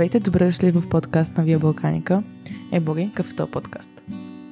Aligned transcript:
Здравейте, 0.00 0.20
добре 0.20 0.46
дошли 0.46 0.70
в 0.70 0.88
подкаст 0.90 1.36
на 1.36 1.44
Вия 1.44 1.58
Балканика. 1.58 2.22
Е, 2.72 2.80
Боги, 2.80 3.10
какъв 3.14 3.32
е 3.32 3.36
този 3.36 3.50
подкаст? 3.50 3.90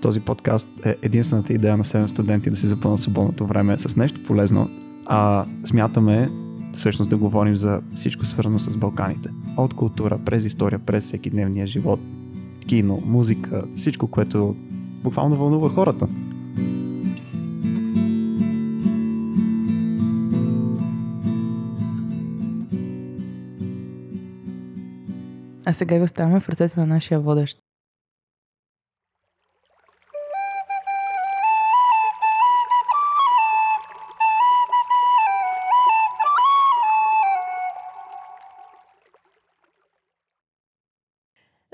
Този 0.02 0.20
подкаст 0.20 0.68
е 0.86 0.96
единствената 1.02 1.52
идея 1.52 1.76
на 1.76 1.84
7 1.84 2.06
студенти 2.06 2.50
да 2.50 2.56
си 2.56 2.66
запълнат 2.66 3.00
свободното 3.00 3.46
време 3.46 3.78
с 3.78 3.96
нещо 3.96 4.23
полезно, 4.26 4.70
а 5.06 5.46
смятаме 5.64 6.28
всъщност 6.73 7.10
да 7.10 7.16
говорим 7.16 7.56
за 7.56 7.80
всичко 7.95 8.26
свързано 8.26 8.59
с 8.59 8.76
Балканите. 8.76 9.30
От 9.56 9.74
култура, 9.74 10.18
през 10.24 10.45
история, 10.45 10.78
през 10.78 11.04
всеки 11.04 11.30
дневния 11.30 11.66
живот, 11.66 12.01
кино, 12.66 13.02
музика, 13.06 13.65
всичко, 13.76 14.06
което 14.06 14.56
буквално 15.02 15.37
вълнува 15.37 15.68
хората. 15.68 16.09
А 25.68 25.72
сега 25.72 25.96
ви 25.96 26.02
оставяме 26.02 26.40
в 26.40 26.48
ръцете 26.48 26.80
на 26.80 26.86
нашия 26.86 27.20
водещ. 27.20 27.58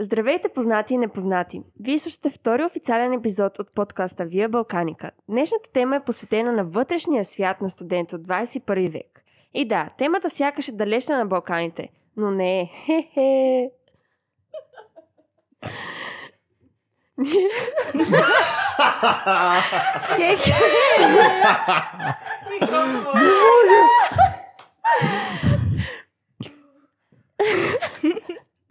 Здравейте, 0.00 0.48
познати 0.48 0.94
и 0.94 0.98
непознати! 0.98 1.62
Вие 1.80 1.98
слушате 1.98 2.30
втори 2.30 2.64
официален 2.64 3.12
епизод 3.12 3.58
от 3.58 3.74
подкаста 3.74 4.24
Вия 4.24 4.48
Балканика. 4.48 5.10
Днешната 5.28 5.72
тема 5.72 5.96
е 5.96 6.04
посветена 6.04 6.52
на 6.52 6.64
вътрешния 6.64 7.24
свят 7.24 7.60
на 7.60 7.70
студента 7.70 8.16
от 8.16 8.22
21 8.22 8.92
век. 8.92 9.24
И 9.54 9.68
да, 9.68 9.90
темата 9.98 10.30
сякаш 10.30 10.68
е 10.68 10.72
далечна 10.72 11.18
на 11.18 11.26
Балканите, 11.26 11.88
но 12.16 12.30
не 12.30 12.60
е. 12.60 12.66
Хе-хе! 12.86 13.70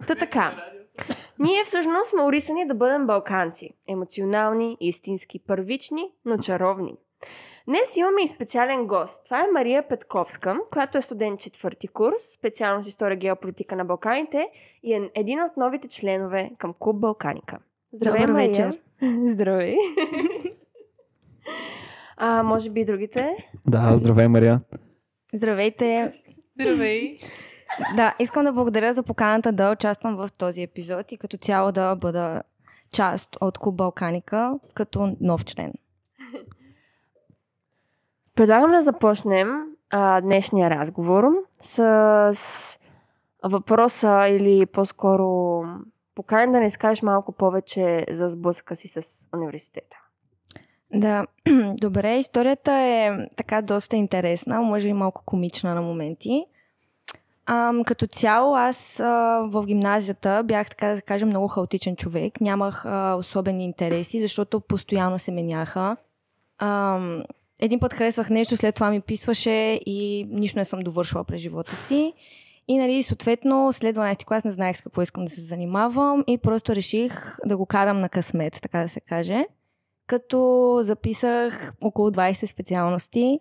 Та 0.08 0.16
така. 0.16 0.64
Ние 1.39 1.64
всъщност 1.64 2.09
сме 2.09 2.23
урисани 2.23 2.67
да 2.67 2.75
бъдем 2.75 3.08
балканци. 3.08 3.69
Емоционални, 3.88 4.77
истински, 4.80 5.39
първични, 5.47 6.11
но 6.25 6.38
чаровни. 6.38 6.95
Днес 7.67 7.97
имаме 7.97 8.23
и 8.23 8.28
специален 8.28 8.88
гост. 8.88 9.23
Това 9.25 9.39
е 9.39 9.52
Мария 9.53 9.83
Петковска, 9.89 10.58
която 10.72 10.97
е 10.97 11.02
студент 11.02 11.39
четвърти 11.39 11.88
курс, 11.88 12.22
специалност 12.33 12.88
история 12.88 13.17
геополитика 13.17 13.75
на 13.75 13.86
Балканите 13.86 14.47
и 14.83 14.94
е 14.94 15.09
един 15.16 15.42
от 15.42 15.58
новите 15.58 15.88
членове 15.88 16.52
към 16.58 16.73
Клуб 16.80 17.00
Балканика. 17.00 17.58
Здравей, 17.94 18.22
Добър 18.22 18.33
Мария. 18.33 18.47
вечер. 18.47 18.80
Здравей. 19.33 19.75
а, 22.17 22.44
може 22.44 22.70
би 22.70 22.81
и 22.81 22.86
другите? 22.86 23.36
Да, 23.67 23.98
здравей, 23.98 24.27
Мария. 24.27 24.61
Здравейте! 25.33 26.11
Здравей! 26.59 27.20
Да, 27.95 28.15
искам 28.20 28.43
да 28.43 28.54
благодаря 28.54 28.93
за 28.93 29.04
поканата 29.04 29.52
да 29.52 29.71
участвам 29.71 30.15
в 30.15 30.30
този 30.38 30.61
епизод 30.61 31.11
и 31.11 31.17
като 31.17 31.38
цяло 31.38 31.71
да 31.71 31.95
бъда 31.95 32.42
част 32.92 33.38
от 33.42 33.58
Клуб 33.58 33.76
Балканика 33.76 34.59
като 34.73 35.15
нов 35.21 35.45
член. 35.45 35.73
Предлагам 38.36 38.71
да 38.71 38.82
започнем 38.82 39.64
а, 39.89 40.21
днешния 40.21 40.70
разговор 40.70 41.23
с, 41.61 42.77
въпроса 43.44 44.27
или 44.30 44.66
по-скоро 44.66 45.64
поканен 46.16 46.52
да 46.52 46.60
не 46.60 46.70
скажеш 46.70 47.02
малко 47.02 47.32
повече 47.32 48.05
за 48.11 48.30
сблъсъка 48.30 48.76
си 48.76 48.88
с 48.88 49.27
университета. 49.33 49.98
Да, 50.94 51.26
добре, 51.82 52.16
историята 52.17 52.71
е 52.71 53.11
така 53.36 53.61
доста 53.61 53.95
интересна, 53.95 54.61
може 54.61 54.88
и 54.88 54.94
малко 54.94 55.23
комична 55.26 55.76
на 55.76 55.82
моменти. 55.82 56.45
Ам, 57.45 57.83
като 57.83 58.08
цяло 58.08 58.55
аз 58.55 59.00
а, 59.00 59.39
в 59.52 59.65
гимназията 59.65 60.44
бях, 60.45 60.70
така 60.70 60.88
да 60.88 61.02
кажем, 61.02 61.27
много 61.27 61.48
хаотичен 61.48 61.95
човек. 61.95 62.42
Нямах 62.42 62.86
а, 62.86 63.15
особени 63.15 63.65
интереси, 63.65 64.21
защото 64.21 64.61
постоянно 64.61 65.20
се 65.20 65.32
меняха. 65.32 65.98
Ам, 66.60 67.23
един 67.64 67.80
път 67.80 67.94
харесвах 67.94 68.30
нещо, 68.30 68.58
след 68.58 68.76
това 68.76 68.90
ми 68.90 69.02
писваше 69.02 69.80
и 69.86 70.28
нищо 70.30 70.60
не 70.60 70.66
съм 70.66 70.80
довършила 70.80 71.24
през 71.24 71.42
живота 71.42 71.76
си. 71.76 72.14
И 72.68 72.78
нали, 72.78 73.04
съответно, 73.04 73.74
след 73.74 73.96
12 73.96 74.26
клас 74.26 74.44
не 74.44 74.52
знаех 74.52 74.78
с 74.78 74.82
какво 74.82 75.02
искам 75.02 75.26
да 75.26 75.30
се 75.30 75.42
занимавам 75.42 76.24
и 76.28 76.38
просто 76.38 76.76
реших 76.76 77.38
да 77.46 77.58
го 77.58 77.66
карам 77.66 78.00
на 78.00 78.10
късмет, 78.10 78.60
така 78.62 78.80
да 78.80 78.90
се 78.90 79.00
каже. 79.00 79.46
Като 80.08 80.80
записах 80.82 81.74
около 81.82 82.10
20 82.10 82.46
специалности, 82.46 83.40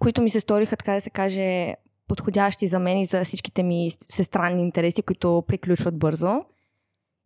които 0.00 0.22
ми 0.22 0.30
се 0.30 0.40
сториха, 0.40 0.76
така 0.76 0.92
да 0.92 1.00
се 1.00 1.10
каже, 1.10 1.74
подходящи 2.08 2.68
за 2.68 2.78
мен 2.78 2.98
и 2.98 3.06
за 3.06 3.24
всичките 3.24 3.62
ми 3.62 3.90
всестранни 4.08 4.62
интереси, 4.62 5.02
които 5.02 5.44
приключват 5.48 5.98
бързо. 5.98 6.44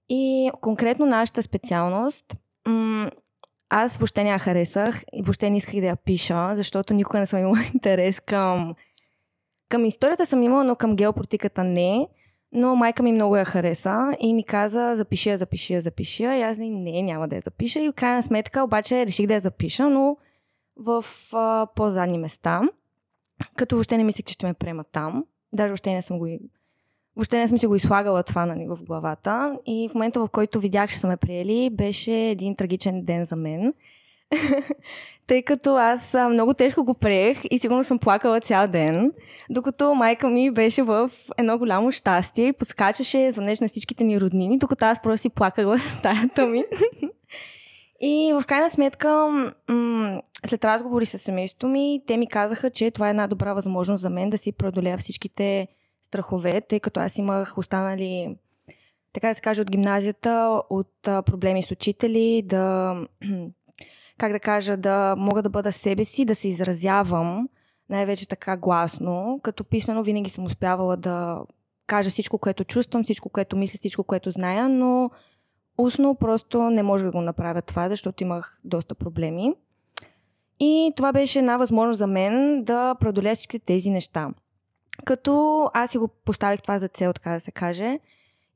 И 0.09 0.51
конкретно 0.61 1.07
нашата 1.07 1.43
специалност, 1.43 2.37
аз 3.71 3.97
въобще 3.97 4.25
не 4.25 4.31
я 4.31 4.39
харесах 4.39 5.03
и 5.13 5.23
въобще 5.23 5.51
не 5.51 5.57
исках 5.57 5.81
да 5.81 5.87
я 5.87 5.97
пиша, 5.97 6.57
защото 6.57 6.95
никога 6.95 7.19
не 7.19 7.27
съм 7.27 7.41
имала 7.41 7.59
интерес 7.75 8.21
към... 8.21 8.75
Към 9.69 9.85
историята 9.85 10.27
съм 10.27 10.43
имала, 10.43 10.65
но 10.65 10.77
към 10.77 10.97
геополитиката 10.97 11.65
не. 11.65 12.09
Но 12.53 12.77
майка 12.77 13.03
ми 13.03 13.13
много 13.13 13.37
я 13.37 13.45
хареса 13.45 14.17
и 14.21 14.35
ми 14.35 14.45
каза, 14.45 14.97
запиши 14.97 15.31
я, 15.31 15.39
запиши 15.39 15.75
я, 15.75 15.81
запиши 15.81 16.25
я. 16.25 16.39
И 16.39 16.43
аз 16.43 16.59
не, 16.59 16.71
не, 16.71 17.03
няма 17.03 17.29
да 17.29 17.37
я 17.37 17.43
запиша. 17.43 17.81
И 17.81 17.89
в 17.89 17.93
крайна 17.93 18.23
сметка 18.23 18.63
обаче 18.63 19.07
реших 19.07 19.27
да 19.27 19.35
я 19.35 19.41
запиша, 19.41 19.91
но 19.91 20.17
в 20.77 21.05
а, 21.33 21.67
по-задни 21.75 22.19
места. 22.19 22.61
Като 23.57 23.77
въобще 23.77 23.97
не 23.97 24.05
мислех, 24.05 24.25
че 24.25 24.35
ще 24.35 24.47
ме 24.47 24.55
приемат 24.55 24.89
там. 24.93 25.25
Даже 25.53 25.69
въобще 25.69 25.93
не 25.93 26.03
съм 26.03 26.19
го 26.19 26.27
Въобще 27.19 27.39
не 27.39 27.49
съм 27.49 27.59
си 27.59 27.67
го 27.67 27.75
излагала 27.75 28.23
това 28.23 28.47
нали, 28.47 28.67
в 28.69 28.85
главата. 28.85 29.59
И 29.67 29.89
в 29.89 29.95
момента, 29.95 30.21
в 30.21 30.29
който 30.29 30.61
видях, 30.61 30.91
че 30.91 30.99
са 30.99 31.09
ме 31.09 31.17
приели, 31.17 31.71
беше 31.71 32.13
един 32.13 32.57
трагичен 32.57 33.01
ден 33.01 33.25
за 33.25 33.37
мен. 33.37 33.75
Тъй 35.27 35.43
като 35.43 35.77
аз 35.77 36.17
много 36.31 36.55
тежко 36.55 36.85
го 36.85 36.95
приех 36.95 37.39
и 37.51 37.59
сигурно 37.59 37.85
съм 37.85 37.99
плакала 37.99 38.41
цял 38.41 38.69
ден, 38.69 39.13
докато 39.51 39.95
майка 39.95 40.29
ми 40.29 40.51
беше 40.51 40.83
в 40.83 41.11
едно 41.39 41.59
голямо 41.59 41.93
щастие 41.93 42.47
и 42.47 42.53
подскачаше, 42.53 43.33
звънеше 43.33 43.65
на 43.65 43.69
всичките 43.69 44.05
ни 44.05 44.21
роднини, 44.21 44.59
докато 44.59 44.85
аз 44.85 45.03
просто 45.03 45.23
си 45.23 45.31
плаках 45.31 45.67
в 45.67 45.79
стаята 45.79 46.47
ми. 46.47 46.63
И 48.01 48.33
в 48.41 48.47
крайна 48.47 48.71
сметка, 48.71 49.27
м- 49.69 50.23
след 50.47 50.65
разговори 50.65 51.07
с 51.07 51.19
семейството 51.19 51.69
ми, 51.69 52.03
те 52.07 52.17
ми 52.17 52.27
казаха, 52.27 52.71
че 52.71 52.91
това 52.91 53.07
е 53.07 53.11
една 53.11 53.27
добра 53.27 53.55
възможност 53.55 54.03
за 54.03 54.11
мен 54.11 54.31
да 54.31 54.39
си 54.39 54.53
преодолея 54.53 54.99
всичките 54.99 55.69
страхове, 56.09 56.61
тъй 56.61 56.81
като 56.81 57.01
аз 57.01 57.19
имах 57.19 57.59
останали, 57.59 58.37
така 59.13 59.29
да 59.29 59.35
се 59.35 59.41
каже, 59.41 59.63
от 59.63 59.71
гимназията, 59.71 60.63
от 60.71 61.09
а, 61.09 61.23
проблеми 61.23 61.63
с 61.63 61.71
учители, 61.71 62.43
да, 62.45 62.97
как 64.19 64.33
да 64.33 64.41
кажа, 64.41 64.77
да 64.77 65.15
мога 65.19 65.43
да 65.43 65.51
бъда 65.51 65.73
себе 65.73 66.05
си, 66.05 66.25
да 66.25 66.35
се 66.35 66.49
изразявам, 66.49 67.49
най-вече 67.91 68.29
така 68.29 68.57
гласно, 68.57 69.41
като 69.43 69.65
писмено 69.65 70.03
винаги 70.03 70.31
съм 70.31 70.45
успявала 70.45 70.97
да 70.97 71.41
кажа 71.87 72.11
всичко, 72.11 72.39
което 72.39 72.65
чувствам, 72.65 73.05
всичко, 73.05 73.29
което 73.29 73.57
мисля, 73.57 73.77
всичко, 73.77 74.05
което 74.05 74.31
зная, 74.31 74.69
но 74.69 75.11
устно 75.79 76.15
просто 76.15 76.71
не 76.71 76.83
може 76.83 77.05
да 77.05 77.11
го 77.11 77.21
направя 77.21 77.63
това, 77.63 77.89
защото 77.89 78.23
имах 78.23 78.61
доста 78.65 78.95
проблеми. 78.95 79.55
И 80.61 80.93
това 80.97 81.13
беше 81.13 81.39
една 81.39 81.57
възможност 81.57 81.99
за 81.99 82.07
мен 82.07 82.65
да 82.65 82.95
преодолея 82.95 83.35
всички 83.35 83.59
тези 83.59 83.91
неща. 83.91 84.31
Като 85.05 85.65
аз 85.75 85.91
си 85.91 85.99
го 85.99 86.09
поставих 86.09 86.63
това 86.63 86.79
за 86.79 86.89
цел, 86.89 87.13
така 87.13 87.31
да 87.31 87.41
се 87.41 87.51
каже, 87.51 87.99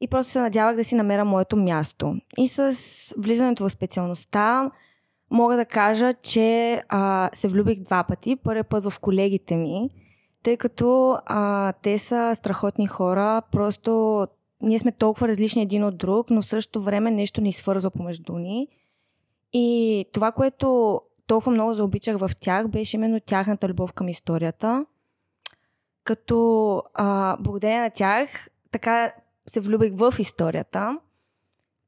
и 0.00 0.08
просто 0.08 0.32
се 0.32 0.40
надявах 0.40 0.76
да 0.76 0.84
си 0.84 0.94
намеря 0.94 1.24
моето 1.24 1.56
място. 1.56 2.16
И 2.38 2.48
с 2.48 2.76
влизането 3.18 3.68
в 3.68 3.72
специалността 3.72 4.70
мога 5.30 5.56
да 5.56 5.64
кажа, 5.64 6.12
че 6.12 6.82
а, 6.88 7.30
се 7.34 7.48
влюбих 7.48 7.80
два 7.80 8.04
пъти. 8.04 8.36
Първият 8.36 8.68
път 8.68 8.84
в 8.84 8.98
колегите 9.00 9.56
ми, 9.56 9.90
тъй 10.42 10.56
като 10.56 11.18
а, 11.26 11.72
те 11.72 11.98
са 11.98 12.32
страхотни 12.34 12.86
хора, 12.86 13.42
просто 13.52 14.26
ние 14.60 14.78
сме 14.78 14.92
толкова 14.92 15.28
различни 15.28 15.62
един 15.62 15.84
от 15.84 15.98
друг, 15.98 16.30
но 16.30 16.42
в 16.42 16.46
същото 16.46 16.82
време 16.82 17.10
нещо 17.10 17.40
ни 17.40 17.52
свързва 17.52 17.90
помежду 17.90 18.32
ни. 18.32 18.68
И 19.52 20.04
това, 20.12 20.32
което 20.32 21.00
толкова 21.26 21.52
много 21.52 21.74
заобичах 21.74 22.16
в 22.16 22.30
тях, 22.40 22.68
беше 22.68 22.96
именно 22.96 23.20
тяхната 23.20 23.68
любов 23.68 23.92
към 23.92 24.08
историята. 24.08 24.86
Като 26.04 26.82
а, 26.94 27.36
благодарение 27.40 27.80
на 27.80 27.90
тях, 27.90 28.48
така 28.70 29.12
се 29.46 29.60
влюбих 29.60 29.92
в 29.94 30.14
историята. 30.18 30.98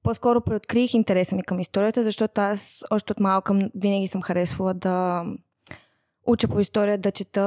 По-скоро 0.03 0.41
преоткрих 0.41 0.95
интереса 0.95 1.37
ми 1.37 1.43
към 1.43 1.61
историята, 1.61 2.05
защото 2.05 2.41
аз 2.41 2.85
още 2.91 3.13
от 3.13 3.21
малка 3.21 3.71
винаги 3.75 4.07
съм 4.07 4.23
харесвала 4.23 4.75
да 4.75 5.25
уча 6.27 6.49
по 6.49 6.61
история, 6.61 6.99
да 6.99 7.11
чета 7.11 7.43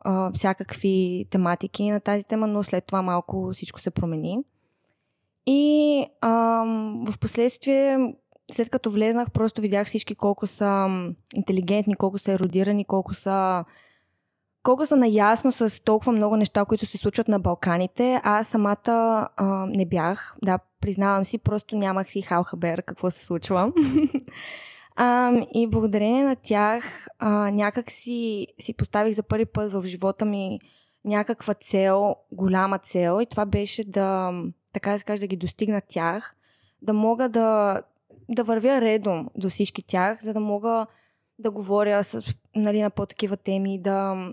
а, 0.00 0.32
всякакви 0.32 1.26
тематики 1.30 1.90
на 1.90 2.00
тази 2.00 2.24
тема, 2.24 2.46
но 2.46 2.62
след 2.62 2.86
това 2.86 3.02
малко 3.02 3.50
всичко 3.52 3.80
се 3.80 3.90
промени. 3.90 4.38
И 5.46 6.06
ам, 6.20 6.96
в 7.10 7.18
последствие, 7.18 8.14
след 8.52 8.70
като 8.70 8.90
влезнах, 8.90 9.30
просто 9.30 9.60
видях 9.60 9.86
всички 9.86 10.14
колко 10.14 10.46
са 10.46 10.88
интелигентни, 11.34 11.94
колко 11.94 12.18
са 12.18 12.32
еродирани, 12.32 12.84
колко 12.84 13.14
са 13.14 13.64
колко 14.64 14.86
са 14.86 14.96
наясно 14.96 15.52
с 15.52 15.84
толкова 15.84 16.12
много 16.12 16.36
неща, 16.36 16.64
които 16.64 16.86
се 16.86 16.98
случват 16.98 17.28
на 17.28 17.38
Балканите. 17.38 18.20
Аз 18.22 18.48
самата 18.48 19.28
а, 19.36 19.66
не 19.68 19.86
бях, 19.86 20.36
да, 20.42 20.58
признавам 20.80 21.24
си, 21.24 21.38
просто 21.38 21.76
нямах 21.76 22.10
си 22.10 22.22
халхабер 22.22 22.82
какво 22.82 23.10
се 23.10 23.24
случва. 23.24 23.72
а, 24.96 25.32
и 25.54 25.66
благодарение 25.66 26.24
на 26.24 26.36
тях 26.36 27.08
а, 27.18 27.50
някак 27.50 27.90
си, 27.90 28.46
си 28.60 28.74
поставих 28.74 29.14
за 29.14 29.22
първи 29.22 29.46
път 29.46 29.72
в 29.72 29.84
живота 29.84 30.24
ми 30.24 30.58
някаква 31.04 31.54
цел, 31.54 32.16
голяма 32.32 32.78
цел 32.78 33.18
и 33.22 33.26
това 33.26 33.46
беше 33.46 33.84
да, 33.84 34.32
така 34.72 34.92
да 34.92 34.98
се 34.98 35.04
каже, 35.04 35.20
да 35.20 35.26
ги 35.26 35.36
достигна 35.36 35.80
тях, 35.88 36.36
да 36.82 36.92
мога 36.92 37.28
да, 37.28 37.80
да 38.28 38.44
вървя 38.44 38.80
редом 38.80 39.28
до 39.36 39.50
всички 39.50 39.82
тях, 39.82 40.22
за 40.22 40.32
да 40.32 40.40
мога 40.40 40.86
да 41.38 41.50
говоря 41.50 42.04
с, 42.04 42.34
нали, 42.56 42.82
на 42.82 42.90
по-такива 42.90 43.36
теми, 43.36 43.78
да, 43.82 44.30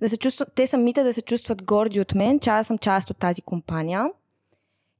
да 0.00 0.08
се 0.08 0.16
чувстват, 0.16 0.52
те 0.54 0.66
самите 0.66 1.02
да 1.02 1.12
се 1.12 1.22
чувстват 1.22 1.62
горди 1.62 2.00
от 2.00 2.14
мен, 2.14 2.40
че 2.40 2.50
аз 2.50 2.66
съм 2.66 2.78
част 2.78 3.10
от 3.10 3.16
тази 3.16 3.42
компания. 3.42 4.06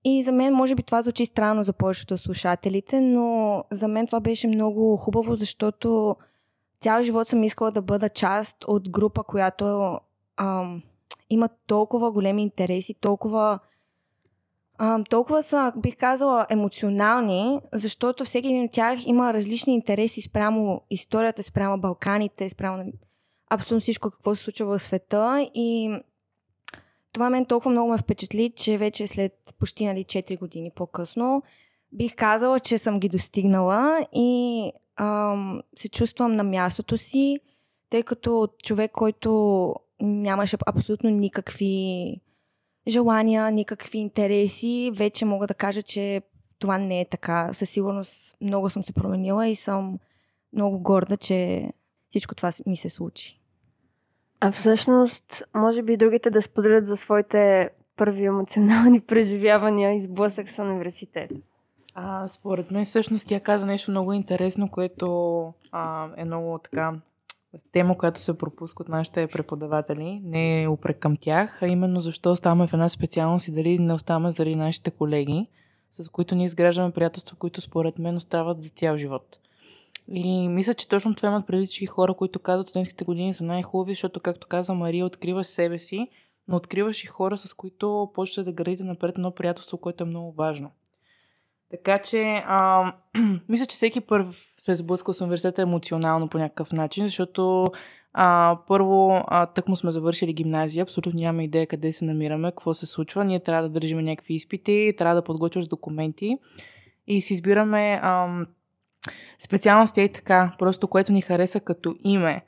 И 0.05 0.23
за 0.23 0.33
мен, 0.33 0.55
може 0.55 0.75
би 0.75 0.83
това 0.83 1.03
звучи 1.03 1.27
странно 1.27 1.63
за 1.63 1.73
повечето 1.73 2.19
слушателите, 2.19 3.01
но 3.01 3.65
за 3.71 3.89
мен 3.89 4.07
това 4.07 4.21
беше 4.21 4.49
много 4.49 4.97
хубаво, 4.97 5.35
защото 5.35 6.17
цял 6.81 7.03
живот 7.03 7.29
съм 7.29 7.43
искала 7.43 7.71
да 7.71 7.83
бъда 7.83 8.09
част 8.09 8.65
от 8.69 8.91
група, 8.91 9.23
която 9.23 9.99
ам, 10.37 10.83
има 11.31 11.49
толкова 11.67 12.11
големи 12.11 12.43
интереси, 12.43 12.95
толкова 12.95 13.59
а, 14.83 15.05
толкова 15.05 15.43
са, 15.43 15.73
бих 15.77 15.97
казала, 15.97 16.47
емоционални, 16.51 17.61
защото 17.73 18.25
всеки 18.25 18.49
един 18.49 18.65
от 18.65 18.71
тях 18.71 19.07
има 19.07 19.35
различни 19.35 19.75
интереси 19.75 20.23
спрямо 20.23 20.83
историята, 20.91 21.43
спрямо 21.43 21.81
Балканите, 21.81 22.49
спрямо 22.49 22.93
абсолютно 23.51 23.81
всичко 23.81 24.11
какво 24.11 24.35
се 24.35 24.43
случва 24.43 24.79
в 24.79 24.83
света 24.83 25.51
и 25.55 25.99
това 27.13 27.31
мен 27.31 27.45
толкова 27.45 27.71
много 27.71 27.91
ме 27.91 27.99
впечатли, 27.99 28.53
че 28.57 28.79
вече 28.79 29.07
след 29.07 29.55
почти 29.59 29.87
нали, 29.87 30.05
4 30.05 30.39
години 30.39 30.71
по-късно 30.75 31.43
бих 31.93 32.15
казала, 32.15 32.61
че 32.61 32.79
съм 32.79 33.01
ги 33.01 33.09
достигнала 33.09 34.07
и 34.13 34.73
ам, 34.97 35.63
се 35.77 35.89
чувствам 35.89 36.33
на 36.33 36.45
мястото 36.45 36.99
си, 36.99 37.37
тъй 37.91 38.03
като 38.03 38.49
човек, 38.63 38.93
който 38.93 39.75
нямаше 40.01 40.57
абсолютно 40.67 41.11
никакви 41.11 42.17
желания, 42.89 43.51
никакви 43.51 43.99
интереси, 43.99 44.91
вече 44.95 45.25
мога 45.25 45.47
да 45.47 45.55
кажа, 45.55 45.83
че 45.83 46.23
това 46.59 46.79
не 46.79 47.01
е 47.01 47.05
така. 47.05 47.53
Със 47.53 47.71
сигурност 47.71 48.37
много 48.41 48.71
съм 48.71 48.83
се 48.83 48.93
променила 48.93 49.49
и 49.49 49.57
съм 49.57 49.99
много 50.53 50.79
горда, 50.79 51.17
че 51.17 51.71
всичко 52.11 52.35
това 52.35 52.51
ми 52.67 52.77
се 52.77 52.89
случи. 52.89 53.40
А 54.41 54.53
всъщност, 54.53 55.43
може 55.55 55.83
би 55.83 55.97
другите 55.97 56.31
да 56.31 56.43
споделят 56.43 56.87
за 56.87 56.97
своите 56.97 57.71
първи 57.97 58.25
емоционални 58.25 59.01
преживявания 59.07 59.95
и 59.95 60.01
сблъсък 60.01 60.49
с 60.49 60.59
университет. 60.59 61.31
А, 61.95 62.29
според 62.29 62.71
мен 62.71 62.85
всъщност 62.85 63.29
тя 63.29 63.41
каза 63.41 63.67
нещо 63.67 63.91
много 63.91 64.13
интересно, 64.13 64.69
което 64.69 65.43
а, 65.73 66.09
е 66.17 66.25
много 66.25 66.59
така 66.59 66.93
тема, 67.73 67.99
която 67.99 68.21
се 68.21 68.39
пропуска 68.39 68.83
от 68.83 68.89
нашите 68.89 69.27
преподаватели. 69.27 70.21
Не 70.25 70.63
е 70.63 70.69
упрек 70.69 70.99
към 70.99 71.17
тях, 71.17 71.63
а 71.63 71.67
именно 71.67 72.01
защо 72.01 72.33
оставаме 72.33 72.67
в 72.67 72.73
една 72.73 72.89
специалност 72.89 73.49
и 73.49 73.53
дали 73.53 73.79
не 73.79 73.93
оставаме 73.93 74.31
заради 74.31 74.57
нашите 74.57 74.91
колеги, 74.91 75.47
с 75.91 76.09
които 76.09 76.35
ние 76.35 76.45
изграждаме 76.45 76.91
приятелства, 76.91 77.37
които 77.37 77.61
според 77.61 77.99
мен 77.99 78.17
остават 78.17 78.63
за 78.63 78.69
цял 78.69 78.97
живот. 78.97 79.39
И 80.11 80.49
мисля, 80.49 80.75
че 80.75 80.89
точно 80.89 81.15
това 81.15 81.29
имат 81.29 81.47
преди 81.47 81.67
всички 81.67 81.87
хора, 81.87 82.15
които 82.15 82.39
казват, 82.39 82.67
студентските 82.67 83.05
години 83.05 83.35
са 83.35 83.45
най-хубави, 83.45 83.93
защото, 83.93 84.21
както 84.21 84.47
каза 84.47 84.75
Мария, 84.75 85.07
откриваш 85.07 85.47
себе 85.47 85.79
си, 85.79 86.09
но 86.49 86.57
откриваш 86.57 87.05
и 87.05 87.07
хора, 87.07 87.39
с 87.39 87.55
които 87.55 88.11
почвате 88.15 88.45
да 88.45 88.53
градите 88.53 88.85
напред 88.85 89.19
едно 89.19 89.31
приятелство, 89.31 89.79
което 89.79 90.05
е 90.05 90.07
много 90.07 90.33
важно. 90.33 90.71
Така 91.71 91.99
че, 91.99 92.43
а, 92.47 92.93
мисля, 93.49 93.67
че 93.67 93.75
всеки 93.75 94.01
първ 94.01 94.35
се 94.57 94.73
е 94.73 94.75
сблъскал 94.75 95.15
с 95.15 95.21
университета 95.21 95.63
емоционално 95.63 96.29
по 96.29 96.39
някакъв 96.39 96.73
начин, 96.73 97.07
защото 97.07 97.67
а, 98.13 98.59
първо, 98.69 99.25
а, 99.27 99.47
тък 99.47 99.69
му 99.69 99.77
сме 99.77 99.93
завършили 99.93 100.33
гимназия, 100.33 100.83
абсолютно 100.83 101.13
нямаме 101.15 101.45
идея 101.45 101.67
къде 101.67 101.93
се 101.93 102.05
намираме, 102.05 102.51
какво 102.51 102.75
се 102.75 102.87
случва. 102.87 103.25
Ние 103.25 103.41
трябва 103.41 103.63
да 103.63 103.69
държим 103.69 103.99
някакви 103.99 104.35
изпити, 104.35 104.95
трябва 104.99 105.15
да 105.15 105.25
подготвяш 105.25 105.67
документи 105.67 106.39
и 107.07 107.23
си 107.23 107.33
избираме 107.33 108.01
а, 108.03 108.45
специалности 109.39 110.03
и 110.03 110.13
така, 110.13 110.55
просто 110.59 110.89
което 110.89 111.13
ни 111.13 111.23
хареса 111.23 111.61
като 111.61 111.97
име, 112.05 112.43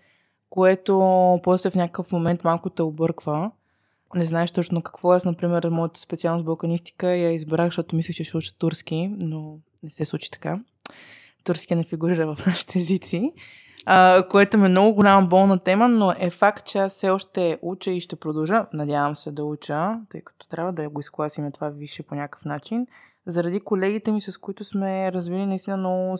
което 0.50 1.40
после 1.43 1.70
в 1.70 1.75
някакъв 1.75 2.12
момент 2.12 2.44
малко 2.44 2.70
те 2.70 2.82
обърква. 2.82 3.50
Не 4.14 4.25
знаеш 4.25 4.50
точно 4.50 4.82
какво. 4.82 5.12
Аз, 5.12 5.25
например, 5.25 5.69
моята 5.69 6.00
специалност 6.00 6.44
балканистика 6.44 7.06
я 7.06 7.32
избрах, 7.32 7.66
защото 7.66 7.96
мислех, 7.96 8.16
че 8.16 8.25
ще 8.25 8.37
уча 8.37 8.58
турски, 8.58 9.14
но 9.22 9.58
не 9.82 9.90
се 9.90 10.04
случи 10.04 10.31
така. 10.31 10.60
Турски 11.44 11.75
не 11.75 11.84
фигурира 11.84 12.34
в 12.34 12.46
нашите 12.46 12.78
езици, 12.78 13.32
а, 13.87 14.28
което 14.28 14.56
е 14.56 14.60
много 14.60 14.94
голяма 14.94 15.26
болна 15.26 15.58
тема, 15.58 15.88
но 15.88 16.14
е 16.19 16.31
факт, 16.31 16.66
че 16.66 16.78
аз 16.78 16.93
все 16.93 17.10
още 17.10 17.58
уча 17.62 17.90
и 17.90 18.00
ще 18.00 18.16
продължа, 18.16 18.66
надявам 18.72 19.16
се 19.16 19.31
да 19.32 19.44
уча, 19.44 20.00
тъй 20.08 20.20
като 20.20 20.49
трябва 20.49 20.72
да 20.72 20.88
го 20.88 21.00
изкласиме 21.00 21.50
това 21.50 21.69
висше 21.69 22.02
по 22.02 22.14
някакъв 22.14 22.44
начин, 22.44 22.87
заради 23.27 23.61
колегите 23.61 24.13
ми, 24.13 24.21
с 24.21 24.39
които 24.39 24.65
сме 24.65 25.13
развили 25.13 25.47
наистина 25.47 25.77
много 25.77 26.17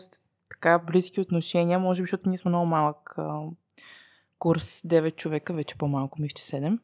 така 0.49 0.79
близки 0.79 1.21
отношения, 1.21 1.79
може 1.79 2.01
би, 2.01 2.03
защото 2.03 2.29
ние 2.29 2.37
сме 2.37 2.49
много 2.49 2.65
малък 2.65 3.13
а, 3.17 3.39
курс, 4.39 4.81
9 4.81 5.15
човека, 5.15 5.53
вече 5.53 5.75
по-малко, 5.75 6.21
мисля, 6.21 6.59
7. 6.59 6.79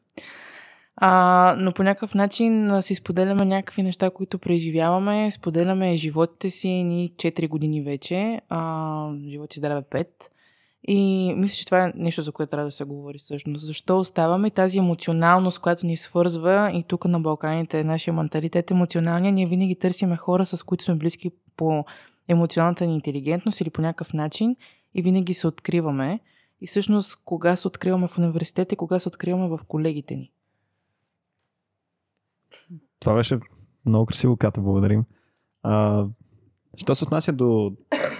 А, 0.96 1.54
но 1.58 1.72
по 1.72 1.82
някакъв 1.82 2.14
начин 2.14 2.82
си 2.82 2.94
споделяме 2.94 3.44
някакви 3.44 3.82
неща, 3.82 4.10
които 4.10 4.38
преживяваме. 4.38 5.30
Споделяме 5.30 5.96
животите 5.96 6.50
си 6.50 6.68
ни 6.68 7.12
4 7.16 7.48
години 7.48 7.82
вече. 7.82 8.40
А, 8.48 9.10
живот 9.28 9.52
здраве 9.54 9.82
5. 9.82 10.06
И 10.88 11.32
мисля, 11.36 11.56
че 11.56 11.64
това 11.64 11.84
е 11.84 11.92
нещо, 11.96 12.22
за 12.22 12.32
което 12.32 12.50
трябва 12.50 12.66
да 12.66 12.70
се 12.70 12.84
говори 12.84 13.18
всъщност. 13.18 13.66
Защо 13.66 13.98
оставаме 13.98 14.50
тази 14.50 14.78
емоционалност, 14.78 15.58
която 15.58 15.86
ни 15.86 15.96
свързва 15.96 16.70
и 16.74 16.82
тук 16.82 17.04
на 17.04 17.20
Балканите, 17.20 17.84
нашия 17.84 18.14
менталитет 18.14 18.70
емоционалния, 18.70 19.32
ние 19.32 19.46
винаги 19.46 19.76
търсиме 19.76 20.16
хора, 20.16 20.46
с 20.46 20.62
които 20.62 20.84
сме 20.84 20.94
близки 20.94 21.30
по 21.56 21.84
емоционалната 22.28 22.86
ни 22.86 22.94
интелигентност 22.94 23.60
или 23.60 23.70
по 23.70 23.82
някакъв 23.82 24.12
начин 24.12 24.56
и 24.94 25.02
винаги 25.02 25.34
се 25.34 25.46
откриваме. 25.46 26.20
И 26.60 26.66
всъщност, 26.66 27.22
кога 27.24 27.56
се 27.56 27.68
откриваме 27.68 28.08
в 28.08 28.18
университета 28.18 28.76
кога 28.76 28.98
се 28.98 29.08
откриваме 29.08 29.48
в 29.48 29.60
колегите 29.68 30.16
ни. 30.16 30.32
Това 33.00 33.14
беше 33.14 33.40
много 33.86 34.06
красиво, 34.06 34.36
Ката, 34.36 34.60
благодарим. 34.60 35.04
А, 35.62 36.06
що 36.76 36.94
се 36.94 37.04
отнася 37.04 37.32
до 37.32 37.72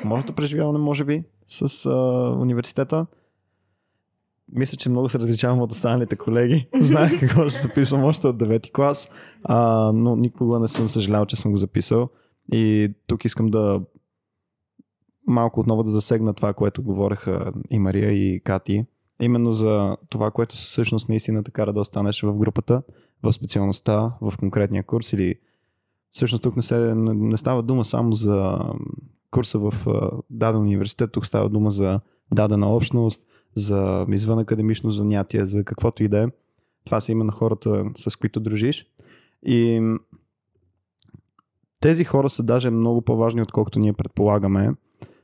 моето 0.04 0.32
преживяване, 0.32 0.78
може 0.78 1.04
би, 1.04 1.24
с 1.50 1.86
а, 1.86 1.90
университета, 2.40 3.06
мисля, 4.52 4.76
че 4.76 4.88
много 4.88 5.08
се 5.08 5.18
различавам 5.18 5.60
от 5.60 5.72
останалите 5.72 6.16
колеги. 6.16 6.68
Знаех 6.80 7.20
какво 7.20 7.48
ще 7.48 7.60
записвам 7.60 8.04
още 8.04 8.26
от 8.26 8.36
9 8.36 8.72
клас, 8.72 9.10
а, 9.44 9.90
но 9.94 10.16
никога 10.16 10.58
не 10.58 10.68
съм 10.68 10.88
съжалял, 10.88 11.26
че 11.26 11.36
съм 11.36 11.50
го 11.50 11.56
записал. 11.56 12.08
И 12.52 12.92
тук 13.06 13.24
искам 13.24 13.46
да 13.46 13.80
малко 15.26 15.60
отново 15.60 15.82
да 15.82 15.90
засегна 15.90 16.34
това, 16.34 16.52
което 16.52 16.82
говореха 16.82 17.52
и 17.70 17.78
Мария 17.78 18.12
и 18.12 18.40
Кати. 18.40 18.84
Именно 19.22 19.52
за 19.52 19.96
това, 20.08 20.30
което 20.30 20.54
всъщност 20.54 21.08
наистина 21.08 21.42
така 21.42 21.66
да 21.66 21.80
останеш 21.80 22.22
в 22.22 22.36
групата, 22.36 22.82
в 23.22 23.32
специалността, 23.32 24.12
в 24.20 24.34
конкретния 24.38 24.84
курс 24.84 25.12
или 25.12 25.34
всъщност 26.10 26.42
тук 26.42 26.56
не, 26.56 26.62
се, 26.62 26.94
не 26.94 27.36
става 27.36 27.62
дума 27.62 27.84
само 27.84 28.12
за 28.12 28.58
курса 29.30 29.58
в 29.58 29.74
даден 30.30 30.60
университет, 30.60 31.12
тук 31.12 31.26
става 31.26 31.48
дума 31.48 31.70
за 31.70 32.00
дадена 32.34 32.74
общност, 32.74 33.26
за 33.54 34.06
извън 34.08 34.38
академично 34.38 34.90
занятие, 34.90 35.46
за 35.46 35.64
каквото 35.64 36.02
и 36.02 36.08
да 36.08 36.22
е. 36.22 36.26
Това 36.84 37.00
са 37.00 37.12
именно 37.12 37.32
хората, 37.32 37.84
с 37.96 38.16
които 38.16 38.40
дружиш. 38.40 38.86
И 39.42 39.90
тези 41.80 42.04
хора 42.04 42.30
са 42.30 42.42
даже 42.42 42.70
много 42.70 43.02
по-важни, 43.02 43.42
отколкото 43.42 43.78
ние 43.78 43.92
предполагаме, 43.92 44.74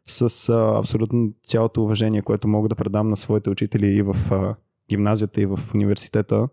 с 0.06 0.48
абсолютно 0.78 1.32
цялото 1.42 1.82
уважение, 1.82 2.22
което 2.22 2.48
мога 2.48 2.68
да 2.68 2.74
предам 2.74 3.08
на 3.08 3.16
своите 3.16 3.50
учители 3.50 3.86
и 3.86 4.02
в 4.02 4.16
гимназията, 4.90 5.40
и 5.40 5.46
в 5.46 5.60
университета. 5.74 6.48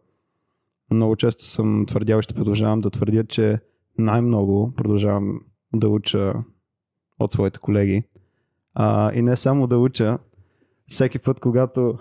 Много 0.91 1.15
често 1.15 1.45
съм 1.45 1.85
твърдял 1.85 2.19
и 2.19 2.21
ще 2.21 2.33
продължавам 2.33 2.81
да 2.81 2.89
твърдя, 2.89 3.23
че 3.23 3.59
най-много 3.97 4.73
продължавам 4.75 5.41
да 5.73 5.89
уча 5.89 6.33
от 7.19 7.31
своите 7.31 7.59
колеги. 7.59 8.03
А, 8.73 9.13
и 9.13 9.21
не 9.21 9.35
само 9.35 9.67
да 9.67 9.77
уча, 9.77 10.17
всеки 10.87 11.19
път, 11.19 11.39
когато 11.39 11.97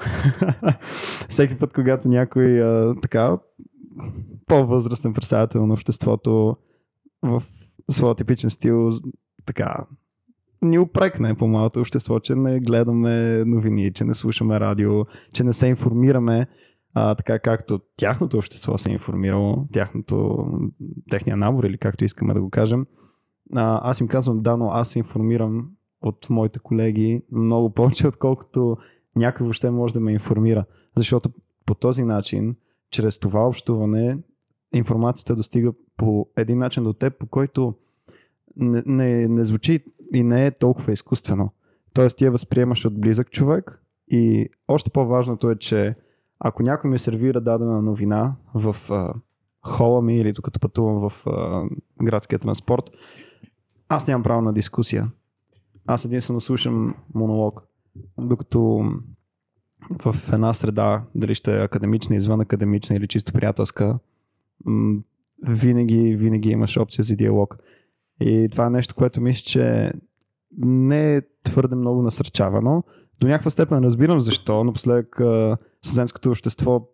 всеки 1.28 1.58
път, 1.58 1.72
когато 1.72 2.08
някой 2.08 2.62
а, 2.62 2.94
така 3.02 3.38
по-възрастен 4.46 5.14
представител 5.14 5.66
на 5.66 5.74
обществото 5.74 6.56
в 7.22 7.42
своя 7.90 8.14
типичен 8.14 8.50
стил 8.50 8.90
така 9.44 9.86
ни 10.62 10.78
опрекне 10.78 11.34
по 11.34 11.46
малото 11.46 11.80
общество, 11.80 12.20
че 12.20 12.34
не 12.34 12.60
гледаме 12.60 13.44
новини, 13.44 13.92
че 13.92 14.04
не 14.04 14.14
слушаме 14.14 14.60
радио, 14.60 15.04
че 15.34 15.44
не 15.44 15.52
се 15.52 15.66
информираме 15.66 16.46
а, 16.94 17.14
така 17.14 17.38
както 17.38 17.80
тяхното 17.96 18.38
общество 18.38 18.78
се 18.78 18.90
е 18.90 18.92
информирало, 18.92 19.66
тяхното, 19.72 20.46
техния 21.10 21.36
набор 21.36 21.64
или 21.64 21.78
както 21.78 22.04
искаме 22.04 22.34
да 22.34 22.40
го 22.40 22.50
кажем. 22.50 22.86
А, 23.56 23.90
аз 23.90 24.00
им 24.00 24.08
казвам, 24.08 24.40
да, 24.40 24.56
но 24.56 24.68
аз 24.68 24.88
се 24.88 24.98
информирам 24.98 25.70
от 26.02 26.30
моите 26.30 26.58
колеги 26.58 27.22
много 27.32 27.70
повече, 27.70 28.06
отколкото 28.06 28.76
някой 29.16 29.44
въобще 29.44 29.70
може 29.70 29.94
да 29.94 30.00
ме 30.00 30.12
информира. 30.12 30.64
Защото 30.96 31.30
по 31.66 31.74
този 31.74 32.04
начин, 32.04 32.56
чрез 32.90 33.18
това 33.18 33.48
общуване, 33.48 34.18
информацията 34.74 35.36
достига 35.36 35.72
по 35.96 36.26
един 36.36 36.58
начин 36.58 36.82
до 36.82 36.92
теб, 36.92 37.18
по 37.18 37.26
който 37.26 37.74
не, 38.56 38.82
не, 38.86 39.28
не 39.28 39.44
звучи 39.44 39.84
и 40.14 40.22
не 40.22 40.46
е 40.46 40.50
толкова 40.50 40.92
изкуствено. 40.92 41.50
Тоест 41.94 42.18
ти 42.18 42.24
я 42.24 42.30
възприемаш 42.30 42.84
от 42.84 43.00
близък 43.00 43.30
човек 43.30 43.82
и 44.08 44.48
още 44.68 44.90
по-важното 44.90 45.50
е, 45.50 45.56
че 45.56 45.94
ако 46.38 46.62
някой 46.62 46.90
ми 46.90 46.98
сервира 46.98 47.40
дадена 47.40 47.82
новина 47.82 48.36
в 48.54 48.76
а, 48.90 49.14
хола 49.66 50.02
ми 50.02 50.16
или 50.16 50.32
докато 50.32 50.60
пътувам 50.60 51.10
в 51.10 51.26
а, 51.26 51.64
градския 52.02 52.38
транспорт, 52.38 52.90
аз 53.92 54.06
нямам 54.08 54.22
право 54.22 54.42
на 54.42 54.52
дискусия. 54.52 55.10
Аз 55.86 56.04
единствено 56.04 56.40
слушам 56.40 56.94
монолог. 57.14 57.62
Докато 58.18 58.84
в 60.02 60.16
една 60.32 60.54
среда, 60.54 61.04
дали 61.14 61.34
ще 61.34 61.58
е 61.58 61.64
академична, 61.64 62.16
извън 62.16 62.40
академична 62.40 62.96
или 62.96 63.06
чисто 63.06 63.32
приятелска, 63.32 63.98
винаги, 65.48 66.16
винаги 66.16 66.50
имаш 66.50 66.76
опция 66.76 67.04
за 67.04 67.16
диалог. 67.16 67.58
И 68.20 68.48
това 68.52 68.66
е 68.66 68.70
нещо, 68.70 68.94
което 68.94 69.20
мисля, 69.20 69.42
че 69.44 69.92
не 70.58 71.16
е 71.16 71.22
твърде 71.42 71.74
много 71.74 72.02
насърчавано. 72.02 72.84
До 73.20 73.26
някаква 73.26 73.50
степен 73.50 73.78
разбирам 73.78 74.20
защо. 74.20 74.64
Напоследък 74.64 75.20
студентското 75.82 76.30
общество, 76.30 76.88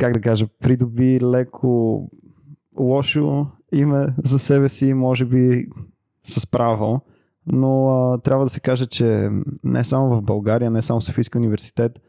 как 0.00 0.12
да 0.12 0.20
кажа, 0.20 0.46
придоби 0.60 1.20
леко 1.20 2.10
лошо 2.78 3.46
име 3.72 4.14
за 4.24 4.38
себе 4.38 4.68
си, 4.68 4.94
може 4.94 5.24
би 5.24 5.66
с 6.22 6.50
право, 6.50 7.00
но 7.46 7.88
а, 7.88 8.18
трябва 8.18 8.44
да 8.44 8.50
се 8.50 8.60
каже, 8.60 8.86
че 8.86 9.30
не 9.64 9.84
само 9.84 10.16
в 10.16 10.22
България, 10.22 10.70
не 10.70 10.82
само 10.82 11.00
в 11.00 11.04
Софийския 11.04 11.38
университет, 11.38 12.00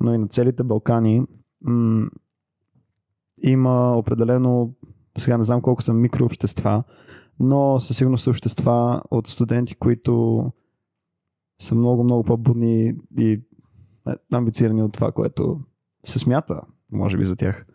но 0.00 0.14
и 0.14 0.18
на 0.18 0.28
целите 0.28 0.64
Балкани 0.64 1.22
м- 1.60 2.08
има 3.42 3.96
определено, 3.96 4.74
сега 5.18 5.38
не 5.38 5.44
знам 5.44 5.60
колко 5.60 5.82
са 5.82 5.92
микрообщества, 5.92 6.84
но 7.40 7.80
със 7.80 7.96
сигурност 7.96 8.24
са 8.24 8.30
общества 8.30 9.02
от 9.10 9.26
студенти, 9.26 9.74
които 9.74 10.44
са 11.58 11.74
много, 11.74 12.04
много 12.04 12.24
по-будни 12.24 12.92
и 13.18 13.42
амбицирани 14.32 14.82
от 14.82 14.92
това, 14.92 15.12
което 15.12 15.60
се 16.04 16.18
смята, 16.18 16.60
може 16.92 17.16
би, 17.16 17.24
за 17.24 17.36
тях. 17.36 17.66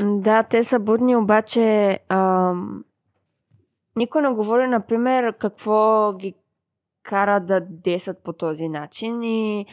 Да, 0.00 0.42
те 0.42 0.64
са 0.64 0.78
будни, 0.78 1.16
обаче 1.16 1.98
ам, 2.08 2.84
никой 3.96 4.22
не 4.22 4.28
говори, 4.28 4.66
например, 4.66 5.32
какво 5.32 6.12
ги 6.12 6.34
кара 7.02 7.40
да 7.40 7.60
действат 7.60 8.18
по 8.18 8.32
този 8.32 8.68
начин 8.68 9.22
и 9.22 9.66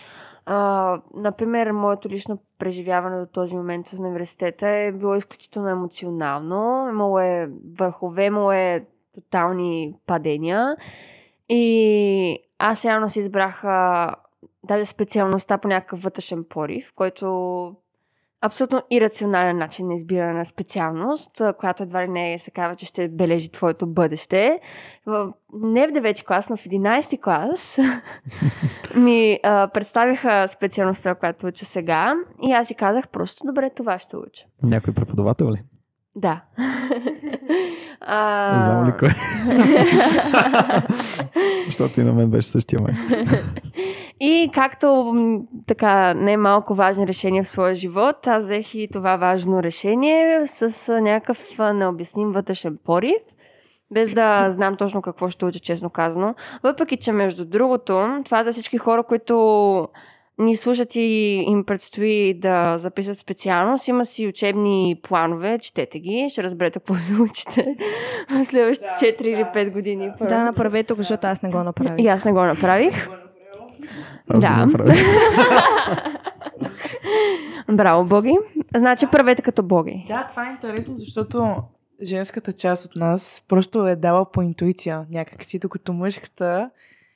а, 0.46 1.02
например, 1.16 1.72
моето 1.72 2.10
лично 2.10 2.38
преживяване 2.60 3.20
до 3.20 3.26
този 3.26 3.56
момент 3.56 3.88
с 3.88 4.00
университета 4.00 4.68
е 4.68 4.92
било 4.92 5.16
изключително 5.16 5.70
емоционално. 5.70 6.90
Имало 6.90 7.20
е 7.20 7.50
върхове, 7.78 8.26
имало 8.26 8.52
е 8.52 8.86
тотални 9.14 9.96
падения. 10.06 10.76
И 11.50 12.40
аз 12.60 12.84
явно 12.84 13.10
си 13.10 13.20
избрах 13.20 13.64
даже 14.64 14.86
специалността 14.86 15.58
по 15.58 15.68
някакъв 15.68 16.02
вътрешен 16.02 16.46
порив, 16.50 16.94
който 16.96 17.76
абсолютно 18.46 18.82
ирационален 18.92 19.58
начин 19.58 19.88
на 19.88 19.94
избиране 19.94 20.34
на 20.34 20.46
специалност, 20.46 21.42
която 21.60 21.84
едва 21.84 22.04
ли 22.04 22.08
не 22.08 22.38
се 22.38 22.52
казва, 22.52 22.76
че 22.76 22.86
ще 22.86 23.08
бележи 23.08 23.50
твоето 23.50 23.88
бъдеще. 23.88 24.60
Не 25.54 25.88
в 25.88 25.92
9 25.92 26.26
клас, 26.26 26.50
но 26.50 26.58
в 26.58 26.64
11 26.64 27.22
клас 27.22 27.78
ми 28.96 29.40
а, 29.44 29.68
представиха 29.68 30.48
специалността, 30.48 31.16
която 31.16 31.48
уча 31.48 31.66
сега 31.66 32.16
и 32.44 32.52
аз 32.52 32.68
си 32.68 32.76
казах 32.76 33.08
просто, 33.08 33.46
добре, 33.46 33.70
това 33.70 34.00
ще 34.00 34.18
уча. 34.18 34.46
Някой 34.64 34.94
преподавател 34.94 35.52
ли? 35.52 35.64
Да. 36.16 36.42
а... 38.02 38.54
Не 38.54 38.62
знам 38.62 38.88
ли 38.88 38.92
кой. 39.00 39.10
Защото 41.66 42.02
и 42.02 42.04
на 42.04 42.14
мен 42.14 42.30
беше 42.30 42.48
същия 42.48 42.82
май. 42.82 42.94
И 44.20 44.50
както 44.54 45.14
така 45.68 46.14
не 46.14 46.38
малко 46.38 46.76
важни 46.76 47.08
решения 47.08 47.44
в 47.44 47.48
своя 47.48 47.74
живот, 47.74 48.28
аз 48.28 48.44
взех 48.44 48.76
и 48.76 48.88
това 48.94 49.16
важно 49.16 49.64
решение 49.64 50.48
с 50.48 50.94
някакъв 51.02 51.40
необясним 51.74 52.32
вътрешен 52.32 52.78
порив, 52.86 53.22
без 53.92 54.14
да 54.14 54.50
знам 54.50 54.76
точно 54.76 55.02
какво 55.02 55.30
ще 55.30 55.46
уча, 55.46 55.60
честно 55.60 55.90
казано. 55.90 56.36
Въпреки, 56.64 56.98
че 56.98 57.12
между 57.12 57.46
другото, 57.46 58.22
това 58.26 58.44
за 58.44 58.52
всички 58.52 58.78
хора, 58.78 59.04
които 59.04 59.88
ни 60.40 60.56
слушат 60.56 60.96
и 60.96 61.44
им 61.48 61.64
предстои 61.66 62.34
да 62.34 62.78
записват 62.78 63.18
специалност. 63.18 63.88
Има 63.88 64.06
си 64.06 64.28
учебни 64.28 65.00
планове, 65.04 65.60
четете 65.60 66.00
ги, 66.00 66.28
ще 66.30 66.44
разберете 66.44 66.80
какво 66.80 66.94
ви 66.94 67.22
учите 67.22 67.76
в 68.30 68.46
следващите 68.46 68.90
да, 69.00 69.06
4 69.06 69.24
да, 69.24 69.30
или 69.30 69.44
5 69.44 69.72
години. 69.72 70.12
Да, 70.20 70.26
да 70.26 70.44
направете 70.44 70.94
го, 70.94 70.98
защото 70.98 71.28
аз 71.28 71.42
не 71.42 71.50
го 71.50 71.64
направих. 71.64 72.06
И 72.06 72.08
аз 72.08 72.26
не 72.26 72.32
го 72.32 72.44
направих. 72.44 73.10
Аз 74.30 74.42
да. 74.42 74.68
Браво, 77.74 78.06
Боги. 78.06 78.38
Значи 78.76 79.08
правете 79.12 79.42
като 79.42 79.64
Боги. 79.64 80.06
Да, 80.08 80.28
това 80.30 80.48
е 80.48 80.52
интересно, 80.52 80.96
защото 80.96 81.56
женската 82.04 82.54
част 82.54 82.86
от 82.86 82.96
нас 82.96 83.44
просто 83.48 83.88
е 83.88 83.96
дала 83.96 84.32
по 84.32 84.42
интуиция 84.42 85.06
някакси, 85.12 85.60
докато 85.60 85.94
мъжката 85.94 86.70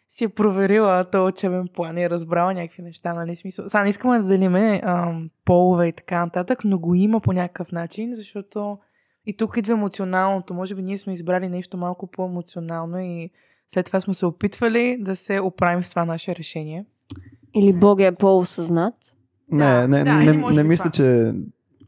си 0.10 0.24
е 0.24 0.30
проверила 0.30 1.10
този 1.10 1.34
учебен 1.34 1.68
план 1.74 1.98
и 1.98 2.04
е 2.04 2.10
разбрала 2.10 2.54
някакви 2.54 2.84
неща, 2.84 3.14
нали 3.14 3.36
смисъл. 3.36 3.70
Сега 3.70 3.84
не 3.84 3.90
искаме 3.90 4.20
да 4.20 4.28
делиме 4.28 4.82
ам, 4.84 5.30
полове 5.46 5.88
и 5.88 5.92
така 5.92 6.26
нататък, 6.26 6.60
но 6.66 6.80
го 6.80 6.96
има 6.96 7.20
по 7.20 7.34
някакъв 7.34 7.72
начин, 7.72 8.14
защото 8.14 8.78
и 9.26 9.38
тук 9.38 9.58
идва 9.58 9.74
емоционалното. 9.74 10.54
Може 10.54 10.76
би 10.76 10.82
ние 10.82 10.98
сме 10.98 11.14
избрали 11.14 11.50
нещо 11.50 11.78
малко 11.78 12.08
по-емоционално 12.08 13.00
и 13.00 13.30
след 13.68 13.86
това 13.86 14.00
сме 14.00 14.14
се 14.14 14.26
опитвали 14.26 14.98
да 15.00 15.16
се 15.16 15.40
оправим 15.40 15.84
с 15.84 15.90
това 15.90 16.06
наше 16.06 16.36
решение. 16.36 16.86
Или 17.54 17.74
Бог 17.74 18.00
е 18.00 18.12
по-осъзнат? 18.12 18.94
Не, 19.52 19.88
не, 19.88 20.04
да, 20.04 20.14
не, 20.14 20.34
не, 20.34 20.50
не 20.52 20.64
мисля, 20.64 20.90
че 20.90 21.34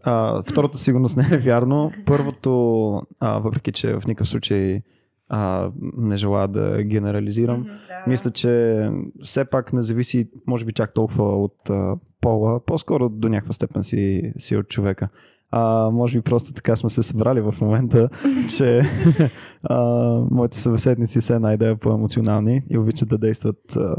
а, 0.04 0.44
второто 0.44 0.78
сигурност 0.78 1.18
не 1.18 1.28
е 1.32 1.38
вярно. 1.38 1.92
Първото, 2.06 3.02
а, 3.20 3.40
въпреки 3.40 3.72
че 3.72 3.94
в 3.94 4.08
никакъв 4.08 4.30
случай 4.30 4.82
а, 5.30 5.72
не 5.98 6.18
желая 6.18 6.48
да 6.48 6.84
генерализирам, 6.84 7.64
mm-hmm, 7.64 7.88
да. 7.88 8.04
мисля, 8.08 8.32
че 8.32 8.90
все 9.24 9.46
пак 9.46 9.74
не 9.74 9.82
зависи, 9.82 10.30
може 10.48 10.66
би 10.66 10.72
чак 10.72 10.94
толкова 10.94 11.44
от 11.44 11.70
а, 11.70 11.96
пола, 12.22 12.66
по-скоро 12.66 13.10
до 13.10 13.30
някаква 13.30 13.54
степен 13.54 13.84
си, 13.84 14.34
си 14.38 14.56
от 14.56 14.68
човека. 14.68 15.10
А, 15.52 15.90
може 15.92 16.18
би 16.18 16.22
просто 16.22 16.54
така 16.54 16.76
сме 16.76 16.90
се 16.90 17.04
събрали 17.04 17.42
в 17.42 17.56
момента, 17.62 18.10
че 18.58 18.82
а, 19.64 19.80
моите 20.32 20.58
събеседници 20.58 21.22
са 21.22 21.36
една 21.36 21.54
идея 21.54 21.76
по-емоционални 21.76 22.64
и 22.70 22.78
обичат 22.78 23.10
да 23.10 23.18
действат 23.18 23.76
а, 23.76 23.96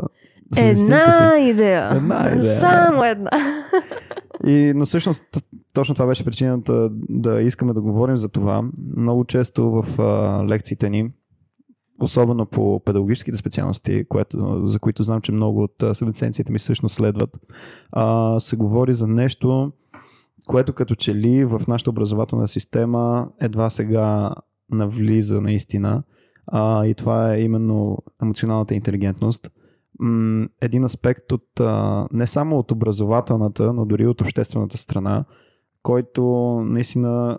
Една 0.56 1.38
идея. 1.40 1.96
Една 1.96 2.30
идея. 2.36 2.60
Само 2.60 3.04
една. 3.04 3.30
И, 4.46 4.72
но 4.76 4.84
всъщност 4.84 5.24
точно 5.74 5.94
това 5.94 6.06
беше 6.06 6.24
причината 6.24 6.88
да 6.92 7.42
искаме 7.42 7.72
да 7.72 7.80
говорим 7.80 8.16
за 8.16 8.28
това. 8.28 8.62
Много 8.96 9.24
често 9.24 9.70
в 9.70 10.02
а, 10.02 10.44
лекциите 10.48 10.90
ни, 10.90 11.10
особено 12.00 12.46
по 12.46 12.80
педагогическите 12.84 13.36
специалности, 13.36 14.04
което, 14.08 14.66
за 14.66 14.78
които 14.78 15.02
знам, 15.02 15.20
че 15.20 15.32
много 15.32 15.62
от 15.62 15.96
събеседниците 15.96 16.52
ми 16.52 16.58
всъщност 16.58 16.94
следват, 16.94 17.38
а, 17.92 18.40
се 18.40 18.56
говори 18.56 18.94
за 18.94 19.06
нещо, 19.06 19.72
което 20.46 20.72
като 20.72 20.94
че 20.94 21.14
ли 21.14 21.44
в 21.44 21.62
нашата 21.68 21.90
образователна 21.90 22.48
система 22.48 23.28
едва 23.40 23.70
сега 23.70 24.30
навлиза 24.70 25.40
наистина. 25.40 26.02
А, 26.46 26.86
и 26.86 26.94
това 26.94 27.34
е 27.34 27.40
именно 27.40 27.98
емоционалната 28.22 28.74
интелигентност. 28.74 29.50
Един 30.62 30.84
аспект 30.84 31.32
от 31.32 31.60
не 32.12 32.26
само 32.26 32.58
от 32.58 32.70
образователната, 32.70 33.72
но 33.72 33.84
дори 33.84 34.06
от 34.06 34.20
обществената 34.20 34.78
страна, 34.78 35.24
който 35.82 36.24
наистина 36.64 37.38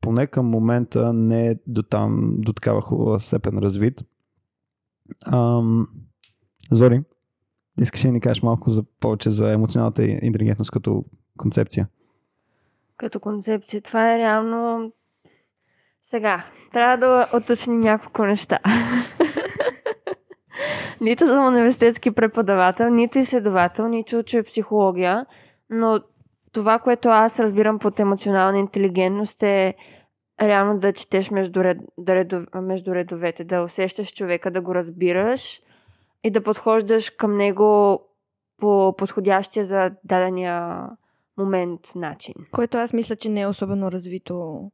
поне 0.00 0.26
към 0.26 0.46
момента 0.46 1.12
не 1.12 1.48
е 1.48 1.54
до 1.66 1.82
там, 1.82 2.34
до 2.38 2.52
такава 2.52 2.80
хубава 2.80 3.20
степен 3.20 3.58
развит. 3.58 4.04
Ам, 5.26 5.88
Зори, 6.72 7.02
искаш 7.80 8.04
ли 8.04 8.08
да 8.08 8.12
ни 8.12 8.20
кажеш 8.20 8.42
малко 8.42 8.70
за, 8.70 8.84
повече 9.00 9.30
за 9.30 9.52
емоционалната 9.52 10.04
интелигентност 10.04 10.70
като 10.70 11.04
концепция? 11.36 11.88
като 12.96 13.20
концепция. 13.20 13.82
Това 13.82 14.14
е 14.14 14.18
реално 14.18 14.92
Сега, 16.02 16.44
трябва 16.72 16.96
да 16.96 17.28
уточним 17.36 17.80
няколко 17.80 18.24
неща. 18.24 18.58
нито 21.00 21.26
съм 21.26 21.46
университетски 21.46 22.10
преподавател, 22.10 22.90
нито 22.90 23.18
изследовател, 23.18 23.88
нито 23.88 24.18
уча 24.18 24.42
психология, 24.42 25.26
но 25.70 26.00
това, 26.52 26.78
което 26.78 27.08
аз 27.08 27.40
разбирам 27.40 27.78
под 27.78 28.00
емоционална 28.00 28.58
интелигентност 28.58 29.42
е 29.42 29.74
реално 30.42 30.78
да 30.78 30.92
четеш 30.92 31.30
между, 31.30 31.64
ред, 31.64 31.78
да 31.98 32.14
редов, 32.14 32.44
между 32.54 32.94
редовете, 32.94 33.44
да 33.44 33.62
усещаш 33.62 34.12
човека, 34.12 34.50
да 34.50 34.60
го 34.60 34.74
разбираш 34.74 35.60
и 36.24 36.30
да 36.30 36.42
подхождаш 36.42 37.10
към 37.10 37.36
него 37.36 38.00
по 38.58 38.94
подходящия 38.98 39.64
за 39.64 39.90
дадения 40.04 40.86
момент 41.38 41.80
начин. 41.94 42.34
Което 42.52 42.78
аз 42.78 42.92
мисля, 42.92 43.16
че 43.16 43.28
не 43.28 43.40
е 43.40 43.46
особено 43.46 43.92
развито 43.92 44.70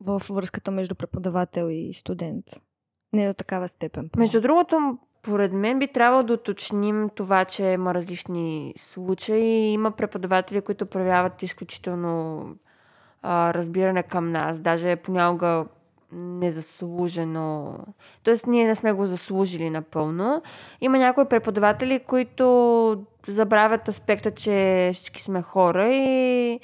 в 0.00 0.22
връзката 0.30 0.70
между 0.70 0.94
преподавател 0.94 1.68
и 1.70 1.94
студент. 1.94 2.44
Не 3.12 3.28
до 3.28 3.34
такава 3.34 3.68
степен. 3.68 4.10
Между 4.16 4.40
другото, 4.40 4.98
поред 5.22 5.52
мен 5.52 5.78
би 5.78 5.88
трябвало 5.88 6.22
да 6.22 6.32
уточним 6.32 7.10
това, 7.14 7.44
че 7.44 7.64
има 7.64 7.94
различни 7.94 8.74
случаи. 8.76 9.72
Има 9.72 9.90
преподаватели, 9.90 10.60
които 10.60 10.86
проявяват 10.86 11.42
изключително 11.42 12.44
а, 13.22 13.54
разбиране 13.54 14.02
към 14.02 14.32
нас. 14.32 14.60
Даже 14.60 14.96
понякога 14.96 15.64
незаслужено. 16.12 17.74
Тоест, 18.22 18.46
ние 18.46 18.66
не 18.66 18.74
сме 18.74 18.92
го 18.92 19.06
заслужили 19.06 19.70
напълно. 19.70 20.42
Има 20.80 20.98
някои 20.98 21.24
преподаватели, 21.24 21.98
които 21.98 23.04
забравят 23.28 23.88
аспекта, 23.88 24.30
че 24.30 24.90
всички 24.94 25.22
сме 25.22 25.42
хора 25.42 25.88
и 25.88 26.60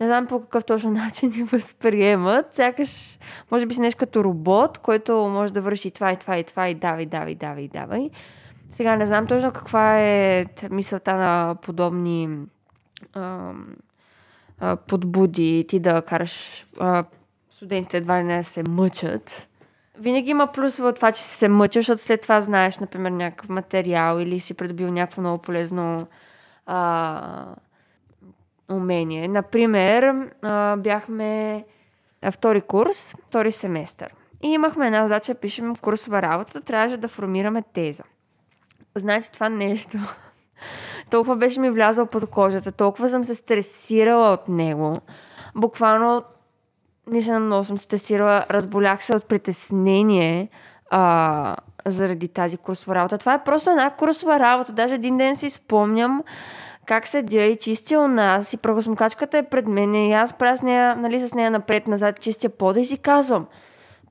не 0.00 0.06
знам 0.06 0.26
по 0.26 0.40
какъв 0.40 0.64
точно 0.64 0.90
начин 1.04 1.32
ни 1.36 1.42
възприемат. 1.42 2.54
Сякаш, 2.54 3.18
може 3.50 3.66
би 3.66 3.74
си 3.74 3.80
нещо 3.80 3.98
като 3.98 4.24
робот, 4.24 4.78
който 4.78 5.12
може 5.16 5.52
да 5.52 5.60
върши 5.60 5.90
това 5.90 6.12
и 6.12 6.16
това 6.16 6.38
и 6.38 6.44
това 6.44 6.68
и 6.68 6.74
давай, 6.74 7.06
давай, 7.06 7.34
давай, 7.34 7.68
давай. 7.68 8.10
Сега 8.70 8.96
не 8.96 9.06
знам 9.06 9.26
точно 9.26 9.52
каква 9.52 10.00
е 10.00 10.46
мисълта 10.70 11.14
на 11.14 11.56
подобни 11.62 12.38
а, 13.14 13.52
а, 14.60 14.76
подбуди 14.76 15.64
ти 15.68 15.80
да 15.80 16.02
караш 16.02 16.66
а, 16.80 17.04
студентите 17.50 17.96
едва 17.96 18.18
ли 18.18 18.24
не 18.24 18.44
се 18.44 18.62
мъчат. 18.62 19.48
Винаги 19.98 20.30
има 20.30 20.46
плюс 20.46 20.78
в 20.78 20.92
това, 20.92 21.12
че 21.12 21.22
се 21.22 21.48
мъчиш, 21.48 21.80
защото 21.80 22.00
след 22.00 22.20
това 22.20 22.40
знаеш, 22.40 22.78
например, 22.78 23.10
някакъв 23.10 23.48
материал 23.48 24.20
или 24.20 24.40
си 24.40 24.54
придобил 24.54 24.90
някакво 24.90 25.20
много 25.20 25.42
полезно 25.42 26.06
а, 26.66 27.54
умение. 28.70 29.28
Например, 29.28 30.28
бяхме 30.78 31.64
на 32.22 32.32
втори 32.32 32.60
курс, 32.60 33.14
втори 33.28 33.52
семестър. 33.52 34.14
И 34.42 34.48
имахме 34.48 34.86
една 34.86 35.02
задача, 35.02 35.34
пишем 35.34 35.74
в 35.74 35.80
курсова 35.80 36.22
работа, 36.22 36.60
трябваше 36.60 36.96
да 36.96 37.08
формираме 37.08 37.62
теза. 37.72 38.02
Значи 38.94 39.32
това 39.32 39.48
нещо 39.48 39.98
толкова 41.10 41.36
беше 41.36 41.60
ми 41.60 41.70
влязъл 41.70 42.06
под 42.06 42.30
кожата, 42.30 42.72
толкова 42.72 43.08
съм 43.08 43.24
се 43.24 43.34
стресирала 43.34 44.32
от 44.32 44.48
него. 44.48 44.96
Буквално 45.54 46.22
наистина 47.06 47.40
много 47.40 47.64
съм 47.64 47.78
стресирала, 47.78 48.46
разболях 48.50 49.04
се 49.04 49.16
от 49.16 49.24
притеснение 49.24 50.48
а, 50.90 51.56
заради 51.86 52.28
тази 52.28 52.56
курсова 52.56 52.94
работа. 52.94 53.18
Това 53.18 53.34
е 53.34 53.44
просто 53.44 53.70
една 53.70 53.90
курсова 53.90 54.38
работа. 54.38 54.72
Даже 54.72 54.94
един 54.94 55.18
ден 55.18 55.36
си 55.36 55.50
спомням 55.50 56.22
как 56.88 57.06
седя 57.06 57.42
и 57.42 57.56
чистя 57.56 58.00
у 58.00 58.08
нас 58.08 58.52
и 58.52 58.56
прахосмокачката 58.56 59.38
е 59.38 59.42
пред 59.42 59.68
мен 59.68 59.94
и 59.94 60.12
аз 60.12 60.34
правя 60.34 60.56
с 60.56 60.62
нея, 60.62 60.96
нали, 60.96 61.20
с 61.20 61.34
нея 61.34 61.50
напред-назад, 61.50 62.20
чистя 62.20 62.48
пода 62.48 62.80
и 62.80 62.84
си 62.84 62.98
казвам– 62.98 63.46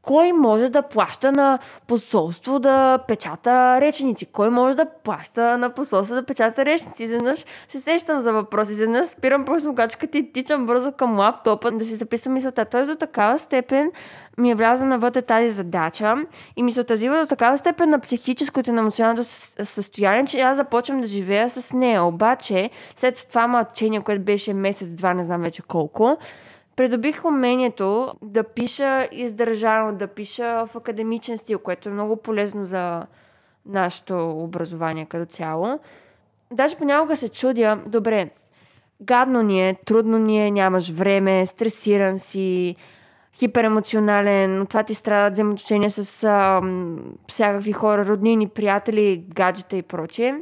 кой 0.07 0.33
може 0.33 0.69
да 0.69 0.81
плаща 0.81 1.31
на 1.31 1.59
посолство 1.87 2.59
да 2.59 2.97
печата 3.07 3.81
реченици? 3.81 4.25
Кой 4.25 4.49
може 4.49 4.77
да 4.77 4.85
плаща 5.03 5.57
на 5.57 5.69
посолство 5.69 6.15
да 6.15 6.23
печата 6.23 6.65
реченици? 6.65 7.03
Изведнъж 7.03 7.45
се 7.69 7.79
сещам 7.79 8.19
за 8.19 8.33
въпроси. 8.33 8.71
Изведнъж 8.71 9.05
спирам 9.05 9.45
просто 9.45 9.69
мукачката 9.69 10.17
и 10.17 10.33
тичам 10.33 10.65
бързо 10.65 10.91
към 10.91 11.19
лаптопа 11.19 11.71
да 11.71 11.85
си 11.85 11.95
записам 11.95 12.33
мисълта. 12.33 12.65
Тоест 12.65 12.91
до 12.91 12.95
такава 12.95 13.39
степен 13.39 13.91
ми 14.37 14.51
е 14.51 14.55
влязла 14.55 14.87
навътре 14.87 15.21
тази 15.21 15.49
задача 15.49 16.15
и 16.55 16.63
ми 16.63 16.71
се 16.71 16.81
отразива 16.81 17.19
до 17.19 17.25
такава 17.25 17.57
степен 17.57 17.89
на 17.89 17.99
психическото 17.99 18.69
и 18.69 18.73
на 18.73 18.81
емоционалното 18.81 19.23
състояние, 19.63 20.25
че 20.25 20.39
аз 20.39 20.57
започвам 20.57 21.01
да 21.01 21.07
живея 21.07 21.49
с 21.49 21.73
нея. 21.73 22.03
Обаче, 22.03 22.69
след 22.95 23.27
това 23.29 23.47
мълчение, 23.47 24.01
което 24.01 24.21
беше 24.21 24.53
месец-два, 24.53 25.13
не 25.13 25.23
знам 25.23 25.41
вече 25.41 25.61
колко, 25.61 26.17
придобих 26.77 27.25
умението 27.25 28.13
да 28.21 28.43
пиша 28.43 29.07
издържано, 29.11 29.95
да 29.95 30.07
пиша 30.07 30.65
в 30.65 30.75
академичен 30.75 31.37
стил, 31.37 31.59
което 31.59 31.89
е 31.89 31.91
много 31.91 32.17
полезно 32.17 32.65
за 32.65 33.05
нашето 33.65 34.29
образование 34.29 35.05
като 35.05 35.31
цяло. 35.31 35.79
Даже 36.51 36.77
понякога 36.77 37.15
се 37.15 37.29
чудя, 37.29 37.79
добре, 37.87 38.29
гадно 39.01 39.41
ни 39.41 39.69
е, 39.69 39.77
трудно 39.85 40.17
ни 40.17 40.47
е, 40.47 40.51
нямаш 40.51 40.89
време, 40.89 41.45
стресиран 41.45 42.19
си, 42.19 42.75
хиперемоционален, 43.33 44.61
от 44.61 44.69
това 44.69 44.83
ти 44.83 44.93
страдат 44.93 45.33
взаимоотношения 45.33 45.91
с 45.91 46.23
а, 46.23 46.61
всякакви 47.27 47.71
хора, 47.71 48.05
роднини, 48.05 48.47
приятели, 48.47 49.25
гаджета 49.27 49.77
и 49.77 49.81
прочие. 49.81 50.41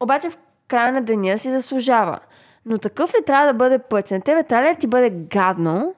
Обаче 0.00 0.30
в 0.30 0.38
края 0.68 0.92
на 0.92 1.02
деня 1.02 1.38
си 1.38 1.50
заслужава– 1.50 2.18
но 2.66 2.78
такъв 2.78 3.10
ли 3.10 3.24
трябва 3.26 3.46
да 3.46 3.54
бъде 3.54 3.78
път? 3.78 4.10
На 4.10 4.20
тебе 4.20 4.42
трябва 4.42 4.68
ли 4.68 4.74
да 4.74 4.80
ти 4.80 4.86
бъде 4.86 5.10
гадно, 5.10 5.94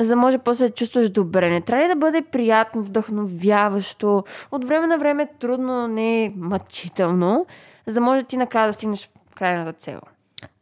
за 0.00 0.08
да 0.08 0.16
може 0.16 0.38
после 0.38 0.68
да 0.68 0.74
чувстваш 0.74 1.10
добре? 1.10 1.50
Не 1.50 1.60
трябва 1.60 1.84
ли 1.84 1.88
да 1.88 1.96
бъде 1.96 2.22
приятно, 2.22 2.82
вдъхновяващо, 2.82 4.24
от 4.52 4.64
време 4.64 4.86
на 4.86 4.98
време 4.98 5.28
трудно, 5.38 5.88
не 5.88 6.32
мъчително, 6.36 7.46
за 7.86 7.94
да 7.94 8.00
може 8.00 8.22
ти 8.22 8.36
накрая 8.36 8.66
да 8.66 8.72
стигнеш 8.72 9.10
в 9.30 9.34
крайната 9.34 9.72
цел? 9.72 10.00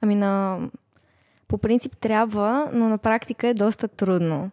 Ами 0.00 0.14
на... 0.14 0.58
По 1.48 1.58
принцип 1.58 1.96
трябва, 1.96 2.70
но 2.72 2.88
на 2.88 2.98
практика 2.98 3.48
е 3.48 3.54
доста 3.54 3.88
трудно. 3.88 4.50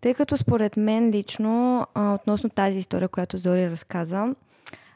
Тъй 0.00 0.14
като 0.14 0.36
според 0.36 0.76
мен 0.76 1.10
лично, 1.10 1.86
а, 1.94 2.14
относно 2.14 2.50
тази 2.50 2.78
история, 2.78 3.08
която 3.08 3.38
Зори 3.38 3.70
разказа, 3.70 4.34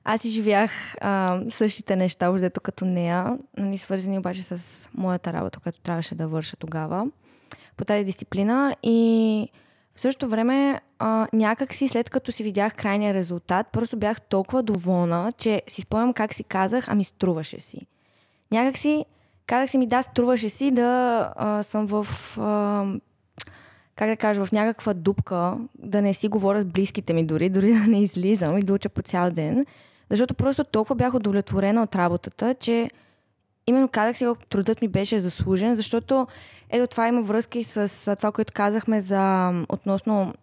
аз 0.05 0.27
живях 0.27 0.71
а, 1.01 1.41
същите 1.51 1.97
неща, 1.97 2.31
общо 2.31 2.61
като 2.61 2.85
нея, 2.85 3.39
нали, 3.57 3.79
свързани 3.79 4.19
обаче 4.19 4.43
с 4.43 4.89
моята 4.95 5.33
работа, 5.33 5.61
която 5.61 5.81
трябваше 5.81 6.15
да 6.15 6.29
върша 6.29 6.57
тогава 6.57 7.07
по 7.77 7.85
тази 7.85 8.05
дисциплина 8.05 8.77
и 8.83 9.49
в 9.95 10.01
същото 10.01 10.29
време 10.29 10.81
а, 10.99 11.29
някак 11.33 11.75
си 11.75 11.89
след 11.89 12.11
като 12.11 12.33
си 12.33 12.45
видях 12.45 12.75
крайния 12.75 13.15
резултат, 13.15 13.67
просто 13.73 13.97
бях 13.97 14.21
толкова 14.21 14.63
доволна, 14.63 15.33
че 15.39 15.63
си 15.69 15.81
спомням 15.81 16.13
как 16.13 16.35
си 16.35 16.45
казах, 16.45 16.89
ами 16.89 17.05
струваше 17.05 17.61
си. 17.61 17.87
Някак 18.51 18.79
си 18.79 19.05
казах 19.47 19.71
си 19.71 19.79
ми, 19.79 19.87
да, 19.87 20.03
струваше 20.03 20.49
си 20.49 20.71
да 20.71 21.33
а, 21.37 21.63
съм 21.63 21.87
в 21.87 22.07
а, 22.39 22.85
как 23.97 24.09
да 24.09 24.17
кажа, 24.17 24.45
в 24.45 24.53
някаква 24.53 24.95
дупка, 24.95 25.59
да 25.79 26.03
не 26.03 26.15
си 26.15 26.29
говоря 26.29 26.61
с 26.61 26.65
близките 26.65 27.13
ми 27.13 27.25
дори, 27.25 27.49
дори 27.49 27.73
да 27.73 27.87
не 27.87 28.03
излизам 28.03 28.59
и 28.59 28.63
да 28.63 28.73
уча 28.73 28.89
по 28.89 29.03
цял 29.03 29.31
ден. 29.31 29.65
Защото 30.13 30.35
просто 30.35 30.65
толкова 30.65 30.95
бях 30.95 31.15
удовлетворена 31.15 31.83
от 31.83 31.95
работата, 31.95 32.55
че 32.55 32.91
именно 33.67 33.89
казах 33.89 34.17
си, 34.17 34.27
трудът 34.49 34.83
ми 34.83 34.89
беше 34.89 35.19
заслужен, 35.19 35.77
защото 35.77 36.27
ето 36.71 36.87
това 36.87 37.09
има 37.09 37.23
връзки 37.23 37.65
с 37.65 38.17
това, 38.17 38.33
което 38.33 38.53
казахме 38.53 39.01
за 39.01 39.53
относно 39.69 40.35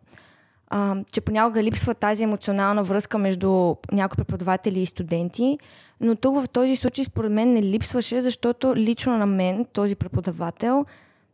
а, 0.69 0.95
че 1.12 1.21
понякога 1.21 1.63
липсва 1.63 1.93
тази 1.93 2.23
емоционална 2.23 2.84
връзка 2.84 3.17
между 3.17 3.75
някои 3.91 4.17
преподаватели 4.17 4.79
и 4.79 4.86
студенти, 4.86 5.58
но 6.01 6.15
тук 6.15 6.41
в 6.41 6.49
този 6.49 6.75
случай 6.75 7.05
според 7.05 7.32
мен 7.32 7.53
не 7.53 7.63
липсваше, 7.63 8.21
защото 8.21 8.75
лично 8.75 9.17
на 9.17 9.25
мен, 9.25 9.65
този 9.65 9.95
преподавател, 9.95 10.86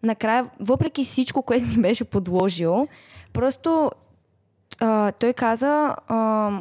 накрая, 0.03 0.49
въпреки 0.59 1.03
всичко, 1.03 1.41
което 1.41 1.65
ми 1.65 1.81
беше 1.81 2.03
подложил, 2.03 2.87
просто 3.33 3.91
а, 4.79 5.11
той 5.11 5.33
каза, 5.33 5.95
а, 6.07 6.51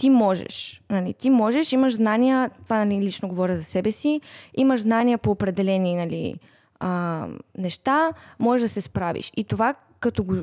ти 0.00 0.10
можеш. 0.10 0.82
Нали, 0.90 1.14
ти 1.14 1.30
можеш, 1.30 1.72
имаш 1.72 1.94
знания, 1.94 2.50
това 2.64 2.84
нали, 2.84 3.00
лично 3.00 3.28
говоря 3.28 3.56
за 3.56 3.64
себе 3.64 3.92
си, 3.92 4.20
имаш 4.54 4.80
знания 4.80 5.18
по 5.18 5.30
определени 5.30 5.96
нали, 5.96 6.34
а, 6.78 7.26
неща, 7.58 8.12
можеш 8.38 8.62
да 8.62 8.68
се 8.68 8.80
справиш. 8.80 9.32
И 9.36 9.44
това, 9.44 9.74
като 10.00 10.24
го 10.24 10.34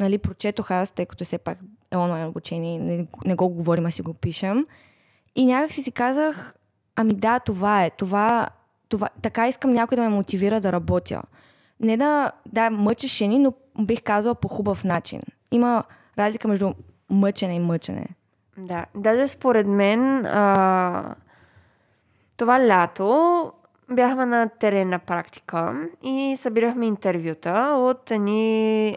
нали, 0.00 0.18
прочетох 0.18 0.70
аз, 0.70 0.90
тъй 0.90 1.06
като 1.06 1.24
все 1.24 1.38
пак 1.38 1.58
е 1.90 1.96
онлайн 1.96 2.26
обучение, 2.26 2.78
не, 2.78 3.06
не 3.24 3.34
го 3.34 3.48
говорим, 3.48 3.86
а 3.86 3.90
си 3.90 4.02
го 4.02 4.14
пишем. 4.14 4.66
И 5.36 5.46
някак 5.46 5.72
си 5.72 5.82
си 5.82 5.92
казах, 5.92 6.54
ами 6.96 7.14
да, 7.14 7.40
това 7.40 7.84
е, 7.84 7.90
това, 7.90 8.48
това, 8.88 9.08
така 9.22 9.48
искам 9.48 9.72
някой 9.72 9.96
да 9.96 10.02
ме 10.02 10.08
мотивира 10.08 10.60
да 10.60 10.72
работя. 10.72 11.22
Не 11.80 11.96
да, 11.96 12.32
да 12.46 12.70
мъчеше 12.70 13.26
ни, 13.26 13.38
но 13.38 13.52
бих 13.80 14.02
казала 14.02 14.34
по 14.34 14.48
хубав 14.48 14.84
начин. 14.84 15.20
Има 15.50 15.84
разлика 16.18 16.48
между 16.48 16.72
мъчене 17.10 17.54
и 17.54 17.60
мъчене. 17.60 18.06
Да, 18.58 18.86
даже 18.94 19.28
според 19.28 19.66
мен 19.66 20.26
а, 20.26 21.14
това 22.36 22.66
лято 22.66 23.52
бяхме 23.90 24.26
на 24.26 24.48
теренна 24.48 24.98
практика 24.98 25.88
и 26.02 26.34
събирахме 26.36 26.86
интервюта 26.86 27.74
от 27.78 28.10
едни 28.10 28.94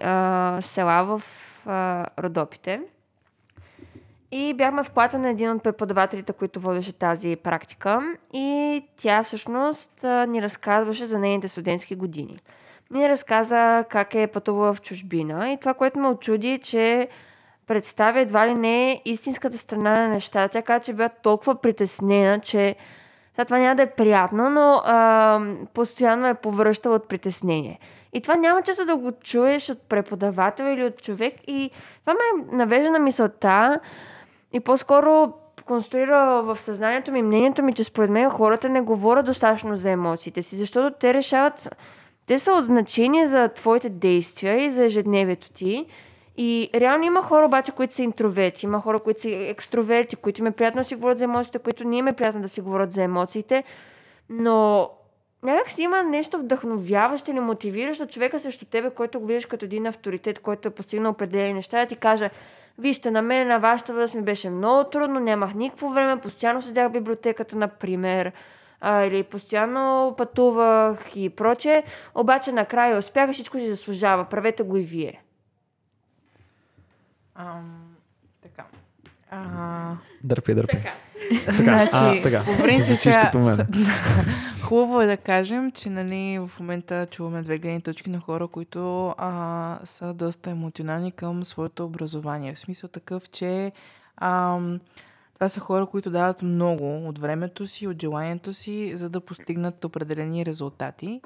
села 0.61 1.03
в 1.05 1.23
а, 1.65 2.05
Родопите. 2.19 2.81
И 4.31 4.53
бяхме 4.53 4.83
в 4.83 4.91
плата 4.91 5.17
на 5.17 5.29
един 5.29 5.51
от 5.51 5.63
преподавателите, 5.63 6.33
които 6.33 6.59
водеше 6.59 6.93
тази 6.93 7.35
практика. 7.35 8.15
И 8.33 8.83
тя 8.97 9.23
всъщност 9.23 10.03
ни 10.03 10.41
разказваше 10.41 11.05
за 11.05 11.19
нейните 11.19 11.47
студентски 11.47 11.95
години. 11.95 12.39
Ни 12.91 13.09
разказа 13.09 13.85
как 13.89 14.15
е 14.15 14.27
пътувала 14.27 14.73
в 14.73 14.81
чужбина. 14.81 15.51
И 15.51 15.57
това, 15.57 15.73
което 15.73 15.99
ме 15.99 16.07
очуди, 16.07 16.59
че 16.63 17.09
представя 17.69 18.19
едва 18.19 18.47
ли 18.47 18.55
не 18.55 19.01
истинската 19.05 19.57
страна 19.57 19.95
на 19.95 20.07
нещата. 20.07 20.49
Тя 20.49 20.61
каза, 20.61 20.83
че 20.83 20.93
била 20.93 21.09
толкова 21.09 21.55
притеснена, 21.55 22.39
че 22.39 22.75
сега 23.31 23.45
това 23.45 23.57
няма 23.57 23.75
да 23.75 23.81
е 23.81 23.91
приятно, 23.91 24.49
но 24.49 24.81
а, 24.85 25.39
постоянно 25.73 26.27
е 26.27 26.33
повръщала 26.33 26.95
от 26.95 27.07
притеснение. 27.07 27.79
И 28.13 28.21
това 28.21 28.35
няма 28.35 28.61
често 28.61 28.85
да 28.85 28.95
го 28.95 29.11
чуеш 29.23 29.69
от 29.69 29.81
преподавател 29.81 30.63
или 30.63 30.85
от 30.85 31.01
човек. 31.01 31.33
И 31.47 31.71
това 32.01 32.13
ме 32.13 32.57
навежда 32.57 32.91
на 32.91 32.99
мисълта 32.99 33.79
и 34.53 34.59
по-скоро 34.59 35.33
конструира 35.65 36.41
в 36.45 36.57
съзнанието 36.59 37.11
ми 37.11 37.21
мнението 37.21 37.63
ми, 37.63 37.73
че 37.73 37.83
според 37.83 38.09
мен 38.09 38.29
хората 38.29 38.69
не 38.69 38.81
говорят 38.81 39.25
достатъчно 39.25 39.77
за 39.77 39.89
емоциите 39.89 40.41
си, 40.41 40.55
защото 40.55 40.97
те 40.99 41.13
решават, 41.13 41.75
те 42.27 42.39
са 42.39 42.51
от 42.51 42.65
значение 42.65 43.25
за 43.25 43.49
твоите 43.49 43.89
действия 43.89 44.65
и 44.65 44.69
за 44.69 44.85
ежедневието 44.85 45.49
ти. 45.49 45.85
И 46.41 46.69
реално 46.75 47.03
има 47.03 47.21
хора 47.21 47.45
обаче, 47.45 47.71
които 47.71 47.95
са 47.95 48.03
интроверти, 48.03 48.65
има 48.65 48.81
хора, 48.81 48.99
които 48.99 49.21
са 49.21 49.29
екстроверти, 49.29 50.15
които 50.15 50.41
им 50.41 50.47
е 50.47 50.51
приятно 50.51 50.79
да 50.79 50.83
си 50.83 50.95
говорят 50.95 51.17
за 51.17 51.23
емоциите, 51.23 51.59
които 51.59 51.83
не 51.83 51.97
им 51.97 52.07
е 52.07 52.13
приятно 52.13 52.41
да 52.41 52.49
си 52.49 52.61
говорят 52.61 52.91
за 52.91 53.03
емоциите. 53.03 53.63
Но 54.29 54.89
някак 55.43 55.71
си 55.71 55.81
има 55.81 56.03
нещо 56.03 56.37
вдъхновяващо 56.37 57.31
или 57.31 57.39
мотивиращо 57.39 58.05
човека 58.05 58.39
срещу 58.39 58.65
тебе, 58.65 58.89
който 58.89 59.19
го 59.19 59.25
виждаш 59.25 59.45
като 59.45 59.65
един 59.65 59.87
авторитет, 59.87 60.39
който 60.39 60.67
е 60.67 60.71
постигнал 60.71 61.11
определени 61.11 61.53
неща, 61.53 61.79
да 61.79 61.85
ти 61.85 61.95
каже, 61.95 62.29
вижте, 62.77 63.11
на 63.11 63.21
мен 63.21 63.47
на 63.47 63.59
вашата 63.59 63.93
възраст 63.93 64.13
ми 64.13 64.21
беше 64.21 64.49
много 64.49 64.89
трудно, 64.89 65.19
нямах 65.19 65.53
никакво 65.53 65.89
време, 65.89 66.21
постоянно 66.21 66.61
седях 66.61 66.89
в 66.89 66.93
библиотеката, 66.93 67.55
например, 67.55 68.31
а, 68.81 69.05
или 69.05 69.23
постоянно 69.23 70.13
пътувах 70.17 71.15
и 71.15 71.29
проче, 71.29 71.83
обаче 72.15 72.51
накрая 72.51 72.97
успях, 72.97 73.31
всичко 73.31 73.57
си 73.57 73.67
заслужава, 73.67 74.25
правете 74.25 74.63
го 74.63 74.77
и 74.77 74.83
вие. 74.83 75.21
Ам, 77.39 77.95
така. 78.41 78.65
А, 79.31 79.95
Дърпи, 80.23 80.53
дърпи. 80.53 80.77
Така. 80.77 80.93
значи, 81.51 81.89
а, 81.93 82.21
така. 82.21 82.43
по 82.45 82.63
принцип, 82.63 82.85
Звучиш 82.85 83.13
сега, 83.13 83.21
като 83.21 83.39
мен. 83.39 83.67
хубаво 84.63 85.01
е 85.01 85.05
да 85.05 85.17
кажем, 85.17 85.71
че 85.71 85.89
нали, 85.89 86.39
в 86.39 86.51
момента 86.59 87.07
чуваме 87.11 87.41
две 87.41 87.57
гледни 87.57 87.81
точки 87.81 88.09
на 88.09 88.19
хора, 88.19 88.47
които 88.47 89.13
а, 89.17 89.79
са 89.83 90.13
доста 90.13 90.49
емоционални 90.49 91.11
към 91.11 91.45
своето 91.45 91.85
образование. 91.85 92.53
В 92.53 92.59
смисъл 92.59 92.89
такъв, 92.89 93.29
че 93.29 93.71
ам, 94.17 94.79
това 95.33 95.49
са 95.49 95.59
хора, 95.59 95.85
които 95.85 96.11
дават 96.11 96.41
много 96.41 97.07
от 97.07 97.19
времето 97.19 97.67
си, 97.67 97.87
от 97.87 98.01
желанието 98.01 98.53
си, 98.53 98.97
за 98.97 99.09
да 99.09 99.19
постигнат 99.21 99.85
определени 99.85 100.45
резултати. 100.45 101.21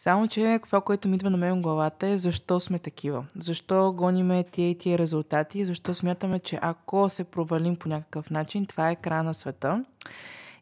Само, 0.00 0.28
че 0.28 0.60
това, 0.64 0.80
което 0.80 1.08
ми 1.08 1.16
идва 1.16 1.30
на 1.30 1.36
мен 1.36 1.58
в 1.58 1.62
главата 1.62 2.06
е 2.08 2.16
защо 2.16 2.60
сме 2.60 2.78
такива. 2.78 3.24
Защо 3.38 3.92
гониме 3.92 4.44
тия 4.44 4.70
и 4.70 4.78
тия 4.78 4.98
резултати. 4.98 5.64
Защо 5.64 5.94
смятаме, 5.94 6.38
че 6.38 6.58
ако 6.62 7.08
се 7.08 7.24
провалим 7.24 7.76
по 7.76 7.88
някакъв 7.88 8.30
начин, 8.30 8.66
това 8.66 8.90
е 8.90 8.96
края 8.96 9.22
на 9.22 9.34
света. 9.34 9.84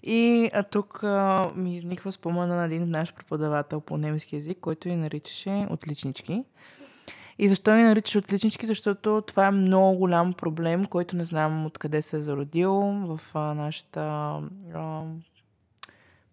И 0.02 0.50
а, 0.54 0.62
тук 0.62 1.04
а, 1.04 1.50
ми 1.56 1.76
изниква 1.76 2.12
спомена 2.12 2.56
на 2.56 2.64
един 2.64 2.90
наш 2.90 3.14
преподавател 3.14 3.80
по 3.80 3.96
немски 3.96 4.36
язик, 4.36 4.58
който 4.60 4.88
ни 4.88 4.96
наричаше 4.96 5.66
отличнички. 5.70 6.44
И 7.38 7.48
защо 7.48 7.74
ни 7.74 7.82
наричаш 7.82 8.16
отличнички? 8.16 8.66
Защото 8.66 9.22
това 9.26 9.46
е 9.46 9.50
много 9.50 9.98
голям 9.98 10.32
проблем, 10.32 10.86
който 10.86 11.16
не 11.16 11.24
знам 11.24 11.66
откъде 11.66 12.02
се 12.02 12.16
е 12.16 12.20
зародил 12.20 12.72
в 12.82 13.20
а, 13.34 13.54
нашата 13.54 14.00
а, 14.74 15.02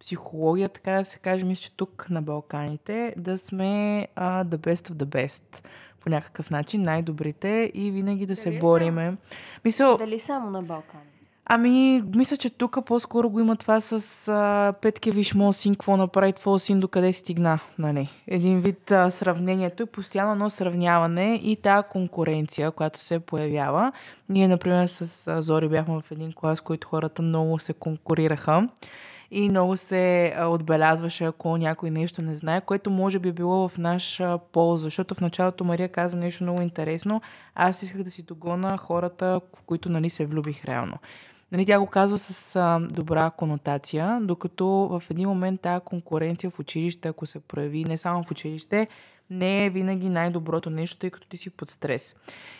психология, 0.04 0.70
така 0.70 0.92
да 0.92 1.06
се 1.06 1.20
каже, 1.20 1.46
мисля, 1.46 1.62
че 1.62 1.72
тук 1.72 2.08
на 2.10 2.22
Балканите 2.22 3.14
да 3.18 3.38
сме 3.38 4.08
а, 4.16 4.46
the 4.46 4.58
best 4.58 4.90
of 4.90 4.94
the 4.94 5.06
best 5.06 5.64
по 6.00 6.10
някакъв 6.10 6.50
начин, 6.50 6.82
най-добрите 6.82 7.72
и 7.74 7.92
винаги 7.92 8.26
да 8.26 8.36
се 8.36 8.50
Дали 8.50 8.58
е 8.58 8.60
бориме. 8.60 9.18
Мисля, 9.66 9.96
Дали 10.00 10.20
само 10.20 10.50
на 10.50 10.62
Балкан? 10.64 11.00
Ами, 11.46 12.04
мисля, 12.16 12.38
че 12.38 12.50
тук 12.50 12.86
по-скоро 12.86 13.30
го 13.30 13.40
има 13.40 13.56
това 13.56 13.82
с 13.82 14.28
а, 14.28 14.74
Петке 14.82 15.12
виж 15.12 15.34
моят 15.34 15.56
син, 15.56 15.74
какво 15.74 15.98
направи 15.98 16.34
твоя 16.34 16.60
син, 16.60 16.80
докъде 16.80 17.14
стигна. 17.14 17.60
Нали? 17.80 18.10
Един 18.28 18.60
вид 18.60 18.92
а, 18.92 19.10
сравнението 19.10 19.84
и 19.84 19.86
постоянно 19.86 20.32
едно 20.32 20.50
сравняване 20.50 21.40
и 21.44 21.56
тази 21.56 21.88
конкуренция, 21.92 22.72
която 22.72 23.00
се 23.00 23.20
появява. 23.20 23.92
Ние, 24.30 24.48
например, 24.48 24.88
с 24.88 25.28
а, 25.28 25.42
Зори 25.42 25.70
бяхме 25.70 26.02
в 26.02 26.12
един 26.12 26.34
клас, 26.34 26.62
който 26.62 26.88
хората 26.88 27.22
много 27.22 27.60
се 27.60 27.74
конкурираха 27.74 28.68
и 29.36 29.50
много 29.50 29.78
се 29.78 30.36
отбелязваше, 30.40 31.24
ако 31.24 31.58
някой 31.58 31.90
нещо 31.90 32.22
не 32.22 32.36
знае, 32.36 32.62
което 32.62 32.90
може 32.90 33.20
би 33.20 33.32
било 33.32 33.70
в 33.70 33.78
наша 33.78 34.40
полза, 34.52 34.84
защото 34.84 35.16
в 35.16 35.22
началото 35.22 35.64
Мария 35.64 35.90
каза 35.90 36.18
нещо 36.18 36.44
много 36.44 36.62
интересно. 36.62 37.22
Аз 37.56 37.84
исках 37.84 38.04
да 38.04 38.12
си 38.12 38.24
догона 38.24 38.78
хората, 38.78 39.42
в 39.56 39.62
които 39.66 39.90
нали, 39.90 40.10
се 40.10 40.26
влюбих 40.26 40.66
реално. 40.66 40.98
Нали, 41.52 41.66
тя 41.66 41.80
го 41.80 41.88
казва 41.88 42.18
с 42.18 42.80
добра 42.92 43.30
конотация, 43.30 44.20
докато 44.22 44.66
в 44.68 45.04
един 45.12 45.30
момент 45.30 45.62
тази 45.62 45.86
конкуренция 45.86 46.50
в 46.50 46.60
училище, 46.60 47.08
ако 47.08 47.26
се 47.26 47.40
прояви 47.40 47.84
не 47.84 47.98
само 47.98 48.24
в 48.24 48.32
училище, 48.32 48.88
не 49.30 49.66
е 49.66 49.70
винаги 49.70 50.10
най-доброто 50.10 50.70
нещо, 50.70 51.00
тъй 51.00 51.10
като 51.10 51.28
ти 51.28 51.38
си 51.38 51.50
под 51.50 51.70
стрес. 51.70 52.16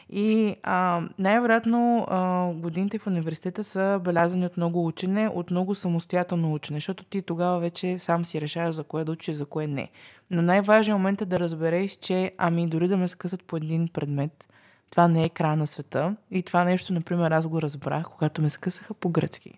И 0.10 0.56
а, 0.64 1.02
най-вероятно 1.20 2.06
а, 2.10 2.48
годините 2.54 3.00
в 3.00 3.08
университета 3.08 3.64
са 3.64 4.02
белязани 4.04 4.46
от 4.46 4.58
много 4.58 4.86
учене, 4.88 5.28
от 5.28 5.52
много 5.52 5.76
самостоятелно 5.76 6.54
учене, 6.54 6.78
защото 6.78 7.04
ти 7.04 7.22
тогава 7.22 7.60
вече 7.60 8.00
сам 8.00 8.26
си 8.26 8.42
решаваш 8.42 8.76
за 8.76 8.84
кое 8.84 9.04
да 9.04 9.12
учиш, 9.12 9.36
за 9.36 9.46
кое 9.46 9.68
не. 9.68 9.90
Но 10.32 10.42
най-важният 10.42 11.00
момент 11.00 11.22
е 11.22 11.26
да 11.26 11.40
разбереш, 11.40 11.92
че 11.92 12.32
ами 12.38 12.68
дори 12.68 12.88
да 12.88 12.98
ме 12.98 13.08
скъсат 13.08 13.44
по 13.44 13.58
един 13.58 13.88
предмет, 13.88 14.48
това 14.92 15.08
не 15.08 15.24
е 15.24 15.30
края 15.30 15.56
на 15.56 15.68
света. 15.68 16.16
И 16.32 16.44
това 16.44 16.64
нещо, 16.64 16.94
например, 16.94 17.32
аз 17.32 17.48
го 17.48 17.62
разбрах, 17.62 18.06
когато 18.10 18.42
ме 18.42 18.50
скъсаха 18.50 18.94
по 18.94 19.10
гръцки. 19.10 19.52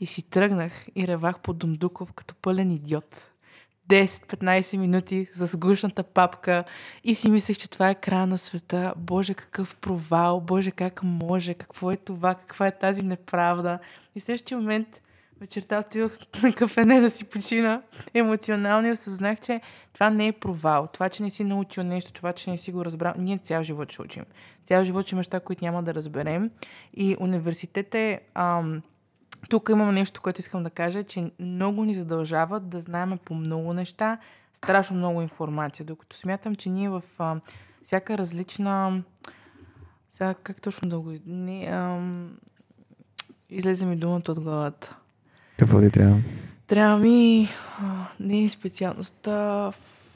И 0.00 0.06
си 0.06 0.22
тръгнах 0.22 0.86
и 0.96 1.08
ревах 1.08 1.40
по 1.40 1.52
Дундуков 1.52 2.12
като 2.12 2.34
пълен 2.34 2.70
идиот. 2.70 3.32
10-15 3.88 4.76
минути 4.76 5.26
с 5.32 5.56
гушната 5.56 6.02
папка 6.02 6.64
и 7.04 7.14
си 7.14 7.30
мислех, 7.30 7.58
че 7.58 7.70
това 7.70 7.90
е 7.90 7.94
края 7.94 8.26
на 8.26 8.38
света. 8.38 8.94
Боже, 8.96 9.34
какъв 9.34 9.76
провал, 9.76 10.40
боже, 10.40 10.70
как 10.70 11.02
може, 11.02 11.54
какво 11.54 11.90
е 11.90 11.96
това, 11.96 12.34
каква 12.34 12.66
е 12.66 12.78
тази 12.78 13.02
неправда. 13.02 13.78
И 14.14 14.20
в 14.20 14.24
същия 14.24 14.58
момент 14.58 15.00
вечерта 15.40 15.78
отидох 15.78 16.12
на 16.42 16.52
кафене 16.52 17.00
да 17.00 17.10
си 17.10 17.24
почина 17.24 17.82
емоционално 18.14 18.88
и 18.88 18.92
осъзнах, 18.92 19.40
че 19.40 19.60
това 19.92 20.10
не 20.10 20.26
е 20.26 20.32
провал. 20.32 20.88
Това, 20.92 21.08
че 21.08 21.22
не 21.22 21.30
си 21.30 21.44
научил 21.44 21.84
нещо, 21.84 22.12
това, 22.12 22.32
че 22.32 22.50
не 22.50 22.58
си 22.58 22.72
го 22.72 22.84
разбрал. 22.84 23.14
Ние 23.18 23.38
цял 23.38 23.62
живот 23.62 23.92
ще 23.92 24.02
учим. 24.02 24.24
Цял 24.64 24.84
живот 24.84 25.06
ще 25.06 25.16
неща, 25.16 25.40
които 25.40 25.64
няма 25.64 25.82
да 25.82 25.94
разберем. 25.94 26.50
И 26.94 27.16
университет 27.20 27.94
е... 27.94 28.20
Ам, 28.34 28.82
тук 29.48 29.68
имам 29.72 29.94
нещо, 29.94 30.20
което 30.22 30.40
искам 30.40 30.62
да 30.62 30.70
кажа, 30.70 31.04
че 31.04 31.30
много 31.40 31.84
ни 31.84 31.94
задължават 31.94 32.68
да 32.68 32.80
знаем 32.80 33.18
по 33.24 33.34
много 33.34 33.72
неща, 33.72 34.18
страшно 34.54 34.96
много 34.96 35.22
информация, 35.22 35.86
докато 35.86 36.16
смятам, 36.16 36.54
че 36.54 36.70
ние 36.70 36.88
в 36.88 37.02
а, 37.18 37.40
всяка 37.82 38.18
различна... 38.18 39.02
Сега 40.10 40.34
как 40.34 40.60
точно 40.60 40.88
да 40.88 41.00
го... 41.00 41.12
Не, 41.26 41.68
ам... 41.70 42.36
Излезе 43.50 43.86
ми 43.86 43.96
думата 43.96 44.22
от 44.28 44.40
главата. 44.40 44.96
Какво 45.58 45.80
ти 45.80 45.90
трябва? 45.90 46.20
Трябва 46.66 46.98
ми... 46.98 47.48
а, 47.80 48.06
Не 48.20 48.44
е 48.44 48.48
специалността... 48.48 49.72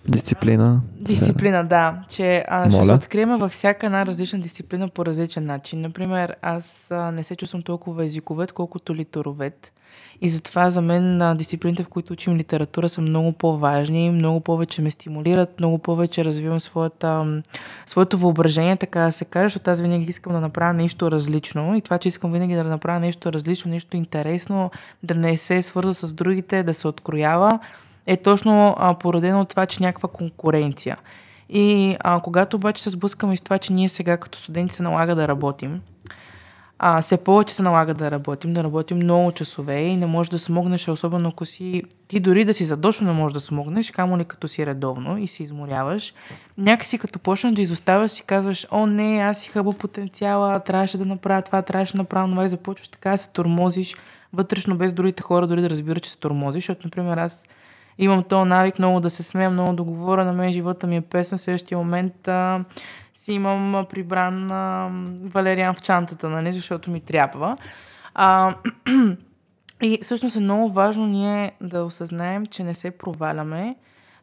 Дисциплина. 0.08 0.80
Дисциплина, 1.00 1.64
да. 1.64 2.02
Че 2.08 2.44
а, 2.48 2.70
ще 2.70 2.84
се 2.84 2.92
открием 2.92 3.38
във 3.38 3.52
всяка 3.52 3.86
една 3.86 4.06
различна 4.06 4.38
дисциплина 4.38 4.88
по 4.88 5.06
различен 5.06 5.46
начин. 5.46 5.80
Например, 5.80 6.36
аз 6.42 6.90
а, 6.90 7.10
не 7.10 7.22
се 7.24 7.36
чувствам 7.36 7.62
толкова 7.62 8.04
езиковед, 8.04 8.52
колкото 8.52 8.94
литеровед. 8.94 9.72
И 10.20 10.30
затова 10.30 10.70
за 10.70 10.80
мен 10.80 11.22
а, 11.22 11.34
дисциплините, 11.34 11.82
в 11.82 11.88
които 11.88 12.12
учим 12.12 12.36
литература, 12.36 12.88
са 12.88 13.00
много 13.00 13.32
по-важни, 13.32 14.10
много 14.10 14.40
повече 14.40 14.82
ме 14.82 14.90
стимулират, 14.90 15.58
много 15.58 15.78
повече 15.78 16.24
развивам 16.24 16.60
своята, 16.60 17.42
своето 17.86 18.18
въображение, 18.18 18.76
така 18.76 19.00
да 19.00 19.12
се 19.12 19.24
каже, 19.24 19.44
защото 19.44 19.70
аз 19.70 19.80
винаги 19.80 20.04
искам 20.04 20.32
да 20.32 20.40
направя 20.40 20.72
нещо 20.72 21.10
различно. 21.10 21.76
И 21.76 21.80
това, 21.80 21.98
че 21.98 22.08
искам 22.08 22.32
винаги 22.32 22.54
да 22.54 22.64
направя 22.64 23.00
нещо 23.00 23.32
различно, 23.32 23.70
нещо 23.70 23.96
интересно, 23.96 24.70
да 25.02 25.14
не 25.14 25.36
се 25.36 25.62
свърза 25.62 25.94
с 25.94 26.12
другите, 26.12 26.62
да 26.62 26.74
се 26.74 26.88
откроява, 26.88 27.58
е 28.06 28.16
точно 28.16 28.74
а, 28.78 28.94
породено 28.94 29.40
от 29.40 29.48
това, 29.48 29.66
че 29.66 29.82
някаква 29.82 30.08
конкуренция. 30.08 30.98
И 31.48 31.96
а, 32.00 32.20
когато 32.20 32.56
обаче 32.56 32.82
се 32.82 32.90
сблъскаме 32.90 33.36
с 33.36 33.40
това, 33.40 33.58
че 33.58 33.72
ние 33.72 33.88
сега 33.88 34.16
като 34.16 34.38
студенти 34.38 34.74
се 34.74 34.82
налага 34.82 35.14
да 35.14 35.28
работим, 35.28 35.80
а, 36.82 37.00
все 37.00 37.16
повече 37.16 37.54
се 37.54 37.62
налага 37.62 37.94
да 37.94 38.10
работим, 38.10 38.54
да 38.54 38.64
работим 38.64 38.96
много 38.96 39.32
часове 39.32 39.80
и 39.80 39.96
не 39.96 40.06
можеш 40.06 40.30
да 40.30 40.38
смогнеш, 40.38 40.88
особено 40.88 41.28
ако 41.28 41.44
си, 41.44 41.82
ти 42.08 42.20
дори 42.20 42.44
да 42.44 42.54
си 42.54 42.64
задочно 42.64 43.06
не 43.06 43.12
можеш 43.12 43.34
да 43.34 43.40
смогнеш, 43.40 43.90
камо 43.90 44.18
ли 44.18 44.24
като 44.24 44.48
си 44.48 44.66
редовно 44.66 45.18
и 45.18 45.28
се 45.28 45.42
изморяваш. 45.42 46.14
Някакси 46.58 46.98
като 46.98 47.18
почнеш 47.18 47.52
да 47.52 47.62
изоставаш 47.62 48.10
си 48.10 48.24
казваш, 48.26 48.66
о 48.70 48.86
не, 48.86 49.18
аз 49.18 49.40
си 49.40 49.48
хъба 49.48 49.72
потенциала, 49.72 50.60
трябваше 50.60 50.98
да 50.98 51.04
направя 51.04 51.42
това, 51.42 51.62
трябваше 51.62 51.92
да 51.92 51.98
направя 51.98 52.30
това 52.30 52.44
и 52.44 52.48
започваш 52.48 52.88
така 52.88 53.10
да 53.10 53.18
се 53.18 53.30
тормозиш 53.30 53.96
вътрешно 54.32 54.76
без 54.76 54.92
другите 54.92 55.22
хора 55.22 55.46
дори 55.46 55.62
да 55.62 55.70
разбират, 55.70 56.02
че 56.02 56.10
се 56.10 56.18
тормозиш, 56.18 56.62
защото, 56.62 56.86
например, 56.86 57.16
аз 57.16 57.46
имам 58.00 58.22
този 58.22 58.48
навик 58.48 58.78
много 58.78 59.00
да 59.00 59.10
се 59.10 59.22
смея, 59.22 59.50
много 59.50 59.72
да 59.72 59.82
говоря, 59.82 60.24
на 60.24 60.32
мен 60.32 60.52
живота 60.52 60.86
ми 60.86 60.96
е 60.96 61.00
песен, 61.00 61.38
в 61.38 61.40
следващия 61.40 61.78
момент 61.78 62.28
а, 62.28 62.64
си 63.14 63.32
имам 63.32 63.86
прибран 63.90 64.52
а, 64.52 64.90
валериан 65.22 65.74
в 65.74 65.82
чантата, 65.82 66.28
нали, 66.28 66.52
защото 66.52 66.90
ми 66.90 67.00
трябва. 67.00 67.56
А, 68.14 68.54
и 69.82 69.98
всъщност 70.02 70.36
е 70.36 70.40
много 70.40 70.72
важно 70.72 71.06
ние 71.06 71.52
да 71.60 71.84
осъзнаем, 71.84 72.46
че 72.46 72.64
не 72.64 72.74
се 72.74 72.90
проваляме, 72.90 73.76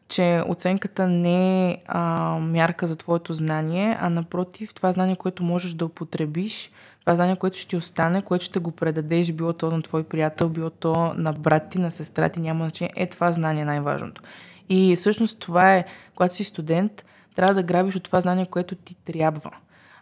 че 0.08 0.42
оценката 0.48 1.08
не 1.08 1.70
е 1.70 1.76
а, 1.86 2.02
мярка 2.38 2.86
за 2.86 2.96
твоето 2.96 3.32
знание, 3.32 3.98
а 4.00 4.10
напротив, 4.10 4.74
това 4.74 4.92
знание, 4.92 5.16
което 5.16 5.42
можеш 5.42 5.72
да 5.72 5.84
употребиш, 5.84 6.70
това 7.08 7.16
знание, 7.16 7.36
което 7.36 7.58
ще 7.58 7.68
ти 7.68 7.76
остане, 7.76 8.22
което 8.22 8.44
ще 8.44 8.58
го 8.58 8.70
предадеш, 8.70 9.32
било 9.32 9.52
то 9.52 9.70
на 9.70 9.82
твой 9.82 10.02
приятел, 10.02 10.48
било 10.48 10.70
то 10.70 11.14
на 11.16 11.32
брат 11.32 11.68
ти, 11.70 11.80
на 11.80 11.90
сестра 11.90 12.28
ти, 12.28 12.40
няма 12.40 12.64
значение. 12.64 12.92
Е, 12.96 13.06
това 13.06 13.32
знание 13.32 13.62
е 13.62 13.64
най-важното. 13.64 14.22
И 14.68 14.96
всъщност 14.96 15.38
това 15.38 15.74
е, 15.74 15.84
когато 16.14 16.34
си 16.34 16.44
студент, 16.44 17.04
трябва 17.36 17.54
да 17.54 17.62
грабиш 17.62 17.96
от 17.96 18.02
това 18.02 18.20
знание, 18.20 18.46
което 18.46 18.74
ти 18.74 18.94
трябва. 18.94 19.50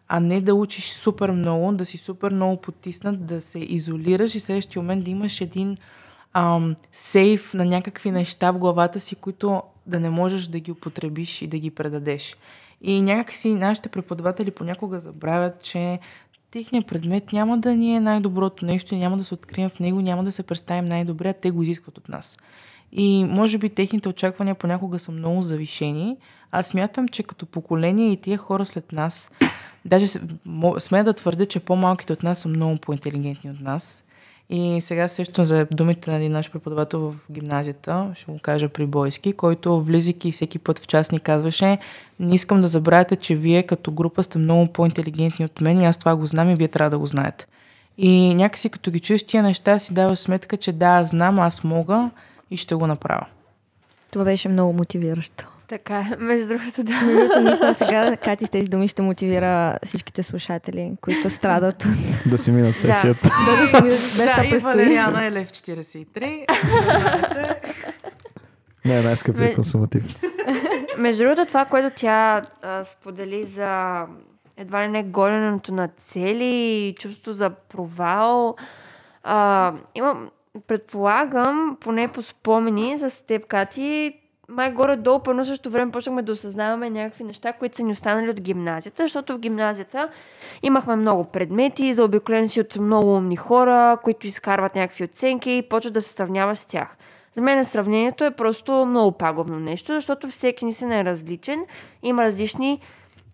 А 0.08 0.20
не 0.20 0.40
да 0.40 0.54
учиш 0.54 0.90
супер 0.90 1.30
много, 1.30 1.72
да 1.72 1.84
си 1.84 1.98
супер 1.98 2.32
много 2.32 2.56
потиснат, 2.56 3.26
да 3.26 3.40
се 3.40 3.58
изолираш 3.58 4.34
и 4.34 4.40
следващия 4.40 4.82
момент 4.82 5.04
да 5.04 5.10
имаш 5.10 5.40
един 5.40 5.76
ам, 6.32 6.76
сейф 6.92 7.54
на 7.54 7.64
някакви 7.64 8.10
неща 8.10 8.50
в 8.50 8.58
главата 8.58 9.00
си, 9.00 9.16
които 9.16 9.62
да 9.86 10.00
не 10.00 10.10
можеш 10.10 10.46
да 10.46 10.60
ги 10.60 10.72
употребиш 10.72 11.42
и 11.42 11.46
да 11.46 11.58
ги 11.58 11.70
предадеш. 11.70 12.36
И 12.80 13.02
някакси 13.02 13.54
нашите 13.54 13.88
преподаватели 13.88 14.50
понякога 14.50 15.00
забравят, 15.00 15.62
че 15.62 15.98
техният 16.56 16.86
предмет 16.86 17.32
няма 17.32 17.58
да 17.58 17.74
ни 17.74 17.96
е 17.96 18.00
най-доброто 18.00 18.66
нещо 18.66 18.94
няма 18.94 19.16
да 19.16 19.24
се 19.24 19.34
открием 19.34 19.70
в 19.70 19.80
него, 19.80 20.00
няма 20.00 20.24
да 20.24 20.32
се 20.32 20.42
представим 20.42 20.84
най-добре, 20.84 21.28
а 21.28 21.32
те 21.32 21.50
го 21.50 21.62
изискват 21.62 21.98
от 21.98 22.08
нас. 22.08 22.38
И 22.92 23.24
може 23.24 23.58
би 23.58 23.68
техните 23.68 24.08
очаквания 24.08 24.54
понякога 24.54 24.98
са 24.98 25.12
много 25.12 25.42
завишени. 25.42 26.16
Аз 26.52 26.66
смятам, 26.66 27.08
че 27.08 27.22
като 27.22 27.46
поколение 27.46 28.12
и 28.12 28.16
тия 28.16 28.38
хора 28.38 28.64
след 28.64 28.92
нас, 28.92 29.30
даже 29.84 30.06
сме 30.78 31.02
да 31.02 31.12
твърдя, 31.12 31.46
че 31.46 31.60
по-малките 31.60 32.12
от 32.12 32.22
нас 32.22 32.38
са 32.38 32.48
много 32.48 32.76
по-интелигентни 32.76 33.50
от 33.50 33.60
нас. 33.60 34.04
И 34.50 34.80
сега 34.80 35.08
също 35.08 35.44
за 35.44 35.66
думите 35.70 36.10
на 36.10 36.16
един 36.16 36.32
наш 36.32 36.50
преподавател 36.50 37.00
в 37.00 37.14
гимназията, 37.30 38.12
ще 38.14 38.32
го 38.32 38.38
кажа 38.38 38.68
при 38.68 38.86
Бойски, 38.86 39.32
който 39.32 39.80
влизайки 39.80 40.32
всеки 40.32 40.58
път 40.58 40.78
в 40.78 40.86
час 40.86 41.12
ни 41.12 41.20
казваше, 41.20 41.78
не 42.20 42.34
искам 42.34 42.60
да 42.60 42.68
забравяте, 42.68 43.16
че 43.16 43.34
вие 43.34 43.62
като 43.62 43.92
група 43.92 44.22
сте 44.22 44.38
много 44.38 44.72
по-интелигентни 44.72 45.44
от 45.44 45.60
мен 45.60 45.80
и 45.80 45.86
аз 45.86 45.98
това 45.98 46.16
го 46.16 46.26
знам 46.26 46.50
и 46.50 46.54
вие 46.54 46.68
трябва 46.68 46.90
да 46.90 46.98
го 46.98 47.06
знаете. 47.06 47.46
И 47.98 48.34
някакси 48.34 48.70
като 48.70 48.90
ги 48.90 49.00
чуеш 49.00 49.26
тия 49.26 49.42
неща 49.42 49.78
си 49.78 49.94
даваш 49.94 50.18
сметка, 50.18 50.56
че 50.56 50.72
да, 50.72 51.04
знам, 51.04 51.38
аз 51.38 51.64
мога 51.64 52.10
и 52.50 52.56
ще 52.56 52.74
го 52.74 52.86
направя. 52.86 53.26
Това 54.10 54.24
беше 54.24 54.48
много 54.48 54.72
мотивиращо. 54.72 55.55
Така 55.68 55.98
е, 55.98 56.16
между 56.18 56.48
другото, 56.48 56.84
да. 56.84 56.92
Между 56.92 57.16
другото, 57.16 57.40
мисля 57.40 57.74
сега, 57.74 58.16
Кати 58.16 58.46
с 58.46 58.50
тези 58.50 58.68
думи 58.68 58.88
ще 58.88 59.02
мотивира 59.02 59.78
всичките 59.84 60.22
слушатели, 60.22 60.92
които 61.00 61.30
страдат 61.30 61.84
от... 61.84 61.90
Да 62.26 62.38
си 62.38 62.52
минат 62.52 62.78
сесията. 62.78 63.30
Да, 63.46 63.62
да 63.62 63.66
си 63.66 63.82
минат 63.82 64.50
без 64.50 64.52
Да, 64.52 64.56
и 64.56 64.58
Валериана 64.58 65.24
е 65.24 65.32
лев 65.32 65.50
43. 65.50 66.44
Не, 68.84 69.02
най-скъпият 69.02 69.54
консуматив. 69.54 70.20
Между 70.98 71.24
другото, 71.24 71.46
това, 71.46 71.64
което 71.64 71.96
тя 71.96 72.42
а, 72.62 72.84
сподели 72.84 73.44
за 73.44 74.02
едва 74.56 74.82
ли 74.82 74.88
не 74.88 75.02
гоненето 75.02 75.74
на 75.74 75.88
цели 75.88 76.54
и 76.54 76.94
чувство 76.98 77.32
за 77.32 77.50
провал, 77.50 78.56
а, 79.22 79.72
имам, 79.94 80.30
предполагам, 80.66 81.76
поне 81.80 82.08
по 82.08 82.22
спомени 82.22 82.98
с 82.98 83.26
теб, 83.26 83.46
Кати, 83.46 84.14
май 84.48 84.72
горе-долу 84.72 85.18
по 85.22 85.30
едно 85.30 85.44
също 85.44 85.70
време 85.70 85.92
почнахме 85.92 86.22
да 86.22 86.32
осъзнаваме 86.32 86.90
някакви 86.90 87.24
неща, 87.24 87.52
които 87.52 87.76
са 87.76 87.82
ни 87.82 87.92
останали 87.92 88.30
от 88.30 88.40
гимназията, 88.40 89.02
защото 89.02 89.34
в 89.34 89.38
гимназията 89.38 90.08
имахме 90.62 90.96
много 90.96 91.24
предмети, 91.24 91.92
заобиколен 91.92 92.48
си 92.48 92.60
от 92.60 92.76
много 92.76 93.14
умни 93.14 93.36
хора, 93.36 93.98
които 94.02 94.26
изкарват 94.26 94.74
някакви 94.74 95.04
оценки 95.04 95.50
и 95.50 95.62
почваш 95.62 95.92
да 95.92 96.02
се 96.02 96.12
сравняваш 96.12 96.58
с 96.58 96.66
тях. 96.66 96.96
За 97.32 97.42
мен 97.42 97.64
сравнението 97.64 98.24
е 98.24 98.30
просто 98.30 98.86
много 98.86 99.12
пагубно 99.12 99.60
нещо, 99.60 99.92
защото 99.92 100.28
всеки 100.28 100.64
ни 100.64 100.72
се 100.72 100.98
е 100.98 101.04
различен, 101.04 101.66
има 102.02 102.22
различни 102.22 102.80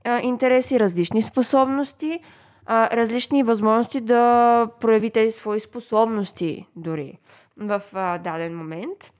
а, 0.04 0.20
интереси, 0.20 0.80
различни 0.80 1.22
способности, 1.22 2.20
а, 2.66 2.96
различни 2.96 3.42
възможности 3.42 4.00
да 4.00 4.66
прояви 4.80 5.10
тези 5.10 5.38
свои 5.38 5.60
способности 5.60 6.66
дори 6.76 7.18
в 7.56 7.82
а, 7.92 8.18
даден 8.18 8.56
момент. 8.56 9.12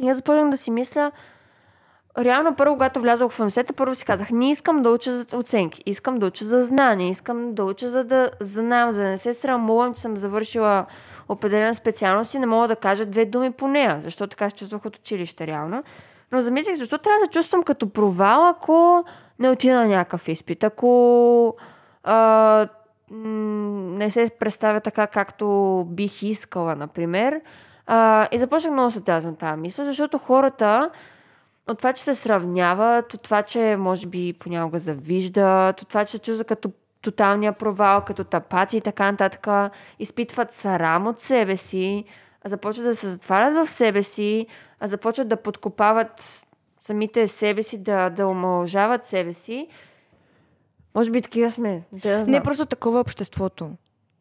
И 0.00 0.08
аз 0.08 0.16
започнах 0.16 0.50
да 0.50 0.56
си 0.56 0.70
мисля, 0.70 1.12
реално 2.18 2.54
първо, 2.54 2.74
когато 2.74 3.00
влязох 3.00 3.32
в 3.32 3.40
университета, 3.40 3.72
първо 3.72 3.94
си 3.94 4.04
казах, 4.04 4.30
не 4.30 4.50
искам 4.50 4.82
да 4.82 4.90
уча 4.90 5.14
за 5.14 5.36
оценки, 5.36 5.82
искам 5.86 6.18
да 6.18 6.26
уча 6.26 6.44
за 6.44 6.64
знания, 6.64 7.08
искам 7.08 7.54
да 7.54 7.64
уча 7.64 7.90
за 7.90 8.04
да 8.04 8.30
знам, 8.40 8.92
за 8.92 9.02
да 9.02 9.08
не 9.08 9.18
се 9.18 9.32
срамувам, 9.32 9.94
че 9.94 10.00
съм 10.00 10.16
завършила 10.16 10.86
определена 11.28 11.74
специалност 11.74 12.34
и 12.34 12.38
не 12.38 12.46
мога 12.46 12.68
да 12.68 12.76
кажа 12.76 13.06
две 13.06 13.24
думи 13.24 13.50
по 13.50 13.68
нея, 13.68 13.98
защото 14.00 14.30
така 14.30 14.50
се 14.50 14.56
чувствах 14.56 14.84
от 14.84 14.96
училище 14.96 15.46
реално. 15.46 15.82
Но 16.32 16.40
замислих, 16.40 16.76
защо 16.76 16.98
трябва 16.98 17.18
да 17.18 17.24
се 17.24 17.30
чувствам 17.30 17.62
като 17.62 17.90
провал, 17.90 18.48
ако 18.48 19.04
не 19.38 19.50
отида 19.50 19.74
на 19.74 19.86
някакъв 19.86 20.28
изпит, 20.28 20.64
ако 20.64 21.56
а, 22.04 22.68
не 23.10 24.10
се 24.10 24.30
представя 24.40 24.80
така, 24.80 25.06
както 25.06 25.86
бих 25.88 26.22
искала, 26.22 26.76
например. 26.76 27.40
А, 27.86 28.28
и 28.32 28.38
започнах 28.38 28.72
много 28.72 28.90
се 28.90 29.00
тази 29.00 29.28
мисъл, 29.56 29.84
защото 29.84 30.18
хората 30.18 30.90
от 31.70 31.78
това, 31.78 31.92
че 31.92 32.02
се 32.02 32.14
сравняват, 32.14 33.14
от 33.14 33.22
това, 33.22 33.42
че 33.42 33.76
може 33.78 34.06
би 34.06 34.32
понякога 34.32 34.78
завиждат, 34.78 35.82
от 35.82 35.88
това, 35.88 36.04
че 36.04 36.10
се 36.10 36.18
чувстват 36.18 36.46
като 36.46 36.72
тоталния 37.02 37.52
провал, 37.52 38.04
като 38.04 38.24
тапаци 38.24 38.76
и 38.76 38.80
така 38.80 39.10
нататък, 39.10 39.72
изпитват 39.98 40.52
срам 40.52 41.06
от 41.06 41.20
себе 41.20 41.56
си, 41.56 42.04
започват 42.44 42.86
да 42.86 42.96
се 42.96 43.08
затварят 43.08 43.66
в 43.66 43.70
себе 43.70 44.02
си, 44.02 44.46
а 44.80 44.86
започват 44.86 45.28
да 45.28 45.36
подкопават 45.36 46.44
самите 46.80 47.28
себе 47.28 47.62
си, 47.62 47.78
да, 47.78 48.10
да 48.10 48.26
омалжават 48.26 49.06
себе 49.06 49.32
си. 49.32 49.68
Може 50.94 51.10
би 51.10 51.22
такива 51.22 51.50
сме. 51.50 51.82
Да. 51.92 52.26
Не 52.26 52.42
просто 52.42 52.66
такова 52.66 52.98
е 52.98 53.00
обществото. 53.00 53.70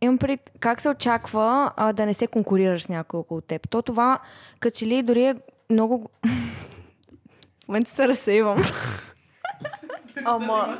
Имам 0.01 0.17
пред 0.17 0.51
как 0.59 0.81
се 0.81 0.89
очаква 0.89 1.71
а, 1.77 1.93
да 1.93 2.05
не 2.05 2.13
се 2.13 2.27
конкурираш 2.27 2.83
с 2.83 2.89
някой 2.89 3.19
около 3.19 3.41
теб. 3.41 3.69
То 3.69 3.81
това, 3.81 4.19
като 4.59 4.77
че 4.77 4.85
ли 4.85 5.03
дори 5.03 5.25
е 5.25 5.35
много... 5.69 6.09
В 7.63 7.67
момента 7.67 7.91
се 7.91 8.07
разсейвам. 8.07 8.61
Ама... 10.25 10.77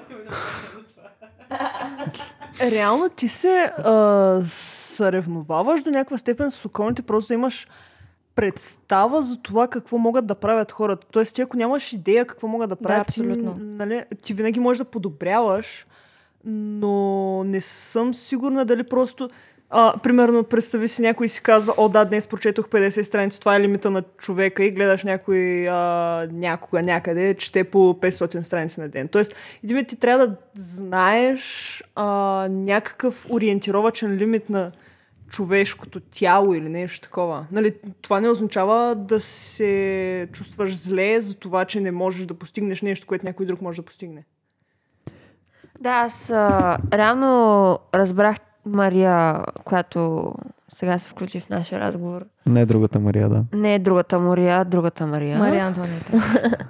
Реално 2.62 3.10
ти 3.10 3.28
се 3.28 3.74
а, 3.78 4.42
съревноваваш 4.46 5.84
до 5.84 5.92
някаква 5.92 6.18
степен 6.18 6.52
с 6.52 6.66
околните, 6.66 7.02
просто 7.02 7.28
да 7.28 7.34
имаш 7.34 7.68
представа 8.36 9.22
за 9.22 9.42
това 9.42 9.68
какво 9.68 9.98
могат 9.98 10.26
да 10.26 10.36
правят 10.36 10.72
хората. 10.72 11.08
Тоест, 11.12 11.36
ти 11.36 11.42
ако 11.42 11.58
нямаш 11.58 11.94
идея 11.94 12.26
какво 12.26 12.48
могат 12.48 12.70
да 12.70 12.76
правят, 12.76 13.08
абсолютно. 13.08 13.56
Ти, 13.56 13.62
нали, 13.62 14.04
ти 14.22 14.34
винаги 14.34 14.60
можеш 14.60 14.78
да 14.78 14.86
подобряваш, 14.86 15.88
но 16.46 17.44
не 17.44 17.62
съм 17.62 18.14
сигурна 18.14 18.66
дали 18.66 18.84
просто... 18.84 19.30
А, 19.74 19.94
примерно, 20.04 20.44
представи 20.44 20.88
си, 20.88 21.02
някой 21.02 21.30
си 21.30 21.42
казва, 21.42 21.74
о 21.78 21.90
да, 21.90 22.06
днес 22.06 22.28
прочетох 22.28 22.68
50 22.68 23.02
страници, 23.02 23.40
това 23.40 23.56
е 23.56 23.62
лимита 23.62 23.92
на 23.92 24.04
човека 24.18 24.64
и 24.64 24.72
гледаш 24.72 25.04
някой 25.04 25.70
а, 25.70 26.28
някога, 26.32 26.82
някъде, 26.82 27.34
чете 27.34 27.64
по 27.64 27.78
500 27.78 28.42
страници 28.42 28.80
на 28.80 28.90
ден. 28.90 29.08
Тоест, 29.08 29.36
един 29.64 29.86
ти 29.86 29.96
трябва 29.96 30.28
да 30.28 30.36
знаеш 30.56 31.84
а, 31.96 32.06
някакъв 32.52 33.28
ориентировачен 33.30 34.16
лимит 34.16 34.50
на 34.50 34.72
човешкото 35.32 36.00
тяло 36.00 36.54
или 36.54 36.70
нещо 36.70 37.02
такова. 37.02 37.46
Нали, 37.52 37.74
това 38.02 38.20
не 38.20 38.30
означава 38.30 38.96
да 38.96 39.20
се 39.20 40.28
чувстваш 40.34 40.78
зле 40.78 41.22
за 41.22 41.36
това, 41.36 41.66
че 41.66 41.80
не 41.80 41.92
можеш 41.92 42.26
да 42.26 42.34
постигнеш 42.34 42.82
нещо, 42.82 43.08
което 43.08 43.26
някой 43.26 43.46
друг 43.46 43.62
може 43.62 43.82
да 43.82 43.86
постигне. 43.86 44.26
Да, 45.82 45.90
аз 45.90 46.30
а, 46.30 46.78
реално 46.94 47.80
разбрах 47.96 48.38
Мария, 48.66 49.44
която 49.66 50.32
сега 50.74 50.98
се 50.98 51.10
включи 51.10 51.40
в 51.40 51.50
нашия 51.50 51.80
разговор. 51.80 52.22
Не 52.46 52.62
е 52.62 52.66
другата 52.66 53.00
Мария, 53.00 53.30
да. 53.30 53.44
Не 53.54 53.76
е 53.76 53.80
другата 53.80 54.20
Мария, 54.20 54.66
другата 54.66 55.08
Мария. 55.08 55.38
Мария 55.38 55.66
Антонета. 55.66 56.12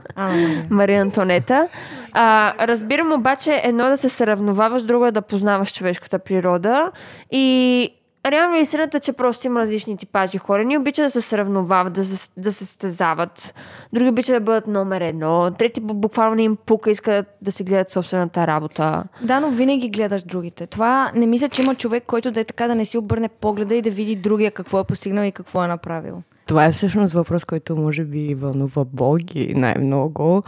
Ана 0.16 0.32
Мария. 0.32 0.68
Мария 0.70 1.02
Антонета. 1.02 1.68
А, 2.14 2.54
разбирам 2.68 3.12
обаче 3.12 3.62
едно 3.64 3.88
да 3.88 3.98
се 3.98 4.10
сравноваваш, 4.10 4.84
друго 4.84 5.06
е 5.06 5.12
да 5.12 5.22
познаваш 5.22 5.74
човешката 5.74 6.20
природа 6.20 6.92
и 7.32 7.90
реално 8.26 8.56
истината, 8.56 9.00
че 9.00 9.14
просто 9.14 9.48
има 9.48 9.60
различни 9.60 9.98
типажи 9.98 10.38
хора. 10.38 10.64
Ни 10.64 10.78
обичат 10.78 11.06
да 11.06 11.10
се 11.10 11.22
сравновават, 11.22 11.94
да 11.94 12.06
се, 12.06 12.30
да 12.38 12.52
се 12.52 12.66
стезават. 12.66 13.54
Други 13.94 14.10
обичат 14.10 14.36
да 14.36 14.40
бъдат 14.40 14.68
номер 14.68 15.02
едно. 15.02 15.52
Трети 15.52 15.82
буквално 15.82 16.36
не 16.36 16.44
им 16.44 16.58
пука, 16.66 16.92
искат 16.92 17.26
да 17.42 17.52
си 17.52 17.64
гледат 17.64 17.90
собствената 17.90 18.48
работа. 18.48 19.04
Да, 19.24 19.40
но 19.40 19.50
винаги 19.50 19.90
гледаш 19.90 20.24
другите. 20.24 20.68
Това 20.68 21.12
не 21.16 21.26
мисля, 21.26 21.50
че 21.50 21.62
има 21.62 21.76
човек, 21.76 22.04
който 22.08 22.32
да 22.32 22.40
е 22.40 22.44
така 22.44 22.68
да 22.68 22.76
не 22.76 22.86
си 22.86 22.98
обърне 22.98 23.30
погледа 23.30 23.76
и 23.76 23.82
да 23.82 23.90
види 23.90 24.16
другия 24.16 24.52
какво 24.52 24.80
е 24.80 24.84
постигнал 24.84 25.24
и 25.24 25.32
какво 25.32 25.64
е 25.64 25.68
направил. 25.68 26.22
Това 26.46 26.66
е 26.66 26.72
всъщност 26.72 27.14
въпрос, 27.14 27.46
който 27.46 27.76
може 27.76 28.04
би 28.04 28.36
вълнува 28.36 28.86
Боги 28.86 29.54
най-много. 29.56 30.44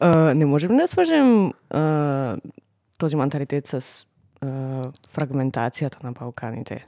А, 0.00 0.34
не 0.34 0.46
можем 0.46 0.76
да 0.76 0.88
свържем 0.88 1.52
а, 1.70 2.36
този 2.98 3.16
менталитет 3.16 3.66
с 3.66 4.06
а, 4.40 4.46
фрагментацията 5.12 5.98
на 6.02 6.12
Балканите. 6.12 6.86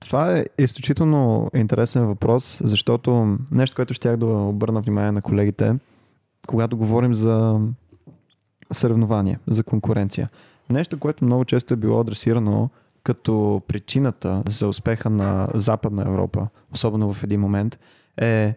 Това 0.00 0.38
е 0.38 0.44
изключително 0.58 1.50
интересен 1.54 2.06
въпрос, 2.06 2.60
защото 2.64 3.38
нещо, 3.50 3.76
което 3.76 3.94
щях 3.94 4.16
да 4.16 4.26
обърна 4.26 4.80
внимание 4.80 5.12
на 5.12 5.22
колегите, 5.22 5.76
когато 6.46 6.76
говорим 6.76 7.14
за 7.14 7.60
съревнование, 8.72 9.38
за 9.46 9.64
конкуренция. 9.64 10.28
Нещо, 10.70 10.98
което 10.98 11.24
много 11.24 11.44
често 11.44 11.74
е 11.74 11.76
било 11.76 12.00
адресирано 12.00 12.70
като 13.02 13.62
причината 13.66 14.42
за 14.48 14.68
успеха 14.68 15.10
на 15.10 15.48
Западна 15.54 16.02
Европа, 16.02 16.48
особено 16.74 17.12
в 17.12 17.24
един 17.24 17.40
момент, 17.40 17.78
е 18.20 18.54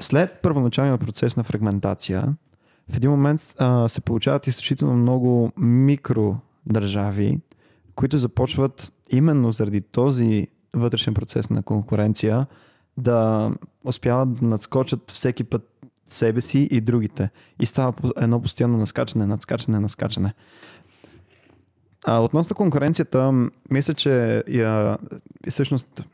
след 0.00 0.38
първоначалния 0.42 0.98
процес 0.98 1.36
на 1.36 1.42
фрагментация, 1.42 2.34
в 2.88 2.96
един 2.96 3.10
момент 3.10 3.40
а, 3.58 3.88
се 3.88 4.00
получават 4.00 4.46
изключително 4.46 4.94
много 4.94 5.52
микродържави, 5.56 7.40
които 7.94 8.18
започват 8.18 8.92
именно 9.10 9.52
заради 9.52 9.80
този 9.80 10.48
вътрешен 10.74 11.14
процес 11.14 11.50
на 11.50 11.62
конкуренция 11.62 12.46
да 12.96 13.50
успяват 13.84 14.34
да 14.34 14.46
надскочат 14.46 15.10
всеки 15.10 15.44
път 15.44 15.68
себе 16.06 16.40
си 16.40 16.68
и 16.70 16.80
другите. 16.80 17.30
И 17.60 17.66
става 17.66 17.92
едно 18.16 18.42
постоянно 18.42 18.78
наскачане, 18.78 19.26
надскачане, 19.26 19.78
наскачане. 19.78 20.34
А 22.06 22.18
относно 22.18 22.56
конкуренцията, 22.56 23.32
мисля, 23.70 23.94
че 23.94 24.44
я, 24.48 24.98
всъщност 25.48 26.04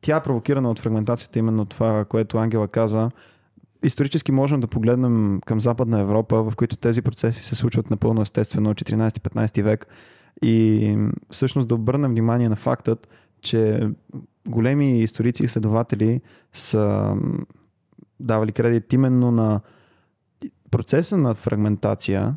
тя 0.00 0.16
е 0.16 0.22
провокирана 0.22 0.70
от 0.70 0.78
фрагментацията, 0.78 1.38
именно 1.38 1.64
това, 1.64 2.04
което 2.04 2.38
Ангела 2.38 2.68
каза. 2.68 3.10
Исторически 3.82 4.32
можем 4.32 4.60
да 4.60 4.66
погледнем 4.66 5.40
към 5.46 5.60
Западна 5.60 6.00
Европа, 6.00 6.42
в 6.42 6.56
които 6.56 6.76
тези 6.76 7.02
процеси 7.02 7.44
се 7.44 7.54
случват 7.54 7.90
напълно 7.90 8.22
естествено 8.22 8.70
от 8.70 8.80
14-15 8.80 9.62
век 9.62 9.86
и 10.42 10.96
всъщност 11.30 11.68
да 11.68 11.74
обърнем 11.74 12.10
внимание 12.10 12.48
на 12.48 12.56
фактът, 12.56 13.08
че 13.42 13.88
големи 14.48 14.98
историци 14.98 15.42
и 15.42 15.46
изследователи 15.46 16.20
са 16.52 17.14
давали 18.20 18.52
кредит 18.52 18.92
именно 18.92 19.30
на 19.30 19.60
процеса 20.70 21.16
на 21.16 21.34
фрагментация, 21.34 22.34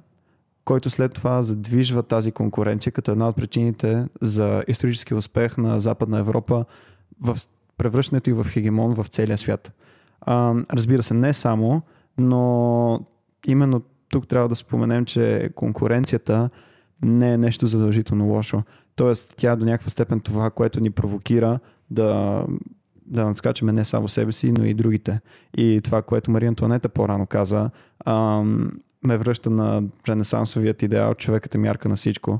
който 0.65 0.89
след 0.89 1.13
това 1.13 1.41
задвижва 1.41 2.03
тази 2.03 2.31
конкуренция 2.31 2.93
като 2.93 3.11
една 3.11 3.27
от 3.27 3.35
причините 3.35 4.07
за 4.21 4.63
исторически 4.67 5.13
успех 5.13 5.57
на 5.57 5.79
Западна 5.79 6.19
Европа 6.19 6.65
в 7.21 7.37
превръщането 7.77 8.29
и 8.29 8.33
в 8.33 8.45
хегемон 8.49 8.93
в 8.93 9.05
целия 9.07 9.37
свят. 9.37 9.73
А, 10.21 10.55
разбира 10.73 11.03
се, 11.03 11.13
не 11.13 11.33
само, 11.33 11.81
но 12.17 12.99
именно 13.47 13.81
тук 14.09 14.27
трябва 14.27 14.49
да 14.49 14.55
споменем, 14.55 15.05
че 15.05 15.49
конкуренцията 15.55 16.49
не 17.01 17.33
е 17.33 17.37
нещо 17.37 17.65
задължително 17.65 18.27
лошо. 18.27 18.63
Тоест, 18.95 19.33
тя 19.37 19.55
до 19.55 19.65
някаква 19.65 19.89
степен 19.89 20.19
това, 20.19 20.49
което 20.49 20.79
ни 20.79 20.89
провокира 20.89 21.59
да, 21.91 22.45
да 23.05 23.25
надскачаме 23.25 23.71
не 23.71 23.85
само 23.85 24.09
себе 24.09 24.31
си, 24.31 24.51
но 24.51 24.65
и 24.65 24.73
другите. 24.73 25.19
И 25.57 25.81
това, 25.83 26.01
което 26.01 26.31
Мария 26.31 26.49
Антуанета 26.49 26.89
по-рано 26.89 27.27
каза, 27.27 27.69
ам, 28.05 28.71
ме 29.03 29.17
връща 29.17 29.49
на 29.49 29.83
ренесансовият 30.09 30.81
идеал, 30.81 31.13
човекът 31.13 31.55
е 31.55 31.57
мярка 31.57 31.89
на 31.89 31.95
всичко. 31.95 32.39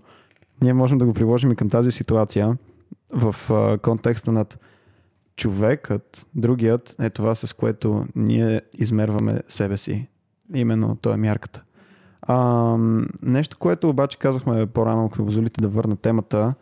Ние 0.62 0.74
можем 0.74 0.98
да 0.98 1.06
го 1.06 1.14
приложим 1.14 1.52
и 1.52 1.56
към 1.56 1.70
тази 1.70 1.92
ситуация 1.92 2.58
в 3.14 3.36
а, 3.50 3.78
контекста 3.78 4.32
над 4.32 4.60
човекът, 5.36 6.28
другият 6.36 6.96
е 7.00 7.10
това, 7.10 7.36
с 7.36 7.54
което 7.54 8.06
ние 8.16 8.62
измерваме 8.78 9.40
себе 9.48 9.78
си. 9.78 10.08
Именно 10.54 10.96
то 10.96 11.14
е 11.14 11.18
мярката. 11.18 11.64
А, 12.28 12.78
нещо, 13.22 13.58
което 13.58 13.90
обаче 13.90 14.20
казахме 14.20 14.66
по-рано, 14.66 15.06
ако 15.06 15.26
позволите 15.26 15.62
да 15.62 15.68
върна 15.68 15.96
темата, 15.96 16.54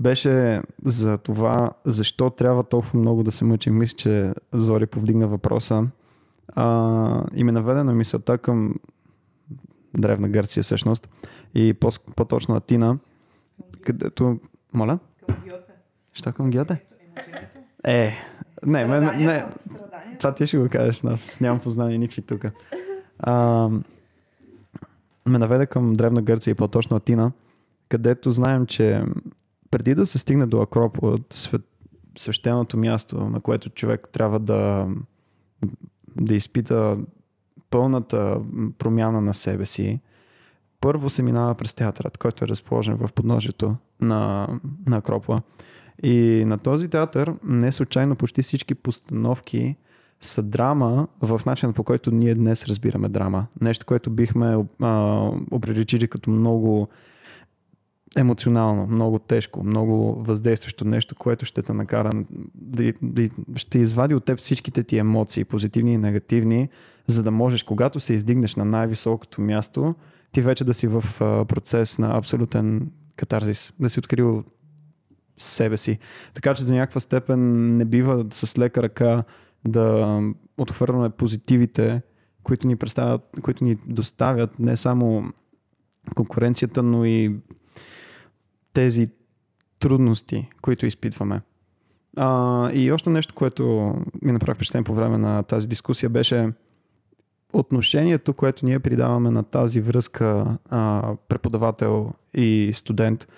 беше 0.00 0.62
за 0.84 1.18
това, 1.18 1.70
защо 1.84 2.30
трябва 2.30 2.64
толкова 2.64 2.98
много 2.98 3.22
да 3.22 3.32
се 3.32 3.44
мъчим. 3.44 3.78
Мисля, 3.78 3.96
че 3.96 4.32
Зори 4.52 4.86
повдигна 4.86 5.28
въпроса. 5.28 5.86
А, 6.48 7.24
и 7.34 7.44
ме 7.44 7.52
наведена 7.52 7.92
мисълта 7.94 8.38
към 8.38 8.74
Древна 9.98 10.28
Гърция 10.28 10.62
всъщност 10.62 11.08
и 11.54 11.74
по- 11.74 12.12
по-точно 12.16 12.54
Атина, 12.56 12.98
където... 13.82 14.38
Моля? 14.72 14.98
Към 15.26 15.36
Гьоте. 15.44 15.72
Що 16.12 16.32
към 16.32 16.50
Гьоте? 16.50 16.84
Е, 17.84 18.12
не, 18.66 18.86
не, 18.86 19.00
не, 19.00 19.16
не, 19.16 19.46
това 20.18 20.34
ти 20.34 20.46
ще 20.46 20.58
го 20.58 20.68
кажеш, 20.68 21.04
аз 21.04 21.40
нямам 21.40 21.60
познание 21.60 21.98
никакви 21.98 22.22
тук. 22.22 22.44
Ме 25.28 25.38
наведе 25.38 25.66
към 25.66 25.92
Древна 25.92 26.22
Гърция 26.22 26.52
и 26.52 26.54
по-точно 26.54 26.96
Атина, 26.96 27.32
където 27.88 28.30
знаем, 28.30 28.66
че 28.66 29.04
преди 29.70 29.94
да 29.94 30.06
се 30.06 30.18
стигне 30.18 30.46
до 30.46 30.60
Акропола, 30.60 31.18
свет, 31.32 31.62
свещеното 32.18 32.78
място, 32.78 33.16
на 33.30 33.40
което 33.40 33.70
човек 33.70 34.08
трябва 34.12 34.40
да, 34.40 34.88
да 36.20 36.34
изпита 36.34 36.98
пълната 37.70 38.40
промяна 38.78 39.20
на 39.20 39.34
себе 39.34 39.66
си, 39.66 40.00
първо 40.80 41.10
се 41.10 41.22
минава 41.22 41.54
през 41.54 41.74
театърът, 41.74 42.18
който 42.18 42.44
е 42.44 42.48
разположен 42.48 42.96
в 42.96 43.12
подножието 43.12 43.76
на, 44.00 44.48
на 44.86 44.96
Акропола. 44.96 45.40
И 46.02 46.44
на 46.46 46.58
този 46.58 46.88
театър 46.88 47.34
не 47.44 47.72
случайно 47.72 48.16
почти 48.16 48.42
всички 48.42 48.74
постановки 48.74 49.76
са 50.20 50.42
драма 50.42 51.08
в 51.20 51.40
начина 51.46 51.72
по 51.72 51.84
който 51.84 52.10
ние 52.10 52.34
днес 52.34 52.66
разбираме 52.66 53.08
драма. 53.08 53.46
Нещо, 53.60 53.86
което 53.86 54.10
бихме 54.10 54.56
а, 54.80 55.30
като 56.10 56.30
много 56.30 56.88
емоционално, 58.16 58.86
много 58.86 59.18
тежко, 59.18 59.64
много 59.64 60.22
въздействащо 60.22 60.84
нещо, 60.84 61.14
което 61.14 61.44
ще 61.44 61.62
те 61.62 61.72
накара 61.72 62.24
да, 62.54 62.92
да, 63.02 63.28
ще 63.56 63.78
извади 63.78 64.14
от 64.14 64.24
теб 64.24 64.38
всичките 64.38 64.82
ти 64.82 64.98
емоции, 64.98 65.44
позитивни 65.44 65.92
и 65.92 65.98
негативни, 65.98 66.68
за 67.06 67.22
да 67.22 67.30
можеш, 67.30 67.62
когато 67.62 68.00
се 68.00 68.14
издигнеш 68.14 68.56
на 68.56 68.64
най-високото 68.64 69.40
място, 69.40 69.94
ти 70.32 70.42
вече 70.42 70.64
да 70.64 70.74
си 70.74 70.86
в 70.86 71.04
процес 71.48 71.98
на 71.98 72.16
абсолютен 72.16 72.90
катарзис, 73.16 73.72
да 73.80 73.90
си 73.90 73.98
открил 73.98 74.44
себе 75.38 75.76
си. 75.76 75.98
Така 76.34 76.54
че 76.54 76.64
до 76.64 76.72
някаква 76.72 77.00
степен 77.00 77.64
не 77.76 77.84
бива 77.84 78.26
с 78.30 78.58
лека 78.58 78.82
ръка 78.82 79.24
да 79.70 80.20
отхвърляме 80.58 81.10
позитивите, 81.10 82.02
които 82.42 82.66
ни, 82.66 82.76
представят, 82.76 83.22
които 83.42 83.64
ни 83.64 83.76
доставят 83.86 84.58
не 84.58 84.76
само 84.76 85.32
конкуренцията, 86.14 86.82
но 86.82 87.04
и 87.04 87.36
тези 88.72 89.08
трудности, 89.78 90.50
които 90.62 90.86
изпитваме. 90.86 91.40
А, 92.16 92.70
и 92.72 92.92
още 92.92 93.10
нещо, 93.10 93.34
което 93.34 93.94
ми 94.22 94.32
направи 94.32 94.54
впечатление 94.54 94.84
по 94.84 94.94
време 94.94 95.18
на 95.18 95.42
тази 95.42 95.68
дискусия 95.68 96.10
беше 96.10 96.52
отношението, 97.52 98.34
което 98.34 98.66
ние 98.66 98.78
придаваме 98.78 99.30
на 99.30 99.42
тази 99.42 99.80
връзка 99.80 100.58
а, 100.70 101.14
преподавател 101.28 102.12
и 102.34 102.70
студент. 102.74 103.28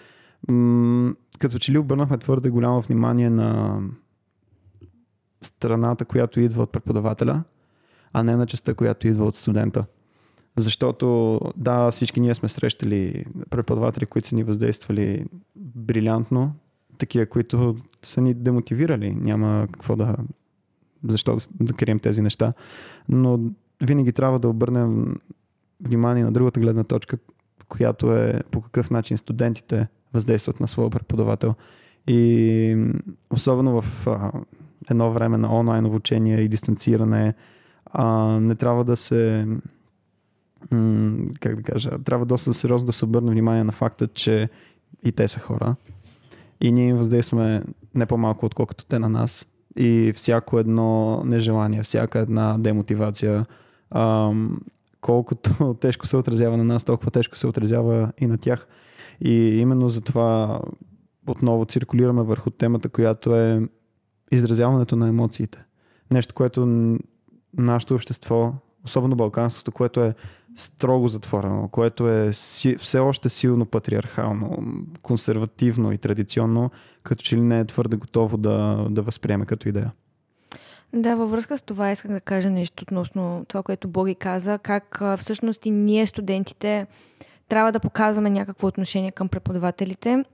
М- 0.48 1.14
като 1.38 1.58
че 1.58 1.72
ли 1.72 1.78
обърнахме 1.78 2.18
твърде 2.18 2.50
голямо 2.50 2.80
внимание 2.80 3.30
на 3.30 3.80
страната, 5.42 6.04
която 6.04 6.40
идва 6.40 6.62
от 6.62 6.72
преподавателя, 6.72 7.42
а 8.12 8.22
не 8.22 8.36
на 8.36 8.46
частта, 8.46 8.74
която 8.74 9.08
идва 9.08 9.24
от 9.24 9.36
студента. 9.36 9.84
Защото, 10.56 11.40
да, 11.56 11.90
всички 11.90 12.20
ние 12.20 12.34
сме 12.34 12.48
срещали 12.48 13.24
преподаватели, 13.50 14.06
които 14.06 14.28
са 14.28 14.34
ни 14.34 14.44
въздействали 14.44 15.26
брилянтно, 15.56 16.52
такива, 16.98 17.26
които 17.26 17.76
са 18.02 18.20
ни 18.20 18.34
демотивирали. 18.34 19.14
Няма 19.14 19.68
какво 19.72 19.96
да. 19.96 20.16
Защо 21.08 21.36
да, 21.60 21.74
крием 21.74 21.98
тези 21.98 22.22
неща. 22.22 22.52
Но 23.08 23.40
винаги 23.82 24.12
трябва 24.12 24.38
да 24.38 24.48
обърнем 24.48 25.16
внимание 25.80 26.24
на 26.24 26.32
другата 26.32 26.60
гледна 26.60 26.84
точка, 26.84 27.18
която 27.68 28.12
е 28.12 28.40
по 28.50 28.60
какъв 28.60 28.90
начин 28.90 29.18
студентите 29.18 29.88
въздействат 30.14 30.60
на 30.60 30.68
своя 30.68 30.90
преподавател. 30.90 31.54
И 32.06 32.92
особено 33.30 33.82
в 33.82 34.06
едно 34.90 35.10
време 35.10 35.38
на 35.38 35.58
онлайн 35.58 35.86
обучение 35.86 36.40
и 36.40 36.48
дистанциране, 36.48 37.34
а, 37.86 38.06
не 38.40 38.54
трябва 38.54 38.84
да 38.84 38.96
се 38.96 39.46
как 41.40 41.56
да 41.56 41.62
кажа, 41.62 41.90
трябва 42.04 42.26
доста 42.26 42.54
сериозно 42.54 42.86
да 42.86 42.92
се 42.92 43.04
обърне 43.04 43.30
внимание 43.30 43.64
на 43.64 43.72
факта, 43.72 44.08
че 44.08 44.48
и 45.04 45.12
те 45.12 45.28
са 45.28 45.40
хора. 45.40 45.76
И 46.60 46.72
ние 46.72 46.88
им 46.88 46.96
въздействаме 46.96 47.62
не 47.94 48.06
по-малко, 48.06 48.46
отколкото 48.46 48.86
те 48.86 48.98
на 48.98 49.08
нас. 49.08 49.46
И 49.76 50.12
всяко 50.16 50.58
едно 50.58 51.22
нежелание, 51.24 51.82
всяка 51.82 52.18
една 52.18 52.56
демотивация, 52.58 53.46
ам, 53.90 54.60
колкото 55.00 55.74
тежко 55.80 56.06
се 56.06 56.16
отразява 56.16 56.56
на 56.56 56.64
нас, 56.64 56.84
толкова 56.84 57.10
тежко 57.10 57.36
се 57.36 57.46
отразява 57.46 58.12
и 58.18 58.26
на 58.26 58.38
тях. 58.38 58.66
И 59.20 59.60
именно 59.60 59.88
за 59.88 60.00
това 60.00 60.60
отново 61.26 61.64
циркулираме 61.64 62.22
върху 62.22 62.50
темата, 62.50 62.88
която 62.88 63.36
е 63.36 63.68
изразяването 64.30 64.96
на 64.96 65.08
емоциите. 65.08 65.64
Нещо, 66.12 66.34
което 66.34 66.66
нашето 67.58 67.94
общество, 67.94 68.52
особено 68.84 69.16
балканското, 69.16 69.72
което 69.72 70.04
е 70.04 70.14
строго 70.56 71.08
затворено, 71.08 71.68
което 71.68 72.08
е 72.08 72.32
си, 72.32 72.76
все 72.76 72.98
още 72.98 73.28
силно 73.28 73.66
патриархално, 73.66 74.58
консервативно 75.02 75.92
и 75.92 75.98
традиционно, 75.98 76.70
като 77.02 77.22
че 77.22 77.36
ли 77.36 77.40
не 77.40 77.60
е 77.60 77.64
твърде 77.64 77.96
готово 77.96 78.36
да, 78.36 78.86
да 78.90 79.02
възприеме 79.02 79.46
като 79.46 79.68
идея. 79.68 79.92
Да, 80.92 81.16
във 81.16 81.30
връзка 81.30 81.58
с 81.58 81.62
това 81.62 81.90
исках 81.90 82.10
да 82.10 82.20
кажа 82.20 82.50
нещо 82.50 82.82
относно 82.82 83.44
това, 83.48 83.62
което 83.62 83.88
Боги 83.88 84.14
каза, 84.14 84.58
как 84.58 85.02
всъщност 85.16 85.66
и 85.66 85.70
ние, 85.70 86.06
студентите, 86.06 86.86
трябва 87.48 87.72
да 87.72 87.80
показваме 87.80 88.30
някакво 88.30 88.66
отношение 88.66 89.10
към 89.10 89.28
преподавателите. 89.28 90.24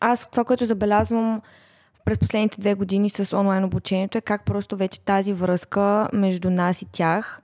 Аз 0.00 0.30
това, 0.30 0.44
което 0.44 0.66
забелязвам 0.66 1.42
през 2.06 2.18
последните 2.18 2.60
две 2.60 2.74
години 2.74 3.10
с 3.10 3.36
онлайн 3.36 3.64
обучението 3.64 4.18
е 4.18 4.20
как 4.20 4.44
просто 4.44 4.76
вече 4.76 5.00
тази 5.00 5.32
връзка 5.32 6.08
между 6.12 6.50
нас 6.50 6.82
и 6.82 6.86
тях 6.92 7.42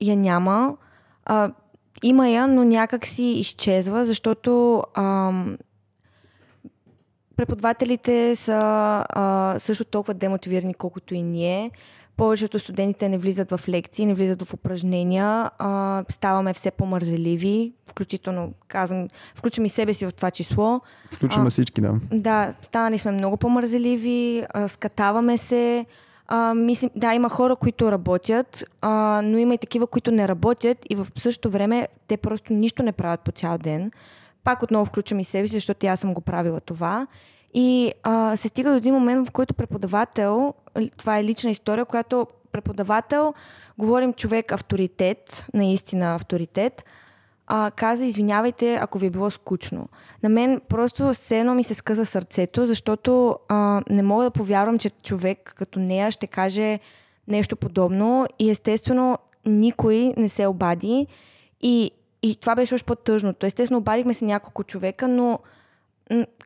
я 0.00 0.16
няма. 0.16 0.76
А, 1.24 1.52
има 2.02 2.28
я, 2.28 2.46
но 2.46 2.64
някак 2.64 3.06
си 3.06 3.24
изчезва, 3.24 4.04
защото 4.04 4.82
ам, 4.94 5.58
преподавателите 7.36 8.36
са 8.36 8.58
а, 9.08 9.54
също 9.58 9.84
толкова 9.84 10.14
демотивирани, 10.14 10.74
колкото 10.74 11.14
и 11.14 11.22
ние. 11.22 11.70
Повечето 12.16 12.58
студентите 12.58 13.08
не 13.08 13.18
влизат 13.18 13.50
в 13.50 13.68
лекции, 13.68 14.06
не 14.06 14.14
влизат 14.14 14.42
в 14.42 14.54
упражнения, 14.54 15.50
а, 15.58 16.04
ставаме 16.08 16.54
все 16.54 16.70
по-мързеливи, 16.70 17.72
включително, 17.90 18.52
казвам, 18.68 19.08
включвам 19.34 19.64
и 19.64 19.68
себе 19.68 19.94
си 19.94 20.06
в 20.06 20.12
това 20.12 20.30
число. 20.30 20.80
Включваме 21.12 21.46
А, 21.46 21.50
всички, 21.50 21.80
да. 21.80 21.94
Да, 22.12 22.54
станали 22.62 22.98
сме 22.98 23.12
много 23.12 23.36
по-мързеливи, 23.36 24.46
а, 24.54 24.68
скатаваме 24.68 25.38
се. 25.38 25.86
А, 26.28 26.54
мислим, 26.54 26.90
да, 26.96 27.14
има 27.14 27.28
хора, 27.28 27.56
които 27.56 27.92
работят, 27.92 28.64
а, 28.80 29.20
но 29.24 29.38
има 29.38 29.54
и 29.54 29.58
такива, 29.58 29.86
които 29.86 30.10
не 30.10 30.28
работят 30.28 30.78
и 30.90 30.94
в 30.94 31.06
същото 31.16 31.50
време 31.50 31.88
те 32.08 32.16
просто 32.16 32.52
нищо 32.52 32.82
не 32.82 32.92
правят 32.92 33.20
по 33.20 33.32
цял 33.32 33.58
ден. 33.58 33.90
Пак 34.44 34.62
отново 34.62 34.84
включвам 34.84 35.20
и 35.20 35.24
себе 35.24 35.48
си, 35.48 35.56
защото 35.56 35.86
аз 35.86 36.00
съм 36.00 36.14
го 36.14 36.20
правила 36.20 36.60
това. 36.60 37.06
И 37.54 37.92
а, 38.02 38.36
се 38.36 38.48
стига 38.48 38.70
до 38.70 38.76
един 38.76 38.94
момент, 38.94 39.28
в 39.28 39.30
който 39.30 39.54
преподавател, 39.54 40.54
това 40.96 41.18
е 41.18 41.24
лична 41.24 41.50
история, 41.50 41.84
която 41.84 42.26
преподавател, 42.52 43.34
говорим 43.78 44.12
човек 44.12 44.52
авторитет, 44.52 45.46
наистина 45.54 46.14
авторитет, 46.14 46.84
а, 47.46 47.70
каза, 47.70 48.04
извинявайте, 48.04 48.74
ако 48.74 48.98
ви 48.98 49.06
е 49.06 49.10
било 49.10 49.30
скучно. 49.30 49.88
На 50.22 50.28
мен 50.28 50.60
просто 50.68 51.12
все 51.12 51.40
едно 51.40 51.54
ми 51.54 51.64
се 51.64 51.74
скъса 51.74 52.06
сърцето, 52.06 52.66
защото 52.66 53.38
а, 53.48 53.82
не 53.90 54.02
мога 54.02 54.24
да 54.24 54.30
повярвам, 54.30 54.78
че 54.78 54.90
човек 54.90 55.54
като 55.56 55.78
нея 55.78 56.10
ще 56.10 56.26
каже 56.26 56.80
нещо 57.28 57.56
подобно 57.56 58.26
и 58.38 58.50
естествено 58.50 59.18
никой 59.46 60.12
не 60.16 60.28
се 60.28 60.46
обади 60.46 61.06
и, 61.62 61.90
и 62.22 62.36
това 62.36 62.54
беше 62.54 62.74
още 62.74 62.86
по-тъжното. 62.86 63.46
Естествено, 63.46 63.78
обадихме 63.78 64.14
се 64.14 64.24
няколко 64.24 64.64
човека, 64.64 65.08
но 65.08 65.38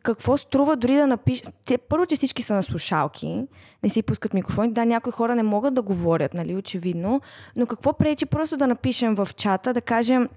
какво 0.03 0.37
струва 0.37 0.77
дори 0.77 0.95
да 0.95 1.07
напиш... 1.07 1.43
Първо, 1.89 2.07
че 2.07 2.17
всички 2.17 2.43
са 2.43 2.55
на 2.55 2.63
слушалки, 2.63 3.45
не 3.83 3.91
си 3.91 4.03
пускат 4.03 4.35
микрофони. 4.35 4.73
Да, 4.73 4.85
някои 4.85 5.13
хора 5.13 5.35
не 5.35 5.43
могат 5.43 5.75
да 5.75 5.83
говорят, 5.83 6.35
нали, 6.35 6.57
очевидно, 6.57 7.21
но 7.57 7.67
какво 7.67 7.93
пречи 7.93 8.27
просто 8.27 8.57
да 8.57 8.67
напишем 8.67 9.15
в 9.15 9.29
чата, 9.37 9.75
да 9.75 9.81
кажем 9.81 10.29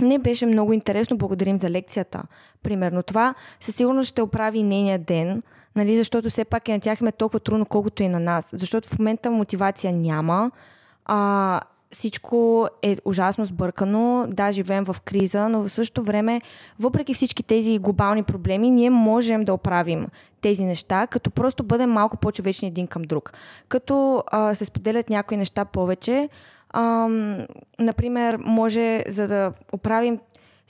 не 0.00 0.18
беше 0.18 0.46
много 0.46 0.72
интересно, 0.72 1.16
благодарим 1.16 1.56
за 1.56 1.70
лекцията. 1.70 2.22
Примерно 2.62 3.02
това 3.02 3.34
със 3.60 3.74
сигурност 3.74 4.08
ще 4.08 4.22
оправи 4.22 4.62
нейния 4.62 4.98
ден, 4.98 5.42
нали, 5.76 5.96
защото 5.96 6.30
все 6.30 6.44
пак 6.44 6.68
и 6.68 6.72
на 6.72 6.80
тях 6.80 6.98
е 7.02 7.12
толкова 7.12 7.40
трудно, 7.40 7.66
колкото 7.66 8.02
и 8.02 8.08
на 8.08 8.20
нас. 8.20 8.50
Защото 8.56 8.88
в 8.88 8.98
момента 8.98 9.30
мотивация 9.30 9.92
няма. 9.92 10.50
А, 11.04 11.60
всичко 11.92 12.68
е 12.82 12.96
ужасно 13.04 13.44
сбъркано, 13.44 14.26
да, 14.28 14.52
живеем 14.52 14.84
в 14.84 14.96
криза, 15.04 15.48
но 15.48 15.62
в 15.62 15.68
същото 15.68 16.02
време, 16.02 16.40
въпреки 16.78 17.14
всички 17.14 17.42
тези 17.42 17.78
глобални 17.78 18.22
проблеми, 18.22 18.70
ние 18.70 18.90
можем 18.90 19.44
да 19.44 19.54
оправим 19.54 20.06
тези 20.40 20.64
неща, 20.64 21.06
като 21.06 21.30
просто 21.30 21.64
бъдем 21.64 21.90
малко 21.90 22.16
по-човечни 22.16 22.68
един 22.68 22.86
към 22.86 23.02
друг. 23.02 23.32
Като 23.68 24.24
а, 24.26 24.54
се 24.54 24.64
споделят 24.64 25.10
някои 25.10 25.36
неща 25.36 25.64
повече, 25.64 26.28
Ам, 26.72 27.46
например, 27.78 28.38
може 28.44 29.04
за 29.08 29.28
да 29.28 29.52
оправим 29.72 30.18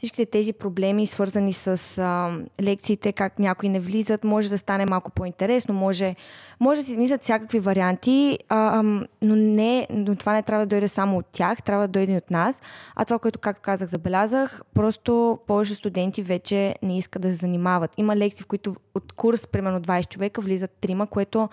всичките 0.01 0.26
тези 0.26 0.53
проблеми, 0.53 1.07
свързани 1.07 1.53
с 1.53 1.98
а, 1.98 2.38
лекциите, 2.62 3.12
как 3.12 3.38
някои 3.38 3.68
не 3.68 3.80
влизат, 3.80 4.24
може 4.24 4.48
да 4.48 4.59
стане 4.59 4.86
малко 4.86 5.11
по-интересно, 5.11 5.74
може, 5.74 6.14
може 6.61 6.80
да 6.80 6.84
си 6.84 6.90
измислят 6.90 7.22
всякакви 7.22 7.59
варианти, 7.59 8.38
а, 8.48 8.82
но, 9.24 9.36
не, 9.36 9.86
но 9.90 10.16
това 10.16 10.32
не 10.32 10.42
трябва 10.42 10.66
да 10.66 10.68
дойде 10.68 10.88
само 10.88 11.18
от 11.18 11.26
тях, 11.32 11.62
трябва 11.62 11.88
да 11.88 11.92
дойде 11.92 12.16
от 12.16 12.30
нас. 12.30 12.62
А 12.96 13.05
това, 13.05 13.18
което, 13.18 13.38
както 13.38 13.62
казах, 13.62 13.88
забелязах, 13.88 14.62
просто 14.74 15.38
повече 15.46 15.74
студенти 15.74 16.22
вече 16.22 16.74
не 16.82 16.98
искат 16.98 17.22
да 17.22 17.28
се 17.28 17.34
занимават. 17.34 17.90
Има 17.96 18.16
лекции, 18.16 18.44
в 18.44 18.46
които 18.46 18.76
от 18.94 19.12
курс, 19.12 19.46
примерно 19.46 19.80
20 19.80 20.09
човека, 20.09 20.40
влизат 20.40 20.70
трима, 20.80 21.07
което 21.07 21.48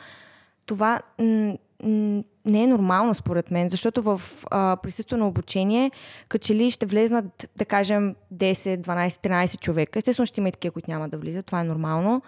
това 0.65 1.01
м- 1.19 1.57
м- 1.83 2.23
не 2.47 2.63
е 2.63 2.67
нормално 2.67 3.13
според 3.13 3.51
мен, 3.51 3.69
защото 3.69 4.01
в 4.01 4.21
а, 4.51 4.77
присъствено 4.83 5.27
обучение, 5.27 5.91
като 6.29 6.45
че 6.45 6.55
ли 6.55 6.71
ще 6.71 6.85
влезнат, 6.85 7.49
да 7.55 7.65
кажем, 7.65 8.15
10, 8.33 8.53
12, 8.77 9.09
13 9.09 9.59
човека. 9.59 9.99
Естествено 9.99 10.25
ще 10.25 10.39
има 10.39 10.49
и 10.49 10.51
такива, 10.51 10.71
които 10.71 10.91
няма 10.91 11.09
да 11.09 11.17
влизат, 11.17 11.45
това 11.45 11.61
е 11.61 11.63
нормално. 11.63 12.21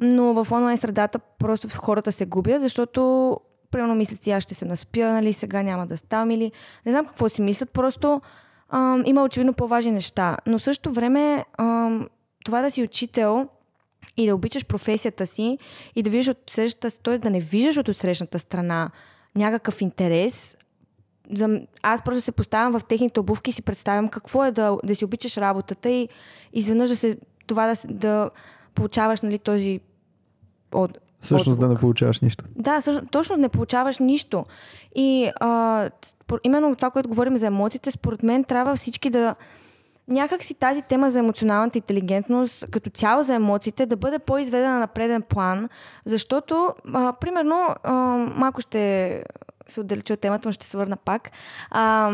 Но 0.00 0.44
в 0.44 0.52
онлайн 0.52 0.78
средата 0.78 1.18
просто 1.18 1.68
хората 1.68 2.12
се 2.12 2.26
губят, 2.26 2.62
защото 2.62 3.40
примерно 3.70 3.94
мислят 3.94 4.22
си, 4.22 4.30
аз 4.30 4.42
ще 4.42 4.54
се 4.54 4.64
наспя, 4.64 5.12
нали, 5.12 5.32
сега 5.32 5.62
няма 5.62 5.86
да 5.86 5.96
ставам 5.96 6.30
или 6.30 6.52
не 6.86 6.92
знам 6.92 7.06
какво 7.06 7.28
си 7.28 7.42
мислят, 7.42 7.70
просто 7.70 8.20
ам, 8.68 9.02
има 9.06 9.22
очевидно 9.22 9.52
по-важни 9.52 9.92
неща. 9.92 10.36
Но 10.46 10.58
в 10.58 10.62
същото 10.62 10.92
време 10.92 11.44
ам, 11.58 12.08
това 12.44 12.62
да 12.62 12.70
си 12.70 12.82
учител 12.82 13.48
и 14.16 14.26
да 14.26 14.34
обичаш 14.34 14.66
професията 14.66 15.26
си 15.26 15.58
и 15.96 16.02
да 16.02 16.10
виждаш 16.10 16.36
от 16.36 16.50
срещата, 16.50 17.02
т.е. 17.02 17.18
да 17.18 17.30
не 17.30 17.40
виждаш 17.40 17.76
от 17.76 17.96
срещната 17.96 18.38
страна 18.38 18.90
някакъв 19.36 19.80
интерес, 19.80 20.56
за, 21.32 21.60
аз 21.82 22.02
просто 22.02 22.20
се 22.20 22.32
поставям 22.32 22.78
в 22.78 22.84
техните 22.84 23.20
обувки 23.20 23.50
и 23.50 23.52
си 23.52 23.62
представям 23.62 24.08
какво 24.08 24.44
е 24.44 24.50
да, 24.50 24.78
да 24.84 24.94
си 24.94 25.04
обичаш 25.04 25.36
работата 25.36 25.90
и 25.90 26.08
изведнъж 26.52 26.90
да 26.90 26.96
се, 26.96 27.18
това 27.46 27.66
да, 27.66 27.94
да 27.94 28.30
получаваш 28.74 29.20
нали, 29.20 29.38
този 29.38 29.80
от, 30.74 30.98
Всъщност 31.20 31.60
да 31.60 31.68
не 31.68 31.74
получаваш 31.74 32.20
нищо. 32.20 32.44
Да, 32.56 32.80
също, 32.80 33.06
точно 33.06 33.36
не 33.36 33.48
получаваш 33.48 33.98
нищо. 33.98 34.44
И 34.94 35.30
а, 35.40 35.90
именно 36.44 36.76
това, 36.76 36.90
което 36.90 37.08
говорим 37.08 37.36
за 37.36 37.46
емоциите, 37.46 37.90
според 37.90 38.22
мен 38.22 38.44
трябва 38.44 38.76
всички 38.76 39.10
да 39.10 39.34
някак 40.08 40.44
си 40.44 40.54
тази 40.54 40.82
тема 40.82 41.10
за 41.10 41.18
емоционалната 41.18 41.78
интелигентност, 41.78 42.66
като 42.70 42.90
цяло 42.90 43.22
за 43.22 43.34
емоциите, 43.34 43.86
да 43.86 43.96
бъде 43.96 44.18
по-изведена 44.18 44.78
на 44.78 44.86
преден 44.86 45.22
план, 45.22 45.68
защото, 46.04 46.74
а, 46.94 47.12
примерно, 47.12 47.68
а, 47.82 47.92
малко 48.36 48.60
ще 48.60 49.24
се 49.68 49.80
отдалеча 49.80 50.14
от 50.14 50.20
темата, 50.20 50.48
но 50.48 50.52
ще 50.52 50.66
се 50.66 50.76
върна 50.76 50.96
пак. 50.96 51.30
А, 51.70 52.10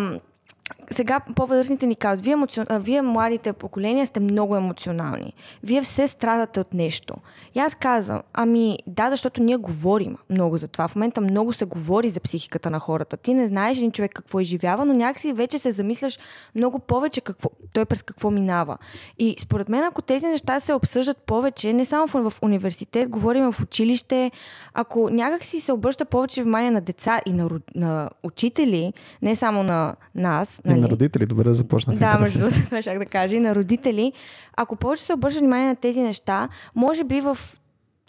сега 0.91 1.21
по-възрастните 1.37 1.87
ни 1.87 1.97
казват, 1.97 2.25
вие, 2.25 2.33
емоци... 2.33 2.61
вие 2.71 3.03
младите 3.03 3.53
поколения 3.53 4.07
сте 4.07 4.21
много 4.21 4.57
емоционални. 4.57 5.33
Вие 5.62 5.83
все 5.83 6.09
страдате 6.09 6.61
от 6.61 6.75
нещо. 6.75 7.14
И 7.55 7.59
аз 7.59 7.75
казвам, 7.75 8.23
ами 8.33 8.79
да, 8.87 9.11
защото 9.11 9.43
ние 9.43 9.57
говорим 9.57 10.16
много 10.31 10.57
за 10.57 10.69
това. 10.69 10.89
В 10.89 10.97
момента 10.97 11.21
много 11.21 11.53
се 11.53 11.64
говори 11.64 12.11
за 12.11 12.21
психиката 12.21 12.71
на 12.71 12.79
хората. 12.79 13.16
Ти 13.16 13.35
не 13.35 13.47
знаеш 13.47 13.79
един 13.79 13.93
човек 13.93 14.12
какво 14.14 14.41
изживява, 14.41 14.85
но 14.85 14.95
някакси 14.95 15.33
вече 15.33 15.59
се 15.59 15.73
замисляш 15.73 16.19
много 16.55 16.79
повече 16.79 17.21
какво, 17.21 17.51
той 17.73 17.85
през 17.85 18.03
какво 18.03 18.31
минава. 18.31 18.79
И 19.19 19.37
според 19.41 19.69
мен, 19.69 19.85
ако 19.85 20.03
тези 20.03 20.27
неща 20.27 20.61
се 20.61 20.75
обсъждат 20.75 21.16
повече, 21.16 21.73
не 21.73 21.85
само 21.85 22.07
в, 22.07 22.33
университет, 22.43 23.09
говорим 23.09 23.53
в 23.53 23.61
училище, 23.62 24.31
ако 24.75 25.11
някакси 25.11 25.61
се 25.61 25.73
обръща 25.73 26.05
повече 26.05 26.43
внимание 26.43 26.71
на 26.71 26.81
деца 26.81 27.21
и 27.27 27.33
на, 27.33 27.49
на 27.75 28.11
учители, 28.23 28.93
не 29.23 29.37
само 29.37 29.62
на 29.62 29.97
нас, 30.14 30.57
И 30.66 30.74
на 30.74 30.88
родители, 30.88 31.26
добре 31.26 31.44
да 31.44 31.54
започна 31.54 31.94
в 31.94 31.98
да, 31.98 32.18
между 32.18 32.38
другото, 32.38 32.61
щях 32.82 32.98
да 32.98 33.06
кажа. 33.06 33.36
И 33.36 33.40
на 33.40 33.54
родители. 33.54 34.12
Ако 34.56 34.76
повече 34.76 35.02
се 35.02 35.14
обръща 35.14 35.40
внимание 35.40 35.68
на 35.68 35.76
тези 35.76 36.00
неща, 36.00 36.48
може 36.74 37.04
би 37.04 37.20
в, 37.20 37.34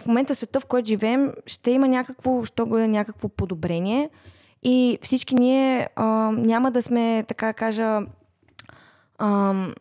в 0.01 0.05
момента 0.05 0.35
света, 0.35 0.59
в 0.59 0.65
който 0.65 0.87
живеем, 0.87 1.33
ще 1.45 1.71
има 1.71 1.87
някакво, 1.87 2.45
що 2.45 2.65
го 2.65 2.77
е 2.77 2.87
някакво 2.87 3.29
подобрение. 3.29 4.09
И 4.63 4.97
всички 5.01 5.35
ние 5.35 5.89
а, 5.95 6.05
няма 6.31 6.71
да 6.71 6.81
сме, 6.81 7.23
така 7.27 7.53
кажа, 7.53 8.01
ам, 9.17 9.73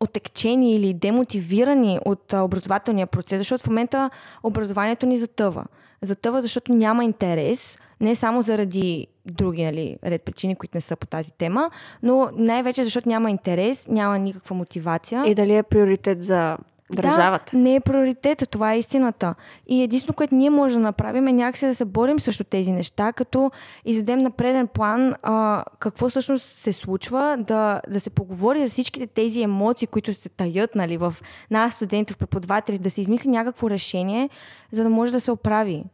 отекчени 0.00 0.74
или 0.76 0.94
демотивирани 0.94 1.98
от 2.04 2.32
а, 2.32 2.42
образователния 2.42 3.06
процес, 3.06 3.38
защото 3.38 3.64
в 3.64 3.66
момента 3.66 4.10
образованието 4.42 5.06
ни 5.06 5.16
затъва. 5.16 5.64
Затъва, 6.02 6.42
защото 6.42 6.72
няма 6.72 7.04
интерес, 7.04 7.78
не 8.00 8.14
само 8.14 8.42
заради 8.42 9.06
други 9.26 9.64
нали, 9.64 9.96
ред 10.04 10.22
причини, 10.22 10.56
които 10.56 10.76
не 10.76 10.80
са 10.80 10.96
по 10.96 11.06
тази 11.06 11.32
тема, 11.32 11.70
но 12.02 12.30
най-вече 12.32 12.84
защото 12.84 13.08
няма 13.08 13.30
интерес, 13.30 13.88
няма 13.88 14.18
никаква 14.18 14.56
мотивация. 14.56 15.22
И 15.26 15.34
дали 15.34 15.56
е 15.56 15.62
приоритет 15.62 16.22
за 16.22 16.56
държавата? 16.92 17.56
Да, 17.56 17.62
не 17.62 17.74
е 17.74 17.80
приоритет, 17.80 18.48
това 18.50 18.72
е 18.72 18.78
истината. 18.78 19.34
И 19.66 19.82
единствено, 19.82 20.14
което 20.14 20.34
ние 20.34 20.50
можем 20.50 20.80
да 20.80 20.86
направим 20.86 21.28
е 21.28 21.32
някакси 21.32 21.66
да 21.66 21.74
се 21.74 21.84
борим 21.84 22.20
срещу 22.20 22.44
тези 22.44 22.72
неща, 22.72 23.12
като 23.12 23.50
изведем 23.84 24.18
на 24.18 24.30
преден 24.30 24.66
план 24.66 25.14
а, 25.22 25.64
какво 25.78 26.08
всъщност 26.08 26.48
се 26.48 26.72
случва, 26.72 27.36
да, 27.40 27.80
да 27.88 28.00
се 28.00 28.10
поговори 28.10 28.60
за 28.60 28.68
всичките 28.68 29.06
тези 29.06 29.42
емоции, 29.42 29.88
които 29.88 30.12
се 30.12 30.28
таят 30.28 30.74
нали, 30.74 30.96
в 30.96 31.14
нас, 31.50 31.74
студенти, 31.74 32.12
в 32.12 32.18
преподаватели, 32.18 32.78
да 32.78 32.90
се 32.90 33.00
измисли 33.00 33.30
някакво 33.30 33.70
решение, 33.70 34.28
за 34.72 34.82
да 34.82 34.90
може 34.90 35.12
да 35.12 35.20
се 35.20 35.30
оправи 35.30 35.84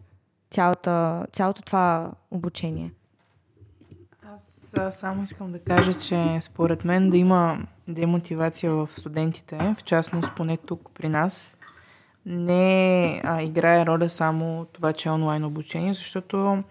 цялата, 0.51 1.27
цялото 1.33 1.63
това 1.63 2.11
обучение. 2.31 2.93
Аз 4.23 4.75
само 4.91 5.23
искам 5.23 5.53
да 5.53 5.59
кажа, 5.59 5.99
че 5.99 6.39
според 6.41 6.85
мен 6.85 7.11
да 7.11 7.17
има 7.17 7.59
демотивация 7.89 8.73
в 8.73 8.89
студентите, 8.93 9.75
в 9.79 9.85
частност 9.85 10.33
поне 10.37 10.57
тук 10.57 10.91
при 10.95 11.09
нас, 11.09 11.57
не 12.27 13.21
а, 13.25 13.43
играе 13.43 13.87
роля 13.87 14.09
само 14.09 14.67
това, 14.73 14.93
че 14.93 15.09
е 15.09 15.13
онлайн 15.13 15.45
обучение, 15.45 15.93
защото 15.93 16.63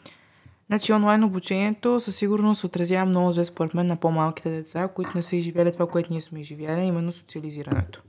значи, 0.68 0.94
онлайн 0.94 1.24
обучението 1.24 2.00
със 2.00 2.16
сигурност 2.16 2.64
отразява 2.64 3.06
много 3.06 3.32
зле 3.32 3.46
според 3.46 3.74
мен 3.74 3.88
на 3.88 3.96
по-малките 3.96 4.50
деца, 4.50 4.88
които 4.88 5.12
не 5.16 5.22
са 5.22 5.36
изживели 5.36 5.72
това, 5.74 5.88
което 5.88 6.12
ние 6.12 6.22
сме 6.22 6.40
изживели, 6.40 6.82
именно 6.82 7.12
социализирането. 7.12 8.04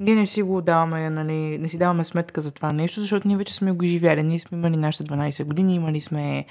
Ние 0.00 0.14
не 0.14 0.26
си 0.26 0.42
го 0.42 0.62
даваме, 0.62 1.10
нали, 1.10 1.58
не 1.58 1.68
си 1.68 1.78
даваме 1.78 2.04
сметка 2.04 2.40
за 2.40 2.50
това 2.50 2.72
нещо, 2.72 3.00
защото 3.00 3.28
ние 3.28 3.36
вече 3.36 3.54
сме 3.54 3.72
го 3.72 3.84
живяли. 3.84 4.22
Ние 4.22 4.38
сме 4.38 4.58
имали 4.58 4.76
нашите 4.76 5.04
12 5.04 5.44
години, 5.44 5.74
имали 5.74 6.00
сме 6.00 6.44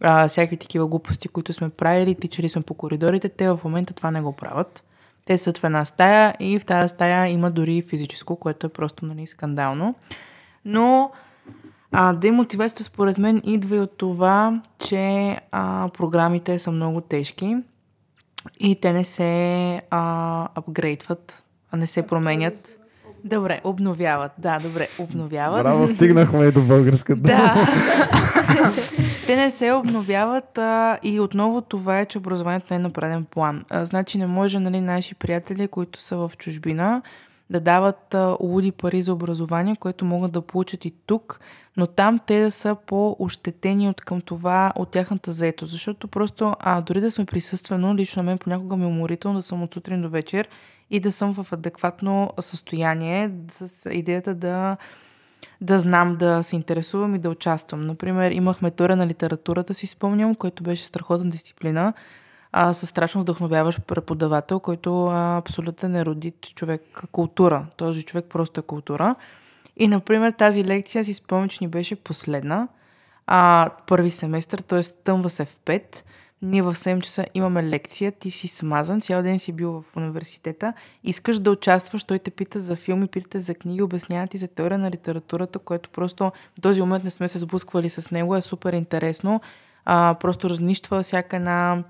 а, 0.00 0.28
всякакви 0.28 0.56
такива 0.56 0.86
глупости, 0.86 1.28
които 1.28 1.52
сме 1.52 1.68
правили, 1.68 2.14
тичали 2.14 2.48
сме 2.48 2.62
по 2.62 2.74
коридорите. 2.74 3.28
Те 3.28 3.48
в 3.48 3.60
момента 3.64 3.94
това 3.94 4.10
не 4.10 4.20
го 4.20 4.32
правят. 4.32 4.84
Те 5.24 5.38
са 5.38 5.52
в 5.52 5.64
една 5.64 5.84
стая 5.84 6.34
и 6.40 6.58
в 6.58 6.64
тази 6.66 6.88
стая 6.88 7.28
има 7.28 7.50
дори 7.50 7.82
физическо, 7.82 8.36
което 8.36 8.66
е 8.66 8.70
просто 8.70 9.06
нали, 9.06 9.26
скандално. 9.26 9.94
Но 10.64 11.10
а, 11.92 12.12
демотивацията 12.12 12.84
според 12.84 13.18
мен 13.18 13.42
идва 13.44 13.76
и 13.76 13.80
от 13.80 13.98
това, 13.98 14.60
че 14.78 15.36
а, 15.52 15.88
програмите 15.88 16.58
са 16.58 16.72
много 16.72 17.00
тежки 17.00 17.56
и 18.60 18.80
те 18.80 18.92
не 18.92 19.04
се 19.04 19.82
а, 19.90 20.48
апгрейдват, 20.54 21.42
а 21.70 21.76
не 21.76 21.86
се 21.86 22.06
променят. 22.06 22.79
Добре, 23.24 23.60
обновяват. 23.64 24.32
Да, 24.38 24.58
добре, 24.58 24.88
обновяват. 24.98 25.62
Браво, 25.62 25.88
стигнахме 25.88 26.44
и 26.44 26.52
до 26.52 26.62
българската. 26.62 27.20
Да. 27.20 27.54
Те 29.26 29.36
не 29.36 29.50
се 29.50 29.72
обновяват 29.72 30.58
а, 30.58 30.98
и 31.02 31.20
отново 31.20 31.60
това 31.60 32.00
е, 32.00 32.06
че 32.06 32.18
образованието 32.18 32.66
не 32.70 32.76
е 32.76 32.78
на 32.78 32.90
преден 32.90 33.24
план. 33.24 33.64
А, 33.70 33.84
значи 33.84 34.18
не 34.18 34.26
може, 34.26 34.58
нали, 34.58 34.80
наши 34.80 35.14
приятели, 35.14 35.68
които 35.68 36.00
са 36.00 36.16
в 36.16 36.32
чужбина, 36.38 37.02
да 37.50 37.60
дават 37.60 38.14
а, 38.14 38.36
луди 38.40 38.72
пари 38.72 39.02
за 39.02 39.12
образование, 39.12 39.76
което 39.76 40.04
могат 40.04 40.32
да 40.32 40.40
получат 40.40 40.84
и 40.84 40.92
тук, 41.06 41.40
но 41.76 41.86
там 41.86 42.18
те 42.26 42.42
да 42.42 42.50
са 42.50 42.76
по-ощетени 42.86 43.88
от 43.88 44.00
към 44.00 44.20
това, 44.20 44.72
от 44.76 44.90
тяхната 44.90 45.32
заето. 45.32 45.66
Защото 45.66 46.08
просто, 46.08 46.54
а, 46.60 46.80
дори 46.80 47.00
да 47.00 47.10
сме 47.10 47.24
присъствено, 47.24 47.94
лично 47.94 48.22
на 48.22 48.26
мен 48.30 48.38
понякога 48.38 48.76
ми 48.76 48.84
е 48.84 48.86
уморително 48.86 49.38
да 49.38 49.42
съм 49.42 49.62
от 49.62 49.74
сутрин 49.74 50.02
до 50.02 50.08
вечер 50.08 50.48
и 50.90 51.00
да 51.00 51.12
съм 51.12 51.34
в 51.34 51.52
адекватно 51.52 52.30
състояние 52.40 53.30
с 53.50 53.90
идеята 53.90 54.34
да 54.34 54.76
да 55.60 55.78
знам 55.78 56.12
да 56.12 56.42
се 56.42 56.56
интересувам 56.56 57.14
и 57.14 57.18
да 57.18 57.30
участвам. 57.30 57.86
Например, 57.86 58.30
имахме 58.30 58.70
тура 58.70 58.96
на 58.96 59.06
литературата, 59.06 59.74
си 59.74 59.86
спомням, 59.86 60.34
което 60.34 60.62
беше 60.62 60.84
страхотна 60.84 61.30
дисциплина, 61.30 61.92
а, 62.52 62.72
с 62.72 62.86
страшно 62.86 63.20
вдъхновяващ 63.20 63.86
преподавател, 63.86 64.60
който 64.60 65.06
а, 65.06 65.36
абсолютен 65.36 65.96
еродит 65.96 66.54
човек, 66.54 66.82
култура. 67.12 67.66
Този 67.76 68.02
човек 68.02 68.26
просто 68.28 68.60
е 68.60 68.62
култура. 68.62 69.14
И, 69.76 69.88
например, 69.88 70.32
тази 70.32 70.64
лекция 70.64 71.04
си 71.04 71.14
спомням, 71.14 71.48
че 71.48 71.58
ни 71.60 71.68
беше 71.68 71.96
последна, 71.96 72.68
а, 73.26 73.70
първи 73.86 74.10
семестър, 74.10 74.58
т.е. 74.58 74.80
тъмва 75.04 75.30
се 75.30 75.44
в 75.44 75.60
пет. 75.64 76.04
Ние 76.42 76.62
в 76.62 76.74
7 76.74 77.00
часа 77.00 77.24
имаме 77.34 77.62
лекция, 77.62 78.12
ти 78.12 78.30
си 78.30 78.48
смазан, 78.48 79.00
цял 79.00 79.22
ден 79.22 79.38
си 79.38 79.52
бил 79.52 79.84
в 79.90 79.96
университета, 79.96 80.72
искаш 81.04 81.38
да 81.38 81.50
участваш, 81.50 82.04
той 82.04 82.18
те 82.18 82.30
пита 82.30 82.60
за 82.60 82.76
филми, 82.76 83.06
питате 83.06 83.38
за 83.38 83.54
книги, 83.54 83.82
обяснява 83.82 84.26
ти 84.26 84.38
за 84.38 84.48
теория 84.48 84.78
на 84.78 84.90
литературата, 84.90 85.58
което 85.58 85.90
просто 85.90 86.32
в 86.58 86.60
този 86.60 86.80
момент 86.80 87.04
не 87.04 87.10
сме 87.10 87.28
се 87.28 87.38
сблъсквали 87.38 87.88
с 87.88 88.10
него, 88.10 88.36
е 88.36 88.40
супер 88.40 88.72
интересно. 88.72 89.40
А, 89.84 90.14
просто 90.20 90.50
разнищва 90.50 91.02
всяка 91.02 91.36
една 91.36 91.84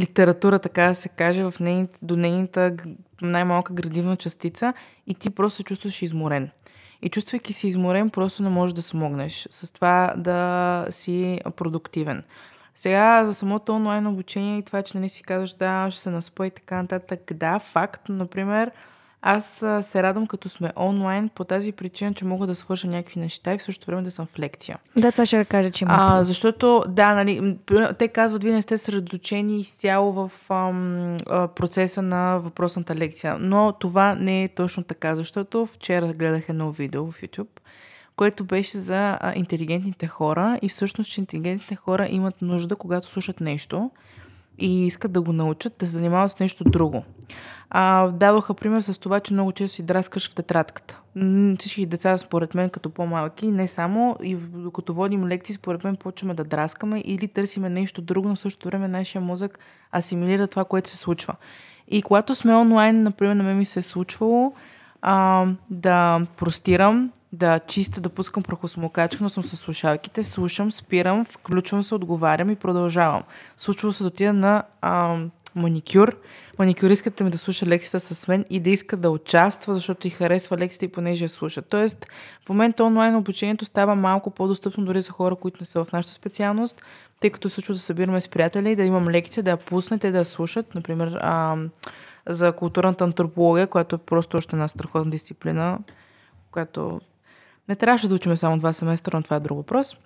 литература, 0.00 0.58
така 0.58 0.82
да 0.82 0.94
се 0.94 1.08
каже, 1.08 1.42
в 1.44 1.54
нейните, 1.60 1.98
до 2.02 2.16
нейната 2.16 2.76
най-малка 3.22 3.72
градивна 3.72 4.16
частица 4.16 4.72
и 5.06 5.14
ти 5.14 5.30
просто 5.30 5.56
се 5.56 5.62
чувстваш 5.62 6.02
изморен. 6.02 6.50
И 7.02 7.08
чувствайки 7.08 7.52
си 7.52 7.66
изморен, 7.66 8.10
просто 8.10 8.42
не 8.42 8.48
можеш 8.48 8.74
да 8.74 8.82
смогнеш 8.82 9.46
с 9.50 9.72
това 9.72 10.14
да 10.16 10.86
си 10.90 11.40
продуктивен. 11.56 12.22
Сега 12.78 13.24
за 13.26 13.34
самото 13.34 13.74
онлайн 13.74 14.06
обучение 14.06 14.58
и 14.58 14.62
това, 14.62 14.82
че 14.82 14.98
нали 14.98 15.08
си 15.08 15.22
казваш, 15.22 15.54
да, 15.54 15.90
ще 15.90 16.00
се 16.00 16.10
наспа 16.10 16.46
и 16.46 16.50
така 16.50 16.82
нататък. 16.82 17.20
Да, 17.34 17.58
факт, 17.58 18.08
например, 18.08 18.70
аз 19.22 19.64
се 19.80 20.02
радвам 20.02 20.26
като 20.26 20.48
сме 20.48 20.72
онлайн 20.76 21.28
по 21.28 21.44
тази 21.44 21.72
причина, 21.72 22.14
че 22.14 22.24
мога 22.24 22.46
да 22.46 22.54
свърша 22.54 22.88
някакви 22.88 23.20
неща 23.20 23.54
и 23.54 23.58
в 23.58 23.62
същото 23.62 23.86
време 23.86 24.02
да 24.02 24.10
съм 24.10 24.26
в 24.26 24.38
лекция. 24.38 24.78
Да, 24.96 25.12
това 25.12 25.26
ще 25.26 25.44
кажа, 25.44 25.70
че 25.70 25.84
има. 25.84 25.96
А, 25.98 26.24
защото, 26.24 26.84
да, 26.88 27.14
нали, 27.14 27.58
те 27.98 28.08
казват, 28.08 28.44
вие 28.44 28.52
не 28.52 28.62
сте 28.62 28.78
средоточени 28.78 29.60
изцяло 29.60 30.12
в 30.12 30.50
ам, 30.50 31.16
а, 31.26 31.48
процеса 31.48 32.02
на 32.02 32.38
въпросната 32.38 32.94
лекция. 32.94 33.36
Но 33.40 33.72
това 33.72 34.14
не 34.14 34.44
е 34.44 34.48
точно 34.48 34.82
така, 34.82 35.16
защото 35.16 35.66
вчера 35.66 36.06
гледах 36.06 36.48
едно 36.48 36.70
видео 36.70 37.10
в 37.10 37.20
YouTube, 37.20 37.48
което 38.18 38.44
беше 38.44 38.78
за 38.78 39.18
а, 39.20 39.32
интелигентните 39.36 40.06
хора 40.06 40.58
и 40.62 40.68
всъщност, 40.68 41.10
че 41.10 41.20
интелигентните 41.20 41.74
хора 41.74 42.06
имат 42.10 42.42
нужда, 42.42 42.76
когато 42.76 43.06
слушат 43.06 43.40
нещо 43.40 43.90
и 44.58 44.86
искат 44.86 45.12
да 45.12 45.22
го 45.22 45.32
научат, 45.32 45.74
да 45.78 45.86
се 45.86 45.92
занимават 45.92 46.30
с 46.30 46.40
нещо 46.40 46.64
друго. 46.64 47.04
А, 47.70 48.08
дадоха 48.08 48.54
пример 48.54 48.80
с 48.80 49.00
това, 49.00 49.20
че 49.20 49.32
много 49.32 49.52
често 49.52 49.74
си 49.74 49.82
драскаш 49.82 50.30
в 50.30 50.34
тетрадката. 50.34 51.00
Всички 51.58 51.86
деца, 51.86 52.18
според 52.18 52.54
мен, 52.54 52.70
като 52.70 52.90
по-малки, 52.90 53.46
не 53.46 53.68
само, 53.68 54.16
и 54.22 54.36
докато 54.36 54.94
водим 54.94 55.26
лекции, 55.26 55.54
според 55.54 55.84
мен, 55.84 55.96
почваме 55.96 56.34
да 56.34 56.44
драскаме 56.44 57.02
или 57.04 57.28
търсиме 57.28 57.70
нещо 57.70 58.02
друго, 58.02 58.28
но 58.28 58.34
в 58.34 58.38
същото 58.38 58.68
време 58.68 58.88
нашия 58.88 59.22
мозък 59.22 59.58
асимилира 59.96 60.46
това, 60.46 60.64
което 60.64 60.88
се 60.88 60.96
случва. 60.96 61.34
И 61.88 62.02
когато 62.02 62.34
сме 62.34 62.54
онлайн, 62.54 63.02
например, 63.02 63.34
на 63.34 63.42
мен 63.42 63.58
ми 63.58 63.64
се 63.64 63.78
е 63.78 63.82
случвало 63.82 64.52
а, 65.02 65.46
да 65.70 66.26
простирам, 66.36 67.10
да 67.32 67.58
чиста, 67.58 68.00
да 68.00 68.08
пускам 68.08 68.42
прахосмокачка, 68.42 69.22
но 69.22 69.28
съм 69.28 69.42
с 69.42 69.56
слушалките, 69.56 70.22
слушам, 70.22 70.70
спирам, 70.70 71.24
включвам 71.24 71.82
се, 71.82 71.94
отговарям 71.94 72.50
и 72.50 72.56
продължавам. 72.56 73.22
Случва 73.56 73.92
се 73.92 74.02
да 74.02 74.06
отида 74.06 74.32
на 74.32 74.62
а, 74.80 75.18
маникюр, 75.54 76.16
маникюристката 76.58 77.24
ми 77.24 77.30
да 77.30 77.38
слуша 77.38 77.66
лекцията 77.66 78.00
с 78.00 78.28
мен 78.28 78.44
и 78.50 78.60
да 78.60 78.70
иска 78.70 78.96
да 78.96 79.10
участва, 79.10 79.74
защото 79.74 80.06
и 80.06 80.10
харесва 80.10 80.58
лекцията 80.58 80.84
и 80.84 80.88
понеже 80.88 81.24
я 81.24 81.28
слуша. 81.28 81.62
Тоест, 81.62 82.06
в 82.44 82.48
момента 82.48 82.84
онлайн 82.84 83.16
обучението 83.16 83.64
става 83.64 83.94
малко 83.94 84.30
по-достъпно 84.30 84.84
дори 84.84 85.00
за 85.02 85.12
хора, 85.12 85.36
които 85.36 85.56
не 85.60 85.66
са 85.66 85.84
в 85.84 85.92
нашата 85.92 86.14
специалност, 86.14 86.82
тъй 87.20 87.30
като 87.30 87.48
случва 87.48 87.74
да 87.74 87.80
събираме 87.80 88.20
с 88.20 88.28
приятели, 88.28 88.76
да 88.76 88.84
имам 88.84 89.08
лекция, 89.08 89.42
да 89.42 89.50
я 89.50 89.56
пуснете, 89.56 90.10
да 90.10 90.18
я 90.18 90.24
слушат. 90.24 90.74
Например, 90.74 91.18
а, 91.20 91.56
за 92.26 92.52
културната 92.52 93.04
антропология, 93.04 93.66
която 93.66 93.96
е 93.96 93.98
просто 93.98 94.36
още 94.36 94.56
една 94.56 94.68
страхотна 94.68 95.10
дисциплина, 95.10 95.78
която 96.50 97.00
не 97.68 97.76
трябваше 97.76 98.08
да 98.08 98.14
учиме 98.14 98.36
само 98.36 98.58
два 98.58 98.72
семестра, 98.72 99.16
но 99.16 99.22
това 99.22 99.36
е 99.36 99.40
друг 99.40 99.58
въпрос. 99.58 99.96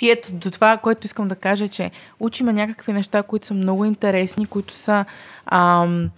И 0.00 0.10
ето 0.10 0.32
до 0.32 0.50
това, 0.50 0.76
което 0.76 1.06
искам 1.06 1.28
да 1.28 1.36
кажа, 1.36 1.68
че 1.68 1.90
учиме 2.20 2.52
някакви 2.52 2.92
неща, 2.92 3.22
които 3.22 3.46
са 3.46 3.54
много 3.54 3.84
интересни, 3.84 4.46
които 4.46 4.72
са 4.72 5.04
ам, 5.46 6.10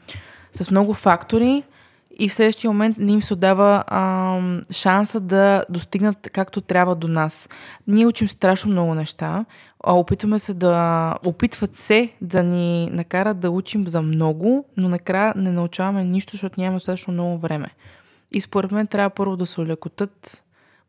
с 0.53 0.71
много 0.71 0.95
фактори 0.95 1.63
и 2.19 2.29
в 2.29 2.35
следващия 2.35 2.71
момент 2.71 2.97
не 2.99 3.13
им 3.13 3.23
се 3.23 3.33
отдава 3.33 3.85
ам, 3.87 4.63
шанса 4.71 5.21
да 5.21 5.65
достигнат 5.69 6.31
както 6.33 6.61
трябва 6.61 6.95
до 6.95 7.09
нас. 7.09 7.49
Ние 7.87 8.07
учим 8.07 8.29
страшно 8.29 8.71
много 8.71 8.95
неща, 8.95 9.45
а 9.85 9.93
опитваме 9.93 10.39
се 10.39 10.55
да... 10.55 11.17
Опитват 11.25 11.77
се 11.77 12.13
да 12.21 12.43
ни 12.43 12.91
накарат 12.93 13.41
да 13.41 13.51
учим 13.51 13.89
за 13.89 14.03
много, 14.03 14.65
но 14.77 14.89
накрая 14.89 15.33
не 15.37 15.53
научаваме 15.53 16.05
нищо, 16.05 16.31
защото 16.33 16.61
нямаме 16.61 16.77
достатъчно 16.77 17.13
много 17.13 17.39
време. 17.39 17.69
И 18.33 18.41
според 18.41 18.73
мен 18.73 18.87
трябва 18.87 19.11
първо 19.11 19.37
да 19.37 19.47
се 19.47 19.61
улекотат 19.61 20.43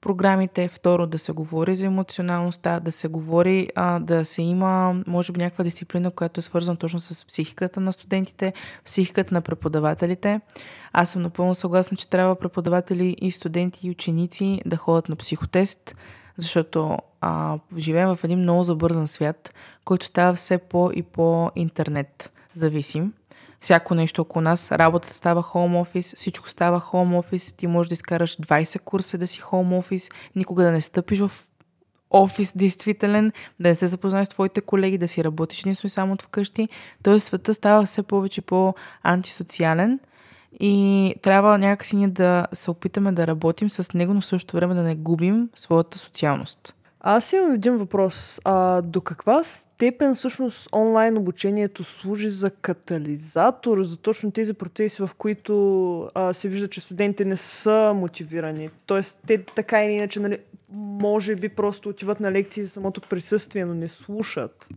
програмите, 0.03 0.67
второ 0.67 1.07
да 1.07 1.17
се 1.17 1.31
говори 1.31 1.75
за 1.75 1.85
емоционалността, 1.85 2.79
да 2.79 2.91
се 2.91 3.07
говори, 3.07 3.69
а, 3.75 3.99
да 3.99 4.25
се 4.25 4.41
има, 4.41 5.03
може 5.07 5.31
би, 5.31 5.39
някаква 5.39 5.63
дисциплина, 5.63 6.11
която 6.11 6.39
е 6.39 6.41
свързана 6.41 6.77
точно 6.77 6.99
с 6.99 7.25
психиката 7.25 7.79
на 7.79 7.93
студентите, 7.93 8.53
психиката 8.85 9.33
на 9.33 9.41
преподавателите. 9.41 10.41
Аз 10.93 11.09
съм 11.09 11.21
напълно 11.21 11.55
съгласна, 11.55 11.97
че 11.97 12.09
трябва 12.09 12.35
преподаватели 12.35 13.15
и 13.21 13.31
студенти 13.31 13.87
и 13.87 13.91
ученици 13.91 14.61
да 14.65 14.77
ходят 14.77 15.09
на 15.09 15.15
психотест, 15.15 15.95
защото 16.37 16.97
а, 17.21 17.59
живеем 17.77 18.15
в 18.15 18.23
един 18.23 18.39
много 18.39 18.63
забързан 18.63 19.07
свят, 19.07 19.53
който 19.85 20.05
става 20.05 20.33
все 20.33 20.57
по- 20.57 20.91
и 20.95 21.03
по-интернет 21.03 22.31
зависим. 22.53 23.13
Всяко 23.63 23.95
нещо 23.95 24.21
около 24.21 24.41
нас, 24.41 24.71
работата 24.71 25.13
става 25.13 25.41
хоум 25.41 25.75
офис, 25.75 26.13
всичко 26.17 26.49
става 26.49 26.79
хоум 26.79 27.15
офис, 27.15 27.53
ти 27.53 27.67
можеш 27.67 27.89
да 27.89 27.93
изкараш 27.93 28.37
20 28.37 28.79
курса 28.79 29.17
да 29.17 29.27
си 29.27 29.39
хоум 29.39 29.73
офис, 29.73 30.09
никога 30.35 30.63
да 30.63 30.71
не 30.71 30.81
стъпиш 30.81 31.19
в 31.19 31.31
офис 32.11 32.57
действителен, 32.57 33.31
да 33.59 33.69
не 33.69 33.75
се 33.75 33.87
запознаеш 33.87 34.27
с 34.27 34.29
твоите 34.29 34.61
колеги, 34.61 34.97
да 34.97 35.07
си 35.07 35.23
работиш 35.23 35.59
единствено 35.59 35.87
и 35.87 35.89
само 35.89 36.13
от 36.13 36.21
вкъщи. 36.21 36.69
Тоест 37.03 37.25
света 37.25 37.53
става 37.53 37.85
все 37.85 38.03
повече 38.03 38.41
по-антисоциален 38.41 39.99
и 40.59 41.15
трябва 41.21 41.57
някакси 41.57 41.95
ние 41.95 42.07
да 42.07 42.47
се 42.53 42.71
опитаме 42.71 43.11
да 43.11 43.27
работим 43.27 43.69
с 43.69 43.93
него, 43.93 44.13
но 44.13 44.21
в 44.21 44.25
същото 44.25 44.55
време 44.57 44.75
да 44.75 44.81
не 44.81 44.95
губим 44.95 45.49
своята 45.55 45.97
социалност. 45.97 46.75
Аз 47.05 47.33
имам 47.33 47.53
един 47.53 47.77
въпрос. 47.77 48.41
А, 48.45 48.81
до 48.81 49.01
каква 49.01 49.43
степен 49.43 50.15
всъщност 50.15 50.69
онлайн 50.73 51.17
обучението 51.17 51.83
служи 51.83 52.29
за 52.29 52.49
катализатор 52.49 53.83
за 53.83 53.97
точно 53.97 54.31
тези 54.31 54.53
процеси, 54.53 55.01
в 55.01 55.09
които 55.17 56.09
а, 56.13 56.33
се 56.33 56.49
вижда, 56.49 56.67
че 56.67 56.81
студентите 56.81 57.25
не 57.25 57.37
са 57.37 57.93
мотивирани? 57.95 58.69
Тоест, 58.85 59.19
те 59.27 59.43
така 59.43 59.83
или 59.83 59.93
иначе, 59.93 60.19
нали, 60.19 60.37
може 60.71 61.35
би 61.35 61.49
просто 61.49 61.89
отиват 61.89 62.19
на 62.19 62.31
лекции 62.31 62.63
за 62.63 62.69
самото 62.69 63.01
присъствие, 63.01 63.65
но 63.65 63.73
не 63.73 63.87
слушат. 63.87 64.69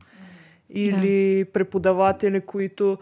Или 0.70 1.44
да. 1.44 1.52
преподаватели, 1.52 2.40
които 2.40 2.98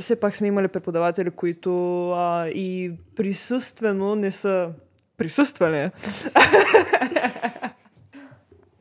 все 0.00 0.16
пак 0.16 0.36
сме 0.36 0.46
имали 0.46 0.68
преподаватели, 0.68 1.30
които 1.30 2.10
а, 2.12 2.48
и 2.48 2.92
присъствено 3.16 4.14
не 4.14 4.30
са 4.30 4.70
присъствали. 5.16 5.90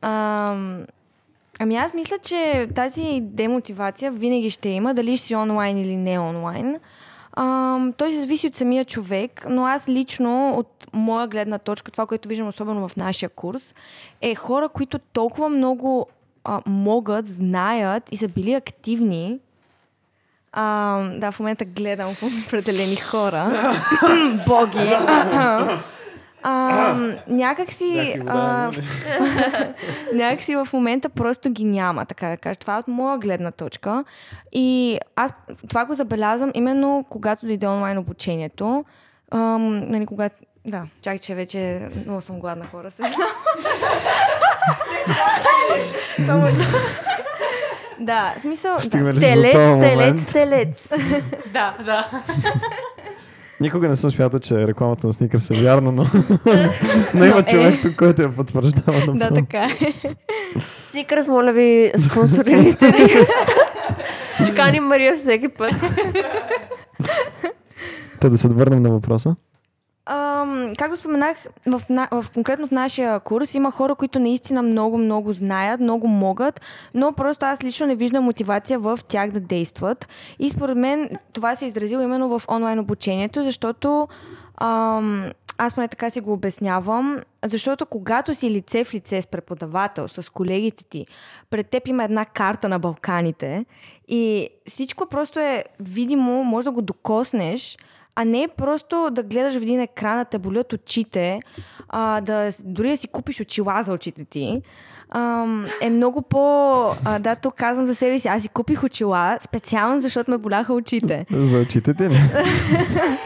А, 0.01 0.55
ами 1.59 1.75
аз 1.75 1.93
мисля, 1.93 2.17
че 2.17 2.67
тази 2.75 3.19
демотивация 3.23 4.11
винаги 4.11 4.49
ще 4.49 4.69
има, 4.69 4.93
дали 4.93 5.17
ще 5.17 5.27
си 5.27 5.35
онлайн 5.35 5.77
или 5.77 5.95
не 5.95 6.19
онлайн. 6.19 6.79
А, 7.33 7.79
той 7.97 8.11
се 8.11 8.19
зависи 8.19 8.47
от 8.47 8.55
самия 8.55 8.85
човек, 8.85 9.45
но 9.49 9.65
аз 9.65 9.89
лично, 9.89 10.53
от 10.57 10.87
моя 10.93 11.27
гледна 11.27 11.57
точка, 11.57 11.91
това, 11.91 12.05
което 12.05 12.29
виждам 12.29 12.47
особено 12.47 12.87
в 12.87 12.97
нашия 12.97 13.29
курс, 13.29 13.75
е 14.21 14.35
хора, 14.35 14.69
които 14.69 14.99
толкова 14.99 15.49
много 15.49 16.07
а, 16.43 16.61
могат, 16.65 17.27
знаят 17.27 18.03
и 18.11 18.17
са 18.17 18.27
били 18.27 18.53
активни. 18.53 19.39
А, 20.51 20.99
да, 21.17 21.31
в 21.31 21.39
момента 21.39 21.65
гледам 21.65 22.15
определени 22.47 22.95
хора. 22.95 23.73
Боги. 24.47 24.89
А, 26.43 26.95
някак 27.27 27.71
си, 27.71 28.19
а, 28.27 28.71
някак 30.13 30.41
си 30.41 30.55
в 30.55 30.67
момента 30.73 31.09
просто 31.09 31.49
ги 31.49 31.63
няма, 31.63 32.05
така 32.05 32.27
да 32.27 32.37
кажа. 32.37 32.59
Това 32.59 32.75
е 32.75 32.79
от 32.79 32.87
моя 32.87 33.17
гледна 33.17 33.51
точка. 33.51 34.03
И 34.51 34.99
аз 35.15 35.33
това 35.69 35.85
го 35.85 35.93
забелязвам 35.93 36.51
именно 36.53 37.05
когато 37.09 37.45
дойде 37.45 37.67
онлайн 37.67 37.97
обучението. 37.97 38.85
А, 39.31 39.37
нали, 39.57 40.05
когато... 40.05 40.35
Да, 40.65 40.83
чакай, 41.01 41.17
че 41.17 41.35
вече 41.35 41.89
много 42.05 42.21
съм 42.21 42.39
гладна 42.39 42.65
хора 42.65 42.91
сега. 42.91 43.09
Да, 47.99 48.33
смисъл... 48.39 48.75
Да. 48.75 48.89
Телец, 48.89 49.21
телец, 49.21 49.55
момент. 49.55 50.27
телец. 50.31 50.89
Да, 51.53 51.75
да. 51.85 52.09
Никога 53.61 53.89
не 53.89 53.95
съм 53.95 54.11
смятал, 54.11 54.39
че 54.39 54.67
рекламата 54.67 55.07
на 55.07 55.13
Сникърс 55.13 55.51
е 55.51 55.53
вярна, 55.53 55.91
но, 55.91 56.05
но 57.13 57.25
има 57.25 57.39
е. 57.39 57.43
човек 57.43 57.81
тук, 57.81 57.95
който 57.95 58.21
я 58.21 58.35
потвърждава 58.35 58.99
Да, 58.99 59.13
напълно. 59.13 59.35
така 59.35 59.63
е. 59.63 59.93
Сникърс, 60.91 61.27
моля 61.27 61.53
ви, 61.53 61.91
спонсорирайте 61.99 62.91
ни. 62.91 63.09
Ще 64.43 64.55
каним 64.55 64.83
Мария 64.83 65.15
всеки 65.17 65.47
път. 65.47 65.71
Та 68.19 68.29
да 68.29 68.37
се 68.37 68.47
върнем 68.47 68.81
на 68.81 68.89
въпроса. 68.89 69.35
Както 70.77 70.97
споменах, 70.97 71.37
в, 71.67 71.81
в, 72.11 72.25
конкретно 72.33 72.67
в 72.67 72.71
нашия 72.71 73.19
курс 73.19 73.53
има 73.53 73.71
хора, 73.71 73.95
които 73.95 74.19
наистина 74.19 74.61
много, 74.61 74.97
много 74.97 75.33
знаят, 75.33 75.79
много 75.79 76.07
могат, 76.07 76.61
но 76.93 77.13
просто 77.13 77.45
аз 77.45 77.63
лично 77.63 77.87
не 77.87 77.95
виждам 77.95 78.23
мотивация 78.23 78.79
в 78.79 78.99
тях 79.07 79.31
да 79.31 79.39
действат. 79.39 80.07
И 80.39 80.49
според 80.49 80.77
мен 80.77 81.09
това 81.33 81.55
се 81.55 81.65
е 81.65 81.67
изразило 81.67 82.01
именно 82.01 82.39
в 82.39 82.41
онлайн 82.49 82.79
обучението, 82.79 83.43
защото 83.43 84.07
ам, 84.57 85.31
аз 85.57 85.73
поне 85.73 85.87
така 85.87 86.09
си 86.09 86.19
го 86.21 86.33
обяснявам, 86.33 87.19
защото 87.45 87.85
когато 87.85 88.33
си 88.33 88.51
лице 88.51 88.83
в 88.83 88.93
лице 88.93 89.21
с 89.21 89.27
преподавател, 89.27 90.07
с 90.07 90.31
колегите 90.31 90.85
ти, 90.85 91.05
пред 91.49 91.67
теб 91.67 91.87
има 91.87 92.03
една 92.03 92.25
карта 92.25 92.69
на 92.69 92.79
Балканите 92.79 93.65
и 94.07 94.49
всичко 94.67 95.05
просто 95.05 95.39
е 95.39 95.63
видимо, 95.79 96.43
може 96.43 96.65
да 96.65 96.71
го 96.71 96.81
докоснеш, 96.81 97.77
а 98.15 98.25
не 98.25 98.47
просто 98.57 99.09
да 99.11 99.23
гледаш 99.23 99.53
в 99.53 99.61
един 99.61 99.79
екран, 99.79 100.17
да 100.17 100.25
те 100.25 100.39
болят 100.39 100.73
очите, 100.73 101.39
а, 101.89 102.21
да, 102.21 102.49
дори 102.63 102.89
да 102.89 102.97
си 102.97 103.07
купиш 103.07 103.39
очила 103.39 103.83
за 103.83 103.93
очите 103.93 104.25
ти, 104.25 104.61
ам, 105.09 105.65
е 105.81 105.89
много 105.89 106.21
по... 106.21 106.39
А, 107.05 107.19
да, 107.19 107.35
тук 107.35 107.55
казвам 107.55 107.85
за 107.85 107.95
себе 107.95 108.19
си. 108.19 108.27
Аз 108.27 108.41
си 108.41 108.49
купих 108.49 108.83
очила 108.83 109.37
специално, 109.41 110.01
защото 110.01 110.31
ме 110.31 110.37
боляха 110.37 110.73
очите. 110.73 111.25
За 111.31 111.57
очите 111.57 111.93
ти 111.93 112.09
ли? 112.09 112.19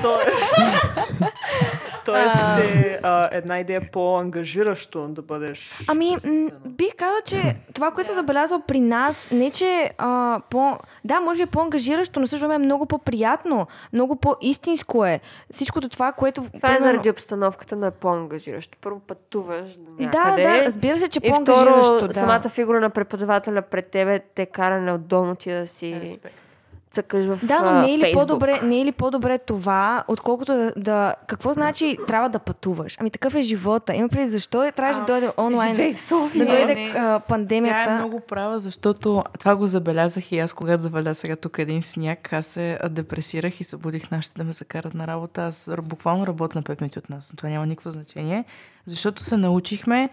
Тоест, 0.01 0.55
тоест 2.05 2.35
е 2.75 2.99
а, 3.03 3.27
една 3.31 3.59
идея 3.59 3.81
по-ангажиращо 3.91 5.07
да 5.07 5.21
бъдеш. 5.21 5.79
Ами, 5.87 6.17
м- 6.25 6.49
бих 6.65 6.95
казала, 6.95 7.21
че 7.25 7.55
това, 7.73 7.91
което 7.91 8.07
съм 8.07 8.15
забелязала 8.15 8.61
при 8.67 8.79
нас, 8.79 9.31
не 9.31 9.51
че 9.51 9.91
а, 9.97 10.39
по... 10.49 10.77
Да, 11.03 11.19
може 11.19 11.37
би 11.37 11.43
е 11.43 11.45
по-ангажиращо, 11.45 12.19
но 12.19 12.27
също 12.27 12.51
е 12.51 12.57
много 12.57 12.85
по-приятно, 12.85 13.67
много 13.93 14.15
по-истинско 14.15 15.05
е. 15.05 15.19
Всичкото 15.51 15.89
това, 15.89 16.11
което... 16.11 16.43
Това 16.53 16.75
е 16.75 16.79
заради 16.79 17.09
обстановката, 17.09 17.75
но 17.75 17.85
е 17.85 17.91
по-ангажиращо. 17.91 18.77
Първо 18.81 18.99
пътуваш 18.99 19.67
до 19.77 19.91
Да, 19.91 20.03
някъде. 20.03 20.43
да, 20.43 20.65
разбира 20.65 20.95
се, 20.97 21.07
че 21.09 21.19
е 21.23 21.27
И 21.27 21.29
по-ангажиращо. 21.31 21.83
второ, 21.95 22.07
да. 22.07 22.13
самата 22.13 22.49
фигура 22.49 22.79
на 22.79 22.89
преподавателя 22.89 23.61
пред 23.61 23.87
тебе 23.87 24.19
те 24.35 24.45
кара 24.45 24.81
неудобно 24.81 25.35
ти 25.35 25.51
да 25.51 25.67
си 25.67 25.99
Респект. 26.03 26.35
Цъкаш 26.93 27.25
в 27.25 27.39
Да, 27.43 27.61
но 27.61 27.81
не 27.81 27.93
е, 27.93 27.97
ли 27.97 28.13
по-добре, 28.13 28.59
не 28.63 28.81
е 28.81 28.85
ли 28.85 28.91
по-добре 28.91 29.37
това, 29.37 30.03
отколкото 30.07 30.53
да, 30.53 30.73
да... 30.77 31.15
Какво 31.27 31.53
значи 31.53 31.97
трябва 32.07 32.29
да 32.29 32.39
пътуваш? 32.39 32.97
Ами 32.99 33.09
такъв 33.09 33.35
е 33.35 33.41
живота. 33.41 33.95
Има 33.95 34.09
преди 34.09 34.29
защо 34.29 34.63
е, 34.63 34.71
трябваше 34.71 34.99
да 34.99 35.05
дойде 35.05 35.31
онлайн. 35.37 35.95
В 35.95 36.01
София. 36.01 36.45
Да 36.45 36.55
дойде 36.55 36.75
Не, 36.75 36.89
а, 36.89 36.93
Тя 36.93 37.19
пандемията. 37.19 37.91
е 37.91 37.95
много 37.95 38.19
права, 38.19 38.59
защото 38.59 39.23
това 39.39 39.55
го 39.55 39.67
забелязах 39.67 40.31
и 40.31 40.39
аз, 40.39 40.53
когато 40.53 40.83
забелязах 40.83 41.17
сега 41.17 41.35
тук 41.35 41.59
един 41.59 41.81
сняг, 41.81 42.33
аз 42.33 42.45
се 42.45 42.79
депресирах 42.89 43.59
и 43.59 43.63
събудих 43.63 44.11
нашите 44.11 44.37
да 44.37 44.43
ме 44.43 44.51
закарат 44.51 44.93
на 44.93 45.07
работа. 45.07 45.43
Аз 45.43 45.71
буквално 45.83 46.27
работя 46.27 46.57
на 46.57 46.63
5 46.63 46.81
минути 46.81 46.99
от 46.99 47.09
нас. 47.09 47.33
Това 47.37 47.49
няма 47.49 47.65
никакво 47.65 47.91
значение, 47.91 48.45
защото 48.85 49.23
се 49.23 49.37
научихме, 49.37 50.09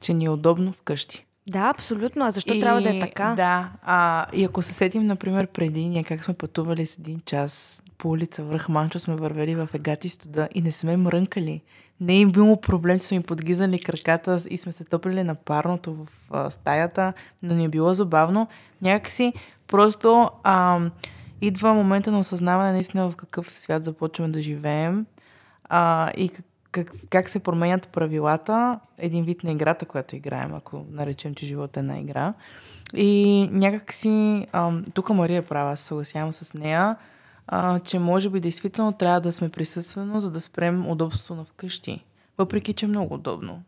че 0.00 0.14
ни 0.14 0.24
е 0.24 0.30
удобно 0.30 0.72
вкъщи. 0.72 1.27
Да, 1.48 1.68
абсолютно. 1.68 2.24
А 2.24 2.30
защо 2.30 2.60
трябва 2.60 2.80
да 2.80 2.96
е 2.96 3.00
така? 3.00 3.34
Да. 3.36 3.68
А, 3.82 4.26
и 4.32 4.44
ако 4.44 4.62
се 4.62 4.72
сетим, 4.72 5.06
например, 5.06 5.46
преди 5.46 5.88
ние 5.88 6.04
как 6.04 6.24
сме 6.24 6.34
пътували 6.34 6.86
с 6.86 6.98
един 6.98 7.20
час 7.24 7.82
по 7.98 8.10
улица 8.10 8.42
върх 8.42 8.68
Манчо, 8.68 8.98
сме 8.98 9.16
вървели 9.16 9.54
в 9.54 9.68
Егати 9.74 10.08
студа 10.08 10.48
и 10.54 10.62
не 10.62 10.72
сме 10.72 10.96
мрънкали. 10.96 11.62
Не 12.00 12.12
е 12.12 12.18
им 12.18 12.30
било 12.30 12.60
проблем, 12.60 12.98
че 12.98 13.06
сме 13.06 13.16
им 13.16 13.22
подгизали 13.22 13.78
краката 13.78 14.38
и 14.50 14.58
сме 14.58 14.72
се 14.72 14.84
топлили 14.84 15.22
на 15.22 15.34
парното 15.34 15.94
в 15.94 16.08
а, 16.30 16.50
стаята, 16.50 17.12
но 17.42 17.54
ни 17.54 17.64
е 17.64 17.68
било 17.68 17.94
забавно. 17.94 18.48
Някакси 18.82 19.32
просто 19.66 20.30
а, 20.42 20.80
идва 21.40 21.74
момента 21.74 22.10
на 22.10 22.18
осъзнаване 22.18 22.72
наистина 22.72 23.10
в 23.10 23.16
какъв 23.16 23.58
свят 23.58 23.84
започваме 23.84 24.32
да 24.32 24.42
живеем 24.42 25.06
а, 25.64 26.10
и 26.16 26.28
как, 26.28 26.44
как, 26.72 26.92
как 27.10 27.28
се 27.28 27.38
променят 27.38 27.88
правилата, 27.88 28.80
един 28.98 29.24
вид 29.24 29.44
на 29.44 29.50
играта, 29.50 29.86
която 29.86 30.16
играем, 30.16 30.54
ако 30.54 30.84
наречем, 30.90 31.34
че 31.34 31.46
живота 31.46 31.80
е 31.80 31.82
една 31.82 31.98
игра. 31.98 32.34
И 32.94 33.48
някак 33.52 33.92
си, 33.92 34.46
ам, 34.52 34.84
тук 34.94 35.10
Мария 35.10 35.38
е 35.38 35.42
права, 35.42 35.72
аз 35.72 35.80
се 35.80 35.86
съгласявам 35.86 36.32
с 36.32 36.54
нея, 36.54 36.96
а, 37.46 37.78
че 37.78 37.98
може 37.98 38.30
би 38.30 38.40
действително 38.40 38.92
трябва 38.92 39.20
да 39.20 39.32
сме 39.32 39.48
присъствено, 39.48 40.20
за 40.20 40.30
да 40.30 40.40
спрем 40.40 40.90
удобството 40.90 41.34
на 41.34 41.44
вкъщи. 41.44 42.04
Въпреки, 42.38 42.72
че 42.72 42.86
е 42.86 42.88
много 42.88 43.14
удобно. 43.14 43.62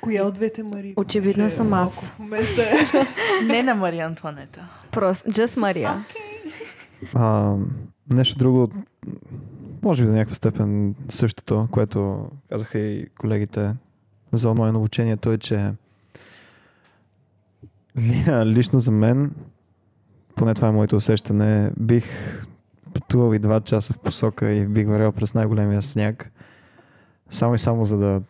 Коя 0.00 0.26
от 0.26 0.34
двете 0.34 0.62
Мари? 0.62 0.94
Очевидно 0.96 1.42
Може 1.42 1.54
съм 1.54 1.68
малко 1.68 1.92
аз. 1.92 2.12
Е. 2.58 2.86
Не 3.46 3.62
на 3.62 3.74
Мария 3.74 4.06
Антуанета. 4.06 4.68
Просто, 4.92 5.30
just 5.30 5.60
Мария. 5.60 6.04
А, 7.14 7.56
нещо 8.12 8.38
друго, 8.38 8.70
може 9.86 10.02
би 10.02 10.08
до 10.08 10.14
някаква 10.14 10.34
степен 10.34 10.94
същото, 11.08 11.68
което 11.70 12.28
казаха 12.50 12.78
и 12.78 13.06
колегите. 13.10 13.74
за 14.32 14.50
онлайн 14.50 14.76
обучението 14.76 15.32
е, 15.32 15.38
че 15.38 15.72
ли- 17.98 18.24
лично 18.46 18.78
за 18.78 18.90
мен, 18.90 19.30
поне 20.34 20.54
това 20.54 20.68
е 20.68 20.72
моето 20.72 20.96
усещане, 20.96 21.70
бих 21.78 22.04
пътувал 22.94 23.34
и 23.34 23.38
два 23.38 23.60
часа 23.60 23.92
в 23.92 23.98
посока 23.98 24.52
и 24.52 24.66
бих 24.66 24.86
вървял 24.86 25.12
през 25.12 25.34
най-големия 25.34 25.82
сняг, 25.82 26.32
само 27.30 27.54
и 27.54 27.58
само 27.58 27.84
за 27.84 27.96
да 27.98 28.22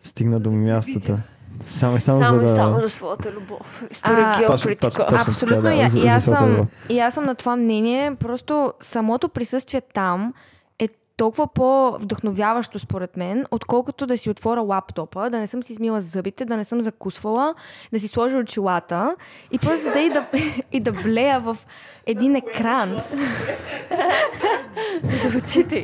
стигна 0.00 0.40
до 0.40 0.50
мястото. 0.50 1.18
Само 1.60 1.96
и 1.96 2.00
само, 2.00 2.22
Само 2.22 2.36
за 2.36 2.42
и 2.42 2.46
да... 2.46 2.54
само 2.54 2.80
за 2.80 2.90
своята 2.90 3.32
любов. 3.32 3.82
А, 3.82 3.86
История, 3.90 4.46
Точно, 4.46 4.70
точно, 4.72 5.04
точно. 5.04 5.18
Абсолютно. 5.18 5.48
така, 5.48 5.60
да, 5.60 5.74
и, 5.76 5.88
за- 5.88 5.98
и, 5.98 6.02
за 6.02 6.08
аз 6.08 6.22
съм, 6.24 6.50
любов. 6.50 6.66
и 6.88 6.98
аз 6.98 7.14
съм 7.14 7.24
на 7.24 7.34
това 7.34 7.56
мнение. 7.56 8.14
Просто 8.14 8.72
самото 8.80 9.28
присъствие 9.28 9.80
там 9.84 10.34
толкова 11.16 11.46
по-вдъхновяващо 11.46 12.78
според 12.78 13.16
мен, 13.16 13.44
отколкото 13.50 14.06
да 14.06 14.18
си 14.18 14.30
отворя 14.30 14.60
лаптопа, 14.60 15.30
да 15.30 15.40
не 15.40 15.46
съм 15.46 15.62
си 15.62 15.72
измила 15.72 16.00
зъбите, 16.00 16.44
да 16.44 16.56
не 16.56 16.64
съм 16.64 16.80
закусвала, 16.80 17.54
да 17.92 18.00
си 18.00 18.08
сложа 18.08 18.36
очилата 18.36 19.16
и 19.52 19.58
просто 19.58 19.92
да 19.92 20.00
и 20.00 20.10
да, 20.10 20.26
и 20.72 20.80
да 20.80 20.92
блея 20.92 21.40
в 21.40 21.56
един 22.06 22.36
екран. 22.36 22.96
За 25.22 25.38
очите. 25.38 25.76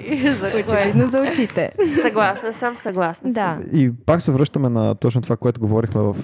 Очевидно 0.64 1.08
за 1.08 1.20
очите. 1.20 1.72
Съгласна 2.02 2.52
съм, 2.52 2.78
съгласна 2.78 3.32
съм. 3.32 3.32
Да. 3.32 3.58
И 3.72 3.92
пак 4.06 4.22
се 4.22 4.32
връщаме 4.32 4.68
на 4.68 4.94
точно 4.94 5.22
това, 5.22 5.36
което 5.36 5.60
говорихме 5.60 6.00
в, 6.00 6.16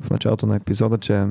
в 0.00 0.10
началото 0.10 0.46
на 0.46 0.56
епизода, 0.56 0.98
че 0.98 1.26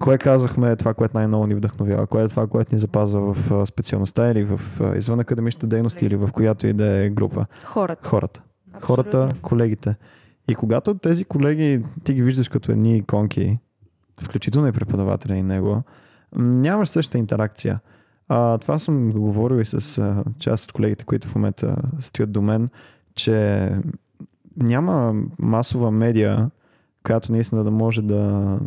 кое 0.00 0.18
казахме 0.18 0.70
е 0.70 0.76
това, 0.76 0.94
което 0.94 1.16
най-много 1.16 1.46
ни 1.46 1.54
вдъхновява, 1.54 2.06
кое 2.06 2.24
е 2.24 2.28
това, 2.28 2.46
което 2.46 2.74
ни 2.74 2.78
запазва 2.78 3.34
в 3.34 3.66
специалността 3.66 4.30
или 4.30 4.44
в 4.44 4.60
извън 4.96 5.20
академичната 5.20 5.66
дейност 5.66 6.02
или 6.02 6.16
в 6.16 6.28
която 6.32 6.66
и 6.66 6.72
да 6.72 7.04
е 7.04 7.10
група. 7.10 7.46
Хората. 7.64 8.08
Хората. 8.08 8.42
Хората, 8.80 9.28
колегите. 9.42 9.96
И 10.48 10.54
когато 10.54 10.94
тези 10.94 11.24
колеги 11.24 11.84
ти 12.04 12.14
ги 12.14 12.22
виждаш 12.22 12.48
като 12.48 12.72
едни 12.72 12.96
иконки, 12.96 13.58
включително 14.22 14.68
и 14.68 14.72
преподавателя 14.72 15.36
и 15.36 15.42
него, 15.42 15.82
нямаш 16.36 16.88
същата 16.88 17.18
интеракция. 17.18 17.80
А, 18.28 18.58
това 18.58 18.78
съм 18.78 19.10
го 19.10 19.20
говорил 19.20 19.60
и 19.60 19.64
с 19.64 19.98
а, 19.98 20.24
част 20.38 20.64
от 20.64 20.72
колегите, 20.72 21.04
които 21.04 21.28
в 21.28 21.34
момента 21.34 21.76
стоят 22.00 22.32
до 22.32 22.42
мен, 22.42 22.68
че 23.14 23.70
няма 24.56 25.14
масова 25.38 25.90
медия, 25.90 26.50
която 27.02 27.32
наистина 27.32 27.64
да 27.64 27.70
може 27.70 28.02
да 28.02 28.58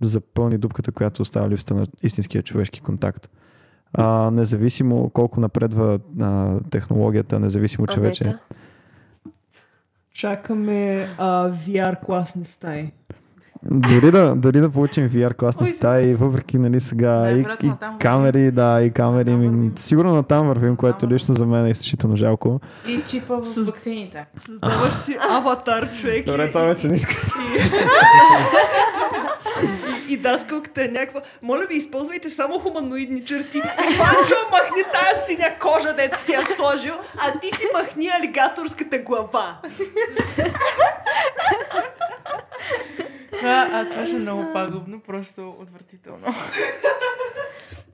запълни 0.00 0.58
дупката, 0.58 0.92
която 0.92 1.22
остава 1.22 1.48
липсата 1.48 1.74
на 1.74 1.86
истинския 2.02 2.42
човешки 2.42 2.80
контакт. 2.80 3.30
А, 3.92 4.30
независимо 4.30 5.10
колко 5.10 5.40
напредва 5.40 5.98
а, 6.20 6.60
технологията, 6.70 7.40
независимо, 7.40 7.86
че 7.86 8.00
вече? 8.00 8.36
Чакаме 10.12 11.08
а, 11.18 11.50
VR 11.50 12.00
класни 12.04 12.44
стаи. 12.44 12.90
Дори 13.64 14.10
да, 14.10 14.34
дори 14.36 14.60
да 14.60 14.70
получим 14.70 15.10
VR 15.10 15.34
класни 15.34 15.66
стаи, 15.66 16.14
въпреки 16.14 16.58
нали, 16.58 16.80
сега 16.80 17.30
и, 17.30 17.34
Най-вероятно 17.34 17.66
и 17.66 17.70
натам 17.70 17.98
камери, 17.98 18.50
да, 18.50 18.82
и 18.82 18.90
камери. 18.90 19.36
Ми, 19.36 19.70
сигурно 19.76 20.14
натам 20.14 20.46
вървим, 20.46 20.76
което 20.76 21.08
лично 21.08 21.34
за 21.34 21.46
мен 21.46 21.66
е 21.66 21.70
изключително 21.70 22.16
жалко. 22.16 22.60
И 22.88 23.02
чипа 23.08 23.36
в 23.36 23.44
С- 23.44 23.66
ваксините. 23.66 24.26
Създаваш 24.36 24.92
си 24.92 25.16
аватар, 25.30 25.88
човек. 26.00 26.26
и- 26.26 26.48
това 26.52 26.62
вече 26.62 26.88
не 26.88 26.94
иска. 26.94 27.14
И, 30.08 30.12
и 30.12 30.16
даскалката 30.16 30.84
е 30.84 30.88
някаква. 30.88 31.20
Моля 31.42 31.66
ви, 31.68 31.76
използвайте 31.76 32.30
само 32.30 32.58
хуманоидни 32.58 33.24
черти. 33.24 33.62
Панчо, 33.76 34.36
махни 34.52 34.82
тази 34.92 35.26
синя 35.26 35.58
кожа, 35.58 35.94
дето 35.94 36.20
си 36.20 36.32
я 36.32 36.46
сложил, 36.46 36.94
а 37.18 37.40
ти 37.40 37.46
си 37.46 37.66
махни 37.74 38.08
алигаторската 38.08 38.98
глава. 38.98 39.60
Това, 43.32 43.68
а, 43.72 43.88
това 43.90 44.06
ще 44.06 44.16
е 44.16 44.18
много 44.18 44.52
пагубно, 44.52 45.00
просто 45.00 45.56
отвратително. 45.60 46.34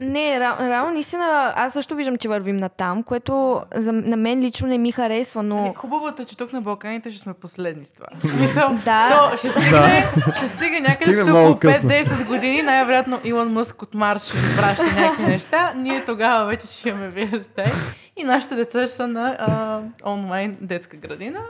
Не, 0.05 0.38
ре- 0.38 0.68
реално 0.68 0.90
наистина 0.92 1.52
аз 1.57 1.72
също 1.72 1.94
виждам, 1.94 2.16
че 2.16 2.28
вървим 2.28 2.57
на 2.57 2.68
там, 2.68 3.02
което 3.02 3.62
за, 3.74 3.92
на 3.92 4.16
мен 4.16 4.40
лично 4.40 4.68
не 4.68 4.78
ми 4.78 4.92
харесва, 4.92 5.42
но... 5.42 5.72
Хубавото 5.76 6.22
е, 6.22 6.24
че 6.24 6.36
тук 6.36 6.52
на 6.52 6.61
Балканите 6.61 7.11
ще 7.11 7.20
сме 7.20 7.34
последни 7.34 7.84
с 7.84 7.92
това. 7.92 8.07
В 8.24 8.28
смисъл, 8.28 8.78
Да. 8.84 9.28
то 9.30 9.36
ще 9.36 9.50
стигне, 9.50 10.07
ще 10.36 10.46
стигне 10.46 10.80
някъде 10.80 10.92
стигне 10.92 11.14
след 11.14 11.28
около 11.28 11.59
късно. 11.59 11.90
5-10 11.90 12.26
години, 12.28 12.62
най-вероятно 12.62 13.20
Илон 13.24 13.52
Мъск 13.52 13.82
от 13.82 13.94
Марс 13.94 14.28
ще 14.28 14.36
ни 14.36 14.57
праща 14.57 14.84
някакви 14.84 15.22
неща. 15.28 15.72
Ние 15.76 16.05
тогава 16.05 16.46
вече 16.46 16.66
ще 16.66 16.88
имаме 16.88 17.12
VR 17.12 17.72
и 18.16 18.24
нашите 18.24 18.55
деца 18.55 18.86
ще 18.86 18.96
са 18.96 19.07
на 19.09 19.36
а, 19.38 19.80
онлайн 20.11 20.59
детска 20.61 20.96
градина. 20.96 21.40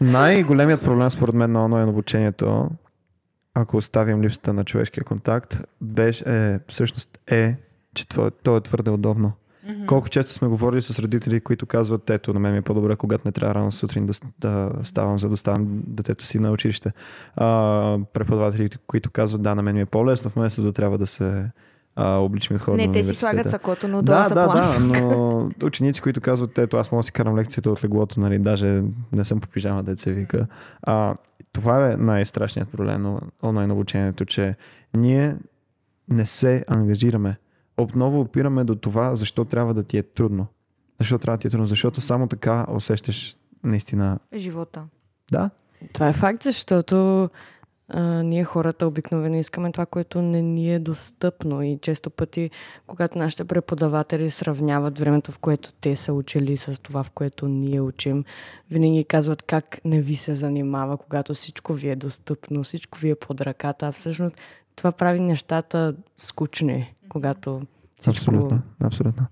Най-големият 0.00 0.82
проблем 0.82 1.10
според 1.10 1.34
мен 1.34 1.52
на 1.52 1.64
онлайн 1.64 1.88
обучението, 1.88 2.68
ако 3.54 3.76
оставим 3.76 4.22
липсата 4.22 4.52
на 4.52 4.64
човешкия 4.64 5.04
контакт, 5.04 5.56
беше, 5.80 6.24
е, 6.26 6.58
всъщност 6.68 7.18
е, 7.30 7.54
че 7.94 8.08
това, 8.08 8.30
то 8.30 8.56
е 8.56 8.60
твърде 8.60 8.90
удобно. 8.90 9.32
Мгм. 9.68 9.86
Колко 9.86 10.08
често 10.08 10.32
сме 10.32 10.48
говорили 10.48 10.82
с 10.82 10.98
родители, 10.98 11.40
които 11.40 11.66
казват, 11.66 12.10
ето, 12.10 12.34
на 12.34 12.40
мен 12.40 12.52
ми 12.52 12.58
е 12.58 12.62
по-добре, 12.62 12.96
когато 12.96 13.22
не 13.24 13.32
трябва 13.32 13.54
рано 13.54 13.72
сутрин 13.72 14.06
да, 14.06 14.12
да 14.38 14.72
ставам, 14.82 15.18
за 15.18 15.28
да 15.28 15.34
оставам 15.34 15.82
детето 15.86 16.26
си 16.26 16.38
на 16.38 16.50
училище. 16.50 16.92
А, 17.36 17.98
преподаватели, 18.12 18.70
които 18.86 19.10
казват, 19.10 19.42
да, 19.42 19.54
на 19.54 19.62
мен 19.62 19.74
ми 19.74 19.80
е 19.80 19.86
по-лесно, 19.86 20.30
вместо 20.36 20.62
да 20.62 20.72
трябва 20.72 20.98
да 20.98 21.06
се 21.06 21.50
а, 21.96 22.16
обличам 22.16 22.56
и 22.56 22.58
да 22.58 22.64
ходя 22.64 22.76
Не, 22.76 22.92
те 22.92 23.04
си 23.04 23.14
слагат 23.14 23.50
сакото, 23.50 23.88
но 23.88 24.02
Да, 24.02 24.28
да, 24.28 24.34
да, 24.34 24.78
но 24.80 25.50
ученици, 25.62 26.00
които 26.00 26.20
казват, 26.20 26.58
ето 26.58 26.76
аз 26.76 26.92
мога 26.92 27.00
да 27.00 27.04
си 27.04 27.12
карам 27.12 27.36
лекцията 27.36 27.70
от 27.70 27.84
леглото, 27.84 28.20
нали, 28.20 28.38
даже 28.38 28.82
не 29.12 29.24
съм 29.24 29.40
по 29.40 29.48
пижама, 29.48 29.84
се 29.96 30.12
вика. 30.12 30.46
А, 30.82 31.14
това 31.52 31.92
е 31.92 31.96
най-страшният 31.96 32.68
проблем 32.68 33.02
на 33.02 33.20
онлайн 33.42 33.70
обучението, 33.70 34.24
че 34.24 34.56
ние 34.94 35.36
не 36.08 36.26
се 36.26 36.64
ангажираме. 36.68 37.36
Отново 37.76 38.20
опираме 38.20 38.64
до 38.64 38.74
това, 38.74 39.14
защо 39.14 39.44
трябва 39.44 39.74
да 39.74 39.82
ти 39.82 39.98
е 39.98 40.02
трудно. 40.02 40.46
Защо 40.98 41.18
трябва 41.18 41.36
да 41.36 41.40
ти 41.40 41.46
е 41.46 41.50
трудно? 41.50 41.66
Защото 41.66 42.00
само 42.00 42.26
така 42.26 42.66
усещаш 42.70 43.36
наистина. 43.64 44.18
Живота. 44.36 44.84
Да, 45.30 45.50
Това 45.92 46.08
е 46.08 46.12
факт, 46.12 46.42
защото 46.42 47.28
а, 47.88 48.22
ние 48.22 48.44
хората 48.44 48.86
обикновено 48.86 49.36
искаме 49.36 49.72
това, 49.72 49.86
което 49.86 50.22
не 50.22 50.42
ни 50.42 50.74
е 50.74 50.78
достъпно 50.78 51.62
и 51.62 51.78
често 51.82 52.10
пъти, 52.10 52.50
когато 52.86 53.18
нашите 53.18 53.44
преподаватели 53.44 54.30
сравняват 54.30 54.98
времето, 54.98 55.32
в 55.32 55.38
което 55.38 55.72
те 55.72 55.96
са 55.96 56.12
учили 56.12 56.56
с 56.56 56.82
това, 56.82 57.02
в 57.02 57.10
което 57.10 57.48
ние 57.48 57.80
учим, 57.80 58.24
винаги 58.70 59.04
казват 59.04 59.42
как 59.42 59.80
не 59.84 60.00
ви 60.00 60.16
се 60.16 60.34
занимава, 60.34 60.96
когато 60.96 61.34
всичко 61.34 61.74
ви 61.74 61.88
е 61.88 61.96
достъпно, 61.96 62.62
всичко 62.62 62.98
ви 62.98 63.10
е 63.10 63.14
под 63.14 63.40
ръката, 63.40 63.86
а 63.86 63.92
всъщност 63.92 64.36
това 64.76 64.92
прави 64.92 65.20
нещата 65.20 65.94
скучни, 66.16 66.93
когато 67.08 67.60
всичко... 68.00 68.10
абсолютно. 68.10 68.60
абсолютно. 68.80 69.26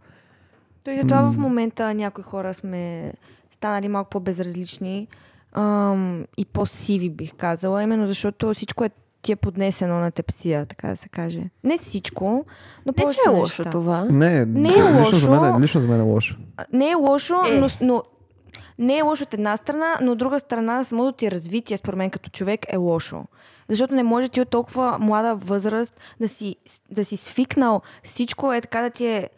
То 0.85 0.91
и 0.91 0.97
затова 0.97 1.23
в 1.23 1.37
момента 1.37 1.95
някои 1.95 2.25
хора 2.25 2.55
сме 2.55 3.13
станали 3.51 3.89
малко 3.89 4.11
по-безразлични 4.11 5.09
ам, 5.53 6.25
и 6.37 6.45
по-сиви, 6.45 7.11
бих 7.11 7.35
казала, 7.35 7.83
именно 7.83 8.07
защото 8.07 8.55
всичко 8.55 8.85
е 8.85 8.91
ти 9.23 9.33
е 9.33 9.37
поднесено 9.37 9.95
на 9.95 10.11
тепсия, 10.11 10.67
така 10.67 10.89
да 10.89 10.97
се 10.97 11.09
каже. 11.09 11.43
Не 11.65 11.77
всичко, 11.77 12.45
но 12.87 12.93
Не, 12.99 13.13
че 13.13 13.19
е 13.27 13.31
лошо 13.31 13.41
неща. 13.63 13.71
това. 13.71 14.05
Не, 14.05 14.47
Не 14.47 14.69
е 14.69 14.73
лично, 15.01 15.19
за 15.19 15.31
мен, 15.31 15.41
лошо. 15.41 15.59
е- 15.59 15.61
лично 15.61 15.81
за 15.81 15.89
мен 15.89 16.01
е 16.01 16.05
лошо. 16.05 16.37
Не 16.73 16.91
е 16.91 16.95
лошо, 16.95 17.35
Е. 17.49 17.61
но, 17.61 17.69
но 17.81 18.03
не 18.79 18.99
е 18.99 19.03
лошо 19.03 19.23
от 19.23 19.35
една 19.35 19.57
страна, 19.57 19.99
но 20.01 20.13
от 20.13 20.19
друга 20.19 20.39
страна 20.41 20.85
самото 20.85 21.13
ти 21.13 21.31
развитие, 21.31 21.77
според 21.77 21.99
мен, 21.99 22.11
като 22.11 22.31
човек 22.31 22.61
е 22.69 22.77
лошо. 22.77 23.25
Защото 23.69 23.95
не 23.95 24.03
може 24.03 24.29
ти 24.29 24.41
от 24.41 24.49
толкова 24.49 24.99
млада 24.99 25.35
възраст 25.35 26.01
да 26.21 26.29
си, 26.29 26.57
да 26.91 27.05
си 27.05 27.17
свикнал 27.17 27.83
всичко 28.03 28.53
е 28.53 28.61
така 28.61 28.83
да 28.83 28.91
ти 28.91 29.07
е... 29.07 29.31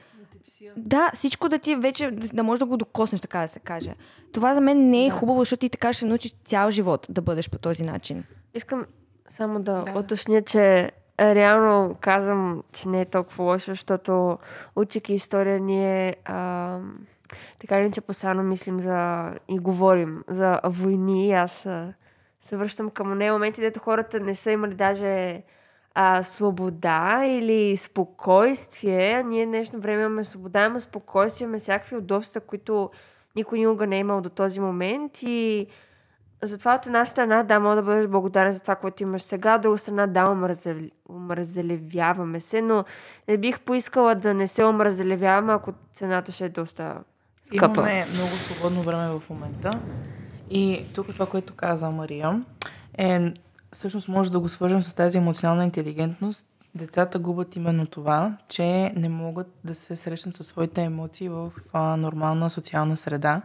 Да, 0.76 1.10
всичко 1.14 1.48
да 1.48 1.58
ти 1.58 1.72
е 1.72 1.76
вече, 1.76 2.10
да, 2.10 2.42
можеш 2.42 2.58
да 2.58 2.66
го 2.66 2.76
докоснеш, 2.76 3.20
така 3.20 3.40
да 3.40 3.48
се 3.48 3.60
каже. 3.60 3.94
Това 4.32 4.54
за 4.54 4.60
мен 4.60 4.90
не 4.90 5.06
е 5.06 5.10
Да. 5.10 5.16
хубаво, 5.16 5.38
защото 5.38 5.60
ти 5.60 5.68
така 5.68 5.92
ще 5.92 6.06
научиш 6.06 6.34
цял 6.44 6.70
живот 6.70 7.06
да 7.10 7.22
бъдеш 7.22 7.50
по 7.50 7.58
този 7.58 7.82
начин. 7.84 8.24
Искам 8.54 8.86
само 9.30 9.60
да, 9.62 9.82
Да. 9.82 9.98
уточня, 9.98 10.42
че 10.42 10.90
реално 11.20 11.96
казвам, 12.00 12.62
че 12.72 12.88
не 12.88 13.00
е 13.00 13.04
толкова 13.04 13.44
лошо, 13.44 13.70
защото 13.70 14.38
учейки 14.76 15.14
история 15.14 15.60
ние 15.60 16.16
а, 16.24 16.78
така 17.58 17.76
или 17.76 17.84
иначе 17.84 18.00
постоянно 18.00 18.42
мислим 18.42 18.80
за 18.80 19.30
и 19.48 19.58
говорим 19.58 20.24
за 20.28 20.60
войни. 20.64 21.32
Аз 21.32 21.68
се 22.40 22.56
връщам 22.56 22.90
към 22.90 23.18
нея 23.18 23.32
моменти, 23.32 23.60
дето 23.60 23.80
хората 23.80 24.20
не 24.20 24.34
са 24.34 24.50
имали 24.50 24.74
даже 24.74 25.42
а, 25.94 26.22
свобода 26.22 27.24
или 27.26 27.76
спокойствие. 27.76 29.22
Ние 29.22 29.46
днешно 29.46 29.80
време 29.80 30.02
имаме 30.02 30.24
свобода, 30.24 30.64
имаме 30.64 30.80
спокойствие, 30.80 31.44
имаме 31.44 31.58
всякакви 31.58 31.96
удобства, 31.96 32.40
които 32.40 32.90
никой 33.36 33.58
никога 33.58 33.86
не 33.86 33.96
е 33.96 34.00
имал 34.00 34.20
до 34.20 34.28
този 34.28 34.60
момент 34.60 35.22
и 35.22 35.66
затова 36.42 36.74
от 36.74 36.86
една 36.86 37.04
страна, 37.04 37.42
да, 37.42 37.60
мога 37.60 37.76
да 37.76 37.82
бъдеш 37.82 38.06
благодарен 38.06 38.52
за 38.52 38.62
това, 38.62 38.76
което 38.76 39.02
имаш 39.02 39.22
сега, 39.22 39.54
от 39.54 39.62
друга 39.62 39.78
страна, 39.78 40.06
да, 40.06 40.30
омразел... 40.30 40.76
омразелевяваме 41.08 42.40
се, 42.40 42.62
но 42.62 42.84
не 43.28 43.38
бих 43.38 43.60
поискала 43.60 44.14
да 44.14 44.34
не 44.34 44.48
се 44.48 44.64
омразелевяваме, 44.64 45.52
ако 45.52 45.72
цената 45.94 46.32
ще 46.32 46.44
е 46.44 46.48
доста 46.48 47.04
скъпа. 47.44 47.80
Имаме 47.80 48.06
много 48.14 48.30
свободно 48.30 48.82
време 48.82 49.08
в 49.08 49.22
момента. 49.30 49.80
И 50.50 50.84
тук 50.94 51.06
това, 51.06 51.26
което 51.26 51.54
каза 51.54 51.90
Мария, 51.90 52.42
е 52.98 53.32
всъщност 53.72 54.08
може 54.08 54.32
да 54.32 54.40
го 54.40 54.48
свържем 54.48 54.82
с 54.82 54.94
тази 54.94 55.18
емоционална 55.18 55.64
интелигентност. 55.64 56.46
Децата 56.74 57.18
губят 57.18 57.56
именно 57.56 57.86
това, 57.86 58.36
че 58.48 58.92
не 58.96 59.08
могат 59.08 59.46
да 59.64 59.74
се 59.74 59.96
срещнат 59.96 60.34
със 60.34 60.46
своите 60.46 60.82
емоции 60.82 61.28
в 61.28 61.52
а, 61.72 61.96
нормална 61.96 62.50
социална 62.50 62.96
среда. 62.96 63.42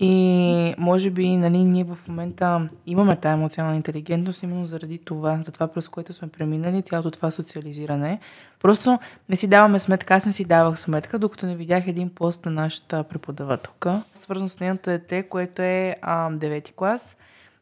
И 0.00 0.74
може 0.78 1.10
би 1.10 1.36
нали, 1.36 1.58
ние 1.58 1.84
в 1.84 1.98
момента 2.08 2.66
имаме 2.86 3.16
тази 3.16 3.32
емоционална 3.32 3.76
интелигентност 3.76 4.42
именно 4.42 4.66
заради 4.66 4.98
това, 4.98 5.42
за 5.42 5.52
това 5.52 5.68
през 5.68 5.88
което 5.88 6.12
сме 6.12 6.28
преминали, 6.28 6.82
цялото 6.82 7.10
това 7.10 7.30
социализиране. 7.30 8.20
Просто 8.60 8.98
не 9.28 9.36
си 9.36 9.48
даваме 9.48 9.78
сметка, 9.78 10.14
аз 10.14 10.26
не 10.26 10.32
си 10.32 10.44
давах 10.44 10.78
сметка, 10.78 11.18
докато 11.18 11.46
не 11.46 11.56
видях 11.56 11.86
един 11.86 12.10
пост 12.10 12.44
на 12.44 12.50
нашата 12.50 13.02
преподавателка, 13.02 14.02
свързан 14.12 14.48
с 14.48 14.60
нейното 14.60 14.90
дете, 14.90 15.22
което 15.22 15.62
е 15.62 15.96
а, 16.02 16.30
9 16.30 16.72
клас. 16.74 17.16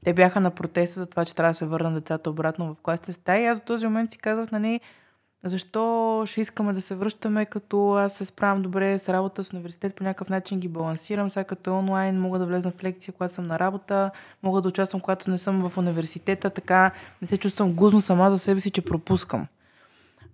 Те 0.05 0.14
бяха 0.14 0.41
на 0.41 0.51
протеста 0.51 1.01
за 1.01 1.07
това, 1.07 1.24
че 1.24 1.34
трябва 1.34 1.51
да 1.51 1.55
се 1.55 1.66
върнат 1.66 1.95
децата 1.95 2.30
обратно 2.30 2.74
в 2.74 2.82
класите 2.82 3.12
стаи. 3.12 3.47
Аз 3.47 3.59
в 3.59 3.64
този 3.64 3.87
момент 3.87 4.12
си 4.12 4.18
казах, 4.18 4.53
нали, 4.53 4.80
защо 5.49 6.22
ще 6.26 6.40
искаме 6.40 6.72
да 6.72 6.80
се 6.80 6.94
връщаме, 6.94 7.47
като 7.47 7.92
аз 7.92 8.12
се 8.12 8.24
справям 8.24 8.62
добре 8.62 8.99
с 8.99 9.09
работа 9.09 9.44
с 9.44 9.53
университет, 9.53 9.94
по 9.94 10.05
някакъв 10.05 10.28
начин 10.28 10.61
ги 10.61 10.68
балансирам, 10.68 11.30
сега 11.30 11.44
като 11.44 11.70
е 11.70 11.72
онлайн, 11.72 12.20
мога 12.20 12.38
да 12.38 12.47
влезна 12.47 12.70
в 12.70 12.84
лекция, 12.84 13.14
когато 13.14 13.34
съм 13.34 13.47
на 13.47 13.59
работа, 13.59 14.11
мога 14.42 14.61
да 14.62 14.68
участвам, 14.68 15.01
когато 15.01 15.30
не 15.30 15.38
съм 15.38 15.68
в 15.68 15.78
университета, 15.78 16.51
така 16.51 16.90
не 17.22 17.28
се 17.28 17.38
чувствам 17.38 17.72
гузно 17.72 18.01
сама 18.01 18.30
за 18.30 18.38
себе 18.38 18.61
си, 18.61 18.70
че 18.70 18.82
пропускам. 18.82 19.47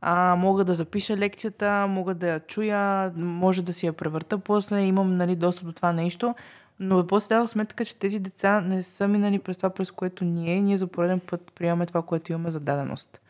А, 0.01 0.37
мога 0.39 0.65
да 0.65 0.75
запиша 0.75 1.17
лекцията, 1.17 1.87
мога 1.89 2.15
да 2.15 2.29
я 2.29 2.41
чуя, 2.41 3.13
може 3.17 3.63
да 3.63 3.73
си 3.73 3.87
я 3.87 3.93
превърта 3.93 4.39
после, 4.39 4.81
имам 4.81 5.17
нали, 5.17 5.37
достъп 5.37 5.67
до 5.67 5.73
това 5.73 5.93
нещо, 5.93 6.35
но 6.81 7.07
после 7.07 7.35
дадох 7.35 7.51
сметка, 7.51 7.85
че 7.85 7.97
тези 7.97 8.19
деца 8.19 8.61
не 8.61 8.83
са 8.83 9.09
минали 9.09 9.39
през 9.39 9.57
това, 9.57 9.71
през 9.71 9.91
което 9.91 10.25
ние, 10.25 10.61
ние 10.61 10.77
за 10.77 10.87
пореден 10.87 11.21
път 11.21 11.53
приемаме 11.55 11.87
това, 11.87 12.03
което 12.03 12.33
имаме 12.33 12.51
за 12.51 12.61
даденост 12.61 13.22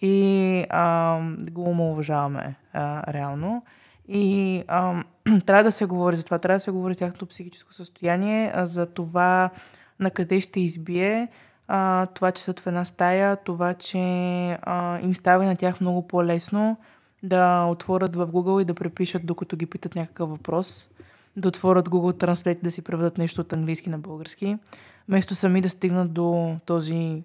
и 0.00 0.64
а, 0.70 1.20
го 1.50 1.70
уважаваме 1.70 2.54
а, 2.72 3.12
реално. 3.12 3.62
И 4.08 4.64
а, 4.68 5.04
трябва 5.46 5.64
да 5.64 5.72
се 5.72 5.86
говори 5.86 6.16
за 6.16 6.24
това, 6.24 6.38
трябва 6.38 6.56
да 6.56 6.60
се 6.60 6.70
говори 6.70 6.94
за 6.94 6.98
тяхното 6.98 7.26
психическо 7.26 7.74
състояние, 7.74 8.52
за 8.56 8.86
това 8.86 9.50
на 10.00 10.10
къде 10.10 10.40
ще 10.40 10.60
избие, 10.60 11.28
а, 11.68 12.06
това, 12.06 12.32
че 12.32 12.42
са 12.42 12.54
в 12.60 12.66
една 12.66 12.84
стая, 12.84 13.36
това, 13.36 13.74
че 13.74 13.98
а, 14.62 15.00
им 15.00 15.14
става 15.14 15.44
на 15.44 15.56
тях 15.56 15.80
много 15.80 16.08
по-лесно 16.08 16.76
да 17.22 17.64
отворят 17.64 18.16
в 18.16 18.26
Google 18.26 18.62
и 18.62 18.64
да 18.64 18.74
препишат, 18.74 19.26
докато 19.26 19.56
ги 19.56 19.66
питат 19.66 19.94
някакъв 19.94 20.30
въпрос, 20.30 20.90
да 21.36 21.48
отворят 21.48 21.88
Google 21.88 22.24
Translate, 22.24 22.62
да 22.62 22.70
си 22.70 22.82
преведат 22.82 23.18
нещо 23.18 23.40
от 23.40 23.52
английски 23.52 23.90
на 23.90 23.98
български, 23.98 24.56
вместо 25.08 25.34
сами 25.34 25.60
да 25.60 25.70
стигнат 25.70 26.12
до 26.12 26.56
този 26.66 27.22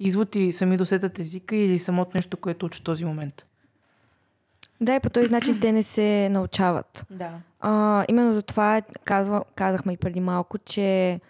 извод 0.00 0.34
и 0.34 0.52
сами 0.52 0.76
досетат 0.76 1.18
езика 1.18 1.56
или 1.56 1.78
самото 1.78 2.10
нещо, 2.14 2.36
което 2.36 2.68
в 2.68 2.80
този 2.82 3.04
момент. 3.04 3.46
Да, 4.80 4.94
и 4.94 5.00
по 5.00 5.10
този 5.10 5.32
начин 5.32 5.60
те 5.60 5.72
не 5.72 5.82
се 5.82 6.28
научават. 6.28 7.06
Да. 7.10 7.30
А, 7.60 8.04
именно 8.08 8.34
за 8.34 8.42
това 8.42 8.82
казва, 9.04 9.44
казахме 9.54 9.92
и 9.92 9.96
преди 9.96 10.20
малко, 10.20 10.58
че 10.58 11.20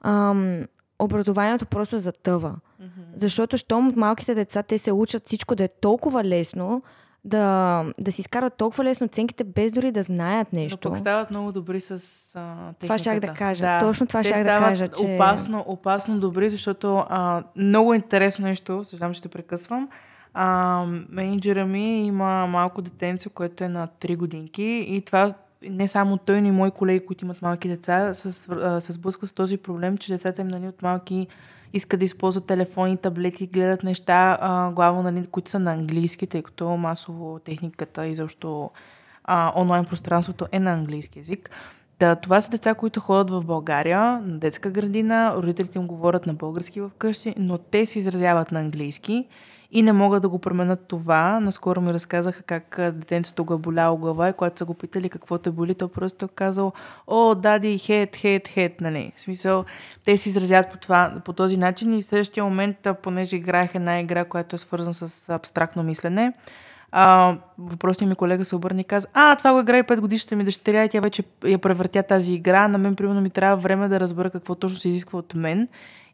ам, 0.00 0.64
образованието 0.98 1.66
просто 1.66 1.98
затъва. 1.98 2.56
Mm-hmm. 2.82 2.86
Защото, 3.16 3.56
щом 3.56 3.88
от 3.88 3.96
малките 3.96 4.34
деца 4.34 4.62
те 4.62 4.78
се 4.78 4.92
учат 4.92 5.26
всичко 5.26 5.54
да 5.54 5.64
е 5.64 5.68
толкова 5.68 6.24
лесно, 6.24 6.82
да, 7.24 7.84
да 7.98 8.12
си 8.12 8.20
изкарват 8.20 8.54
толкова 8.54 8.84
лесно 8.84 9.04
оценките, 9.04 9.44
без 9.44 9.72
дори 9.72 9.90
да 9.90 10.02
знаят 10.02 10.52
нещо. 10.52 10.78
Но 10.84 10.90
пък 10.90 10.98
стават 10.98 11.30
много 11.30 11.52
добри 11.52 11.80
с 11.80 11.92
а, 11.92 11.96
техниката. 11.96 12.76
Това 12.80 12.98
щях 12.98 13.20
да 13.20 13.34
кажа. 13.34 13.64
Да. 13.64 13.78
Точно 13.78 14.06
това 14.06 14.22
щях 14.22 14.44
да 14.44 14.58
кажа, 14.58 14.88
че... 14.88 15.14
опасно, 15.14 15.64
опасно 15.66 16.18
добри, 16.18 16.48
защото 16.48 17.04
а, 17.08 17.42
много 17.56 17.94
интересно 17.94 18.46
нещо, 18.46 18.84
съжалявам, 18.84 19.14
ще 19.14 19.28
прекъсвам. 19.28 19.88
А, 20.34 20.84
менеджера 21.08 21.66
ми 21.66 22.06
има 22.06 22.46
малко 22.46 22.82
детенце, 22.82 23.28
което 23.28 23.64
е 23.64 23.68
на 23.68 23.88
3 24.00 24.16
годинки 24.16 24.86
и 24.88 25.00
това 25.00 25.32
не 25.70 25.88
само 25.88 26.16
той, 26.18 26.40
но 26.40 26.48
и 26.48 26.50
мои 26.50 26.70
колеги, 26.70 27.06
които 27.06 27.24
имат 27.24 27.42
малки 27.42 27.68
деца, 27.68 28.14
се 28.14 28.92
сблъскват 28.92 29.30
с 29.30 29.32
този 29.32 29.56
проблем, 29.56 29.98
че 29.98 30.12
децата 30.12 30.42
им 30.42 30.48
нали, 30.48 30.68
от 30.68 30.82
малки 30.82 31.26
искат 31.74 32.00
да 32.00 32.04
използват 32.04 32.46
телефони, 32.46 32.96
таблети, 32.96 33.46
гледат 33.46 33.82
неща, 33.82 34.38
а, 34.40 34.70
главно, 34.70 35.02
нали, 35.02 35.26
които 35.26 35.50
са 35.50 35.58
на 35.58 35.72
английски, 35.72 36.26
тъй 36.26 36.42
като 36.42 36.68
масово 36.68 37.38
техниката 37.38 38.06
и 38.06 38.14
защо 38.14 38.70
а, 39.24 39.52
онлайн 39.56 39.84
пространството 39.84 40.46
е 40.52 40.58
на 40.58 40.72
английски 40.72 41.18
язик. 41.18 41.50
Да, 41.98 42.16
това 42.16 42.40
са 42.40 42.50
деца, 42.50 42.74
които 42.74 43.00
ходят 43.00 43.30
в 43.30 43.44
България 43.44 44.20
на 44.24 44.38
детска 44.38 44.70
градина, 44.70 45.34
родителите 45.36 45.78
им 45.78 45.86
говорят 45.86 46.26
на 46.26 46.34
български 46.34 46.80
вкъщи, 46.80 47.34
но 47.38 47.58
те 47.58 47.86
се 47.86 47.98
изразяват 47.98 48.52
на 48.52 48.60
английски 48.60 49.26
и 49.74 49.82
не 49.82 49.92
могат 49.92 50.22
да 50.22 50.28
го 50.28 50.38
променят 50.38 50.86
това. 50.88 51.40
Наскоро 51.40 51.80
ми 51.80 51.92
разказаха 51.92 52.42
как 52.42 52.76
детенцето 52.78 53.44
го 53.44 53.54
е 53.54 53.58
боляло 53.58 53.98
глава 53.98 54.28
и 54.28 54.32
когато 54.32 54.58
са 54.58 54.64
го 54.64 54.74
питали 54.74 55.08
какво 55.08 55.38
те 55.38 55.50
боли, 55.50 55.74
то 55.74 55.88
просто 55.88 56.24
е 56.24 56.28
казал, 56.28 56.72
о, 57.06 57.34
дади, 57.34 57.78
хет, 57.78 58.16
хет, 58.16 58.48
хет, 58.48 58.80
нали. 58.80 59.12
В 59.16 59.20
смисъл, 59.20 59.64
те 60.04 60.16
се 60.16 60.28
изразяват 60.28 60.70
по, 60.70 60.76
това, 60.76 61.14
по 61.24 61.32
този 61.32 61.56
начин 61.56 61.92
и 61.92 62.02
в 62.02 62.06
следващия 62.06 62.44
момент, 62.44 62.88
понеже 63.02 63.36
играех 63.36 63.74
една 63.74 64.00
игра, 64.00 64.24
която 64.24 64.56
е 64.56 64.58
свързана 64.58 64.94
с 64.94 65.28
абстрактно 65.28 65.82
мислене, 65.82 66.32
а, 66.92 67.36
въпросният 67.58 68.08
ми 68.08 68.16
колега 68.16 68.44
се 68.44 68.56
обърна 68.56 68.80
и 68.80 68.84
каза, 68.84 69.08
а, 69.12 69.36
това 69.36 69.52
го 69.52 69.60
играе 69.60 69.82
5 69.82 70.00
годишната 70.00 70.36
ми 70.36 70.44
дъщеря 70.44 70.84
и 70.84 70.88
тя 70.88 71.00
вече 71.00 71.22
я 71.46 71.58
превъртя 71.58 72.02
тази 72.02 72.34
игра. 72.34 72.68
На 72.68 72.78
мен, 72.78 72.96
примерно, 72.96 73.20
ми 73.20 73.30
трябва 73.30 73.56
време 73.56 73.88
да 73.88 74.00
разбера 74.00 74.30
какво 74.30 74.54
точно 74.54 74.78
се 74.78 74.88
изисква 74.88 75.18
от 75.18 75.34
мен. 75.34 75.68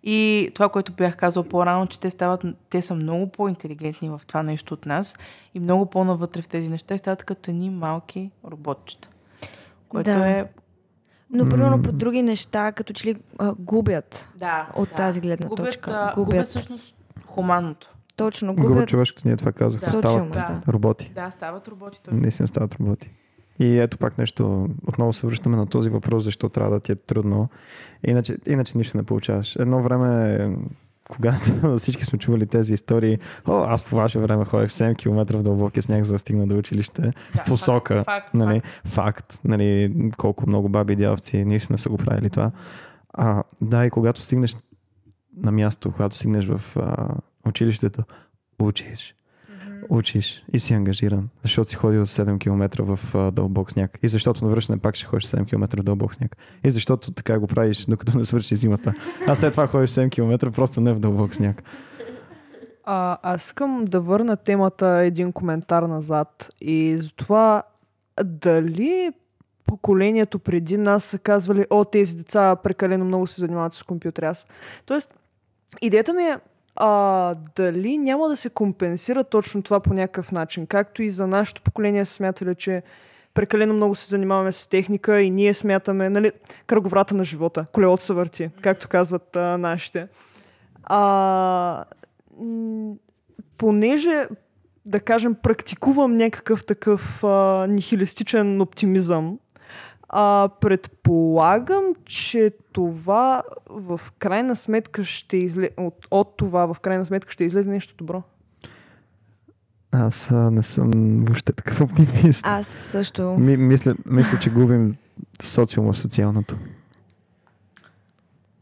И 0.05 0.51
това, 0.55 0.69
което 0.69 0.93
бях 0.93 1.17
казал 1.17 1.45
по-рано, 1.45 1.87
че 1.87 2.01
те, 2.01 2.11
стават, 2.11 2.45
те 2.71 2.83
са 2.83 2.95
много 2.95 3.27
по-интелигентни 3.27 4.11
в 4.11 4.21
това 4.27 4.43
нещо 4.43 4.75
от 4.75 4.87
нас 4.87 5.17
и 5.55 5.61
много 5.61 5.87
по-навътре 5.87 6.43
в 6.43 6.49
тези 6.49 6.71
неща 6.71 6.95
и 6.95 6.99
стават 6.99 7.25
като 7.25 7.51
едни 7.51 7.71
малки 7.71 8.31
роботчета. 8.45 9.09
Което 9.89 10.11
да. 10.11 10.29
е 10.29 10.45
но 11.33 11.49
примерно 11.49 11.83
по 11.83 11.93
други 11.93 12.23
неща, 12.23 12.73
като 12.73 12.93
че 12.93 13.07
ли 13.09 13.17
а, 13.39 13.55
губят 13.59 14.29
да, 14.37 14.69
от 14.77 14.89
да. 14.89 14.95
тази 14.95 15.21
гледна 15.21 15.47
губят, 15.47 15.67
точка. 15.67 16.13
Губят. 16.15 16.31
губят 16.31 16.47
всъщност 16.47 16.97
хуманното. 17.27 17.95
Точно, 18.25 18.55
губят. 18.55 18.73
Губят 18.73 18.89
човешкото, 18.89 19.29
ние 19.29 19.37
това 19.37 19.53
казахме. 19.53 19.87
Да. 19.87 19.93
Стават 19.93 20.31
да. 20.31 20.63
роботи. 20.69 21.13
Да, 21.15 21.31
стават 21.31 21.69
роботи. 21.69 22.01
Точно. 22.05 22.21
Наистина 22.21 22.49
стават 22.49 22.75
роботи. 22.75 23.11
И 23.59 23.79
ето 23.79 23.99
пак 23.99 24.19
нещо, 24.19 24.69
отново 24.87 25.13
се 25.13 25.27
връщаме 25.27 25.57
на 25.57 25.67
този 25.67 25.89
въпрос, 25.89 26.25
защо 26.25 26.49
трябва 26.49 26.71
да 26.71 26.81
ти 26.81 26.93
е 26.93 26.95
трудно. 26.95 27.49
Иначе, 28.07 28.37
иначе 28.49 28.79
нищо 28.79 28.97
не 28.97 29.03
получаваш. 29.03 29.57
Едно 29.57 29.83
време, 29.83 30.49
когато 31.09 31.79
всички 31.79 32.05
сме 32.05 32.19
чували 32.19 32.47
тези 32.47 32.75
истории, 32.75 33.19
о, 33.49 33.65
аз 33.67 33.85
по 33.85 33.97
ваше 33.97 34.19
време 34.19 34.45
ходех 34.45 34.69
7 34.69 34.97
км 34.97 35.39
в 35.39 35.43
дълбокия 35.43 35.83
сняг, 35.83 36.05
за 36.05 36.13
да 36.13 36.19
стигна 36.19 36.47
до 36.47 36.59
училище, 36.59 37.03
да, 37.03 37.13
в 37.43 37.45
посока. 37.47 38.05
Факт, 38.05 38.35
нали, 38.35 38.61
факт. 38.61 38.89
факт 38.89 39.41
нали, 39.45 39.95
колко 40.17 40.47
много 40.47 40.69
баби 40.69 40.93
и 40.93 40.97
дявци 40.97 41.45
наистина 41.45 41.79
са 41.79 41.89
го 41.89 41.97
правили 41.97 42.31
това. 42.31 42.51
А, 43.13 43.43
да, 43.61 43.87
и 43.87 43.91
когато 43.91 44.23
стигнеш 44.23 44.57
на 45.37 45.53
място, 45.53 45.93
когато 45.93 46.17
стигнеш 46.17 46.47
в 46.47 46.77
а, 46.77 47.15
училището, 47.51 48.03
учиш 48.59 49.15
учиш 49.89 50.45
и 50.53 50.61
си 50.61 50.75
ангажиран, 50.75 51.29
защото 51.43 51.71
си 51.71 51.77
ходил 51.77 52.07
7 52.07 52.39
км 52.41 52.83
в 52.83 53.15
а, 53.15 53.31
дълбок 53.31 53.73
сняг. 53.73 53.99
И 54.03 54.09
защото 54.09 54.45
на 54.45 54.51
връщане 54.51 54.79
пак 54.79 54.95
ще 54.95 55.07
ходиш 55.07 55.25
7 55.25 55.49
км 55.49 55.81
в 55.81 55.85
дълбок 55.85 56.15
сняг. 56.15 56.37
И 56.65 56.71
защото 56.71 57.13
така 57.13 57.39
го 57.39 57.47
правиш, 57.47 57.87
докато 57.87 58.19
не 58.19 58.25
свърши 58.25 58.57
зимата. 58.57 58.95
А 59.27 59.35
след 59.35 59.53
това 59.53 59.67
ходиш 59.67 59.91
7 59.91 60.11
км 60.11 60.51
просто 60.51 60.81
не 60.81 60.93
в 60.93 61.01
дълбок 61.01 61.35
сняг. 61.35 61.63
А, 62.85 63.19
аз 63.23 63.45
искам 63.45 63.85
да 63.85 64.01
върна 64.01 64.37
темата 64.37 64.87
един 64.89 65.33
коментар 65.33 65.83
назад 65.83 66.51
и 66.61 66.99
за 66.99 67.13
това 67.13 67.63
дали 68.25 69.13
поколението 69.67 70.39
преди 70.39 70.77
нас 70.77 71.05
са 71.05 71.19
казвали, 71.19 71.67
о, 71.71 71.85
тези 71.85 72.17
деца 72.17 72.57
прекалено 72.57 73.05
много 73.05 73.27
се 73.27 73.41
занимават 73.41 73.73
с 73.73 73.83
компютри. 73.83 74.25
Аз. 74.25 74.47
Тоест, 74.87 75.15
идеята 75.83 76.15
ми 76.15 76.23
е, 76.23 76.39
а, 76.77 77.35
дали 77.57 77.99
няма 77.99 78.29
да 78.29 78.37
се 78.37 78.51
компенсира 78.51 79.25
точно 79.25 79.63
това 79.63 79.81
по 79.81 79.95
някакъв 79.95 80.33
начин. 80.33 80.67
Както 80.67 81.03
и 81.03 81.11
за 81.11 81.27
нашето 81.27 81.63
поколение 81.63 82.05
са 82.05 82.13
смятали, 82.13 82.55
че 82.55 82.83
прекалено 83.35 83.75
много 83.75 83.95
се 83.95 84.09
занимаваме 84.09 84.53
с 84.53 84.69
техника 84.69 85.21
и 85.21 85.31
ние 85.31 85.55
смятаме, 85.55 86.11
нали, 86.11 86.33
кръговрата 86.67 87.15
на 87.15 87.25
живота, 87.25 87.65
колелото 87.73 88.03
се 88.03 88.13
върти, 88.13 88.51
както 88.61 88.89
казват 88.89 89.37
а, 89.37 89.59
нашите. 89.59 90.09
А, 90.83 91.85
понеже, 93.59 94.29
да 94.87 95.01
кажем, 95.01 95.35
практикувам 95.35 96.17
някакъв 96.17 96.67
такъв 96.67 97.25
а, 97.25 97.67
нихилистичен 97.67 98.61
оптимизъм, 98.61 99.39
а, 100.13 100.49
предполагам, 100.61 101.85
че 102.05 102.53
това 102.73 103.43
в 103.71 104.01
крайна 104.19 104.57
сметка 104.57 105.05
ще 105.05 105.37
излезе, 105.37 105.71
от, 105.77 106.07
от 106.11 106.37
това 106.37 106.75
в 106.75 106.81
крайна 106.81 107.05
сметка 107.05 107.33
ще 107.33 107.45
излезе 107.45 107.71
нещо 107.71 107.95
добро. 107.99 108.23
Аз 109.93 110.31
а, 110.31 110.51
не 110.51 110.63
съм 110.63 110.91
въобще 111.25 111.53
такъв 111.53 111.81
оптимист. 111.81 112.43
Аз 112.47 112.67
също. 112.67 113.37
Ми, 113.39 113.57
мисля, 113.57 113.95
мисля, 114.07 114.39
че 114.39 114.51
губим 114.51 114.97
социума 115.43 115.93
в 115.93 115.99
социалното. 115.99 116.57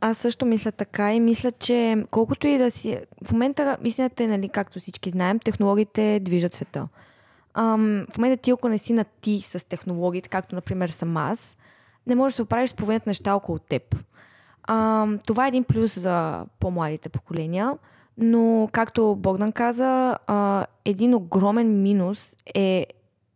аз 0.01 0.19
също 0.19 0.47
мисля 0.47 0.73
така 0.73 1.15
и 1.15 1.21
мисля, 1.21 1.53
че 1.53 2.05
колкото 2.11 2.47
и 2.47 2.59
да 2.59 2.71
си... 2.71 2.99
В 3.25 3.33
момента, 3.33 3.77
истината 3.85 4.25
е, 4.25 4.27
нали, 4.27 4.49
както 4.49 4.79
всички 4.79 5.11
знаем, 5.11 5.39
технологиите 5.39 6.21
движат 6.21 6.55
света. 6.55 6.89
Ам, 7.59 8.07
в 8.13 8.19
момента 8.19 8.43
ти, 8.43 8.51
ако 8.51 8.69
не 8.69 8.79
си 8.79 8.93
на 8.93 9.05
ти 9.05 9.41
с 9.43 9.69
технологиите, 9.69 10.29
както, 10.29 10.55
например, 10.55 10.89
съм 10.89 11.17
аз, 11.17 11.57
не 12.07 12.15
можеш 12.15 12.35
да 12.35 12.37
се 12.37 12.43
оправиш 12.43 12.71
с 12.71 12.75
половината 12.75 13.11
неща 13.11 13.35
около 13.35 13.59
теб. 13.59 13.97
Ам, 14.69 15.19
това 15.27 15.45
е 15.45 15.49
един 15.49 15.65
плюс 15.65 15.99
за 15.99 16.47
по-младите 16.61 17.09
поколения, 17.09 17.73
но, 18.19 18.69
както 18.73 19.17
Богдан 19.17 19.53
каза, 19.53 20.19
а, 20.27 20.67
един 20.85 21.15
огромен 21.15 21.83
минус 21.83 22.37
е, 22.55 22.87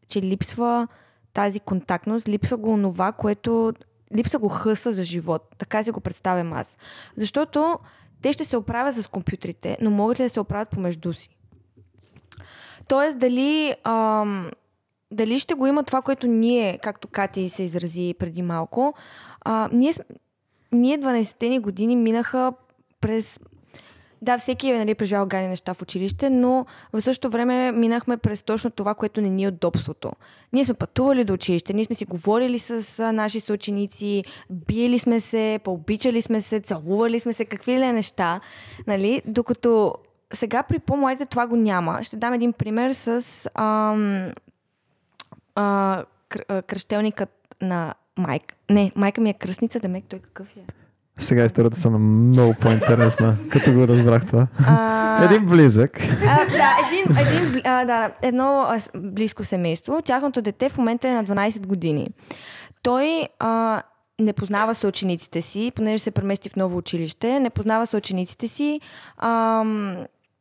че 0.08 0.22
липсва 0.22 0.88
тази 1.34 1.60
контактност, 1.60 2.28
липсва 2.28 2.56
го 2.56 2.70
онова, 2.70 3.12
което 3.12 3.72
липса 4.16 4.38
го 4.38 4.48
хъса 4.48 4.92
за 4.92 5.02
живот. 5.02 5.54
Така 5.58 5.82
си 5.82 5.90
го 5.90 6.00
представям 6.00 6.52
аз. 6.52 6.78
Защото 7.16 7.78
те 8.22 8.32
ще 8.32 8.44
се 8.44 8.56
оправят 8.56 8.94
с 8.94 9.08
компютрите, 9.08 9.76
но 9.80 9.90
могат 9.90 10.20
ли 10.20 10.22
да 10.22 10.30
се 10.30 10.40
оправят 10.40 10.70
помежду 10.70 11.12
си? 11.12 11.36
Тоест, 12.88 13.18
дали, 13.18 13.74
ам, 13.84 14.50
дали 15.10 15.38
ще 15.38 15.54
го 15.54 15.66
има 15.66 15.82
това, 15.82 16.02
което 16.02 16.26
ние, 16.26 16.78
както 16.82 17.08
Кати 17.08 17.48
се 17.48 17.62
изрази 17.62 18.14
преди 18.18 18.42
малко, 18.42 18.94
а, 19.40 19.68
ние, 19.72 19.92
ние 20.72 20.98
12-те 20.98 21.48
ни 21.48 21.58
години 21.58 21.96
минаха 21.96 22.52
през 23.00 23.40
да, 24.22 24.38
всеки 24.38 24.68
е 24.68 24.78
нали, 24.78 24.94
преживял 24.94 25.26
гани 25.26 25.48
неща 25.48 25.74
в 25.74 25.82
училище, 25.82 26.30
но 26.30 26.66
в 26.92 27.00
същото 27.00 27.30
време 27.30 27.72
минахме 27.72 28.16
през 28.16 28.42
точно 28.42 28.70
това, 28.70 28.94
което 28.94 29.20
не 29.20 29.28
ни 29.28 29.44
е 29.44 29.48
удобството. 29.48 30.12
Ние 30.52 30.64
сме 30.64 30.74
пътували 30.74 31.24
до 31.24 31.32
училище, 31.32 31.72
ние 31.72 31.84
сме 31.84 31.94
си 31.94 32.04
говорили 32.04 32.58
с 32.58 33.12
наши 33.12 33.40
съученици, 33.40 34.24
биели 34.50 34.98
сме 34.98 35.20
се, 35.20 35.60
пообичали 35.64 36.22
сме 36.22 36.40
се, 36.40 36.60
целували 36.60 37.20
сме 37.20 37.32
се, 37.32 37.44
какви 37.44 37.72
ли 37.72 37.92
неща, 37.92 38.40
нали? 38.86 39.22
Докато 39.26 39.94
сега 40.32 40.62
при 40.62 40.78
по-младите 40.78 41.26
това 41.26 41.46
го 41.46 41.56
няма. 41.56 42.02
Ще 42.02 42.16
дам 42.16 42.32
един 42.34 42.52
пример 42.52 42.90
с 42.90 43.24
ам, 43.54 44.30
а, 45.54 46.04
кр- 46.30 46.44
а, 46.48 46.62
кръщелникът 46.62 47.56
на 47.60 47.94
майка. 48.18 48.54
Не, 48.70 48.92
майка 48.96 49.20
ми 49.20 49.30
е 49.30 49.34
кръстница, 49.34 49.80
да 49.80 49.88
мек 49.88 50.04
той 50.08 50.18
какъв 50.18 50.46
е? 50.56 50.60
Сега 51.18 51.44
историята 51.44 51.76
са 51.76 51.90
много 51.90 52.54
по-интересна, 52.54 53.36
като 53.50 53.72
го 53.72 53.88
разбрах 53.88 54.26
това. 54.26 54.46
А, 54.68 55.24
Един 55.24 55.46
близък. 55.46 56.00
А, 56.00 56.44
да, 56.46 56.76
един, 56.86 57.16
един, 57.18 57.62
а, 57.64 57.84
да, 57.84 58.10
едно 58.22 58.66
близко 58.94 59.44
семейство. 59.44 60.02
Тяхното 60.02 60.42
дете 60.42 60.68
в 60.68 60.78
момента 60.78 61.08
е 61.08 61.14
на 61.14 61.24
12 61.24 61.66
години. 61.66 62.08
Той 62.82 63.28
а, 63.38 63.82
не 64.20 64.32
познава 64.32 64.74
съучениците 64.74 65.42
си, 65.42 65.72
понеже 65.74 65.98
се 65.98 66.10
премести 66.10 66.48
в 66.48 66.56
ново 66.56 66.78
училище, 66.78 67.40
не 67.40 67.50
познава 67.50 67.86
съучениците 67.86 68.48
си, 68.48 68.80
ам, 69.18 69.96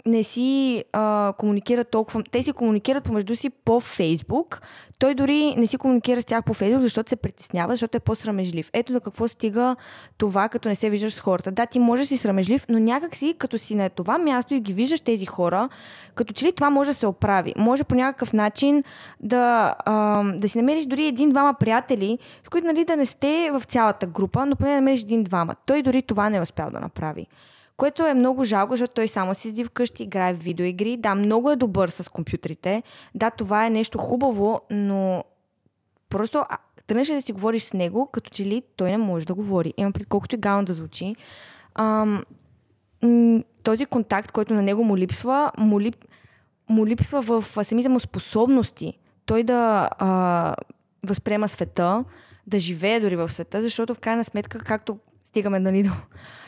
не 0.06 0.24
си 0.24 0.84
а, 0.94 1.34
комуникират 1.38 1.92
толкова. 1.92 2.24
Те 2.32 2.44
си 2.44 2.54
комуникират 2.54 3.04
помежду 3.04 3.36
си 3.36 3.50
по 3.50 3.80
Фейсбук. 3.80 4.62
Той 5.00 5.14
дори 5.14 5.56
не 5.58 5.68
си 5.68 5.78
комуникира 5.78 6.22
с 6.22 6.26
тях 6.26 6.44
по 6.44 6.54
Фейсбук, 6.54 6.82
защото 6.82 7.10
се 7.10 7.16
притеснява, 7.16 7.74
защото 7.74 7.98
е 7.98 8.00
по-срамежлив. 8.00 8.70
Ето 8.74 8.94
до 8.94 9.00
какво 9.00 9.28
стига 9.28 9.76
това, 10.18 10.50
като 10.50 10.70
не 10.70 10.76
се 10.76 10.90
виждаш 10.90 11.14
с 11.14 11.20
хората. 11.20 11.52
Да, 11.52 11.66
ти 11.66 11.80
можеш 11.80 12.08
си 12.08 12.18
срамежлив, 12.18 12.66
но 12.70 12.80
някак 12.80 13.16
си, 13.16 13.36
като 13.38 13.58
си 13.58 13.76
на 13.76 13.90
това 13.90 14.18
място 14.18 14.54
и 14.54 14.60
ги 14.60 14.74
виждаш 14.74 15.02
тези 15.02 15.26
хора, 15.26 15.70
като 16.16 16.34
че 16.34 16.46
ли 16.46 16.52
това 16.52 16.70
може 16.70 16.90
да 16.90 16.94
се 16.94 17.08
оправи. 17.08 17.54
Може 17.58 17.84
по 17.84 17.96
някакъв 17.96 18.34
начин 18.34 18.84
да, 19.20 19.76
а, 19.86 20.24
да 20.24 20.50
си 20.50 20.58
намериш 20.58 20.86
дори 20.86 21.06
един-двама 21.06 21.54
приятели, 21.54 22.18
с 22.46 22.50
които 22.50 22.68
нали, 22.68 22.86
да 22.86 22.96
не 22.96 23.06
сте 23.06 23.50
в 23.54 23.64
цялата 23.64 24.08
група, 24.08 24.46
но 24.46 24.56
поне 24.56 24.70
да 24.70 24.76
намериш 24.76 25.02
един-двама. 25.02 25.56
Той 25.66 25.82
дори 25.82 26.02
това 26.02 26.30
не 26.30 26.38
е 26.38 26.42
успял 26.42 26.70
да 26.70 26.80
направи. 26.80 27.28
Което 27.82 28.08
е 28.08 28.14
много 28.14 28.44
жалко, 28.44 28.74
защото 28.74 28.94
той 28.94 29.08
само 29.08 29.36
си 29.36 29.42
седи 29.42 29.64
вкъщи, 29.64 30.04
играе 30.04 30.34
в 30.34 30.44
видеоигри. 30.44 30.98
Да, 30.98 31.16
много 31.16 31.52
е 31.52 31.56
добър 31.56 31.90
с 31.90 32.10
компютрите. 32.10 32.84
Да, 33.16 33.32
това 33.32 33.66
е 33.66 33.70
нещо 33.70 33.98
хубаво, 33.98 34.62
но 34.70 35.24
просто 36.10 36.38
а, 36.50 36.58
тръгнеш 36.88 37.10
ли 37.10 37.14
да 37.14 37.22
си 37.22 37.32
говориш 37.32 37.62
с 37.62 37.74
него, 37.74 38.10
като 38.12 38.30
че 38.30 38.46
ли 38.46 38.64
той 38.76 38.92
не 38.92 38.98
може 38.98 39.26
да 39.26 39.34
говори. 39.34 39.74
Имам 39.78 39.94
пред 39.94 40.08
колкото 40.08 40.36
и 40.36 40.40
гално 40.40 40.66
да 40.66 40.74
звучи. 40.74 41.16
Ам, 41.76 42.24
този 43.64 43.86
контакт, 43.86 44.32
който 44.32 44.54
на 44.54 44.62
него 44.62 44.84
му 44.84 44.98
липсва, 44.98 45.52
му, 45.58 45.82
лип, 45.82 45.96
му 46.70 46.86
липсва 46.86 47.22
в 47.22 47.44
самите 47.64 47.90
му 47.90 48.00
способности. 48.00 48.98
Той 49.26 49.44
да 49.44 49.90
а, 50.00 50.56
възприема 51.04 51.48
света, 51.48 52.04
да 52.48 52.60
живее 52.60 53.00
дори 53.00 53.16
в 53.16 53.30
света, 53.30 53.62
защото 53.62 53.96
в 53.96 54.00
крайна 54.00 54.24
сметка, 54.24 54.60
както 54.60 55.00
стигаме 55.24 55.60
нали, 55.60 55.84
до 55.84 55.92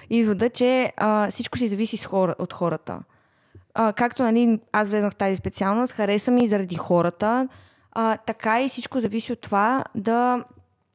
извода, 0.10 0.50
че 0.50 0.94
а, 0.98 1.32
всичко 1.32 1.58
си 1.58 1.68
зависи 1.68 1.98
с 1.98 2.06
хора, 2.06 2.36
от 2.40 2.54
хората. 2.54 3.00
А, 3.74 3.94
както 3.94 4.24
нали, 4.24 4.60
аз 4.72 4.90
влезнах 4.90 5.14
в 5.14 5.16
тази 5.16 5.36
специалност, 5.36 5.94
хареса 5.94 6.32
ми 6.32 6.48
заради 6.48 6.76
хората, 6.76 7.48
а, 7.92 8.18
така 8.18 8.62
и 8.62 8.70
всичко 8.70 9.00
зависи 9.00 9.34
от 9.34 9.42
това 9.42 9.84
да 9.96 10.44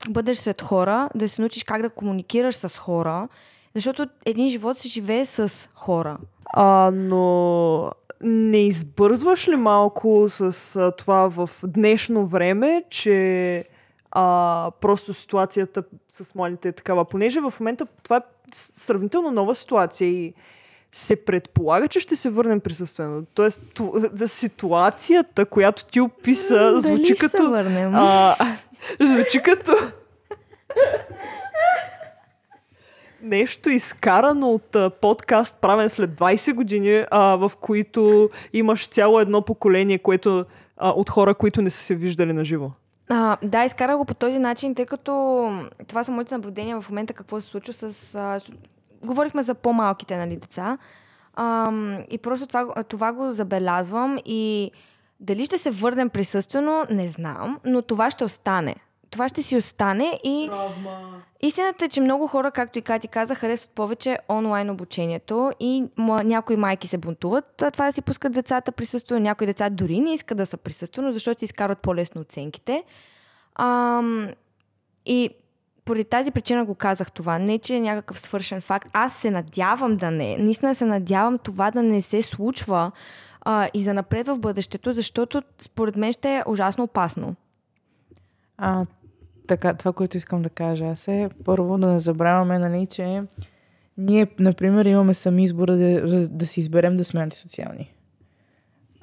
бъдеш 0.09 0.38
сред 0.38 0.62
хора, 0.62 1.09
да 1.14 1.28
се 1.28 1.42
научиш 1.42 1.64
как 1.64 1.82
да 1.82 1.90
комуникираш 1.90 2.54
с 2.54 2.78
хора, 2.78 3.28
защото 3.74 4.09
един 4.26 4.48
живот 4.48 4.78
се 4.78 4.88
живее 4.88 5.24
с 5.24 5.68
хора. 5.74 6.18
А, 6.54 6.90
но 6.94 7.90
не 8.20 8.66
избързваш 8.66 9.48
ли 9.48 9.56
малко 9.56 10.26
с 10.28 10.76
а, 10.76 10.90
това 10.90 11.28
в 11.28 11.50
днешно 11.64 12.26
време, 12.26 12.84
че 12.90 13.64
а, 14.11 14.70
просто 14.80 15.14
ситуацията 15.14 15.82
с 16.09 16.34
младите 16.34 16.68
е 16.68 16.72
такава? 16.72 17.04
Понеже 17.04 17.40
в 17.40 17.54
момента 17.61 17.86
това 18.02 18.16
е 18.16 18.20
сравнително 18.53 19.30
нова 19.30 19.55
ситуация 19.55 20.09
и 20.09 20.34
се 20.92 21.16
предполага, 21.16 21.88
че 21.88 22.01
ще 22.01 22.16
се 22.16 22.30
върнем 22.30 22.61
присъствено. 22.61 23.24
Тоест, 23.34 23.80
да, 24.12 24.28
ситуацията, 24.28 25.46
която 25.46 25.84
ти 25.84 26.01
описа, 26.01 26.80
звучи 26.80 27.03
Дали 27.03 27.16
като... 27.16 27.51
върнем? 27.51 27.94
А, 27.94 28.36
звучи 29.01 29.42
като... 29.42 29.72
Нещо 33.22 33.70
изкарано 33.70 34.51
от 34.51 34.76
а, 34.76 34.90
подкаст, 34.90 35.57
правен 35.61 35.88
след 35.88 36.11
20 36.11 36.55
години, 36.55 37.05
а, 37.11 37.36
в 37.36 37.53
които 37.61 38.30
имаш 38.53 38.88
цяло 38.88 39.20
едно 39.20 39.42
поколение, 39.42 39.99
което 39.99 40.44
а, 40.76 40.90
от 40.90 41.11
хора, 41.11 41.34
които 41.34 41.62
не 41.62 41.70
са 41.70 41.82
се 41.82 41.94
виждали 41.94 42.32
на 42.32 42.44
живо. 42.44 42.70
А, 43.09 43.36
да, 43.42 43.64
изкара 43.64 43.96
го 43.96 44.04
по 44.04 44.14
този 44.14 44.38
начин, 44.38 44.74
тъй 44.74 44.86
като 44.86 45.12
това 45.86 46.04
са 46.04 46.12
моите 46.12 46.34
наблюдения 46.34 46.80
в 46.80 46.88
момента 46.90 47.12
какво 47.12 47.40
се 47.40 47.46
случва 47.46 47.72
с... 47.72 48.14
А, 48.14 48.40
говорихме 49.04 49.42
за 49.42 49.54
по-малките 49.54 50.16
нали, 50.16 50.36
деца. 50.36 50.78
Ам, 51.36 52.04
и 52.11 52.18
просто 52.18 52.46
това, 52.46 52.82
това 52.84 53.12
го 53.12 53.32
забелязвам 53.32 54.18
и 54.24 54.70
дали 55.20 55.44
ще 55.44 55.59
се 55.59 55.70
върнем 55.70 56.11
присъствено, 56.11 56.84
не 56.90 57.09
знам, 57.09 57.59
но 57.64 57.82
това 57.82 58.11
ще 58.11 58.24
остане. 58.24 58.74
Това 59.11 59.28
ще 59.28 59.42
си 59.42 59.56
остане 59.56 60.20
и 60.24 60.50
истината 61.40 61.84
е, 61.84 61.88
че 61.88 62.00
много 62.00 62.26
хора, 62.26 62.50
както 62.50 62.78
и 62.78 62.82
Кати 62.82 63.09
каза, 63.09 63.34
харесват 63.34 63.70
повече 63.70 64.18
онлайн 64.28 64.70
обучението 64.70 65.52
и 65.61 65.84
м- 65.96 66.22
някои 66.24 66.56
майки 66.56 66.88
се 66.88 66.98
бунтуват 66.98 67.44
това 67.72 67.86
да 67.86 67.92
си 67.92 68.02
пускат 68.02 68.32
децата 68.32 68.72
присъствено, 68.72 69.20
някои 69.20 69.46
деца 69.46 69.70
дори 69.70 70.00
не 70.00 70.12
искат 70.12 70.38
да 70.38 70.46
са 70.46 70.56
присъствено, 70.56 71.12
защото 71.12 71.38
си 71.38 71.44
изкарват 71.44 71.78
по-лесно 71.78 72.20
оценките. 72.20 72.84
Ам, 73.54 74.28
и 75.06 75.30
поради 75.84 76.04
тази 76.04 76.30
причина 76.30 76.64
го 76.64 76.74
казах 76.74 77.12
това. 77.12 77.38
Не, 77.38 77.59
че 77.59 77.76
е 77.76 77.80
някакъв 77.80 78.20
свършен 78.20 78.61
факт. 78.61 78.88
Аз 78.92 79.16
се 79.16 79.30
надявам 79.30 79.96
да 79.96 80.11
не. 80.11 80.36
Наистина 80.36 80.74
се 80.74 80.84
надявам 80.84 81.38
това 81.38 81.70
да 81.70 81.82
не 81.82 82.02
се 82.02 82.22
случва 82.22 82.90
а, 83.40 83.68
и 83.74 83.82
за 83.82 83.94
напред 83.94 84.26
в 84.26 84.38
бъдещето, 84.38 84.92
защото 84.92 85.42
според 85.59 85.96
мен 85.96 86.12
ще 86.12 86.36
е 86.36 86.42
ужасно 86.46 86.84
опасно. 86.84 87.34
А, 88.59 88.86
така, 89.49 89.74
това, 89.74 89.92
което 89.92 90.16
искам 90.16 90.42
да 90.42 90.51
кажа 90.51 90.86
аз 90.86 91.09
е, 91.09 91.30
първо 91.44 91.78
да 91.78 91.86
не 91.86 92.01
забравяме, 92.01 92.59
нали, 92.59 92.86
че 92.86 93.22
ние, 93.99 94.26
например, 94.38 94.84
имаме 94.84 95.14
сами 95.14 95.44
избора 95.44 95.76
да, 95.76 96.28
да 96.28 96.46
си 96.46 96.61
изберем 96.61 96.96
да 96.96 97.05
сме 97.05 97.20
антисоциални. 97.20 97.94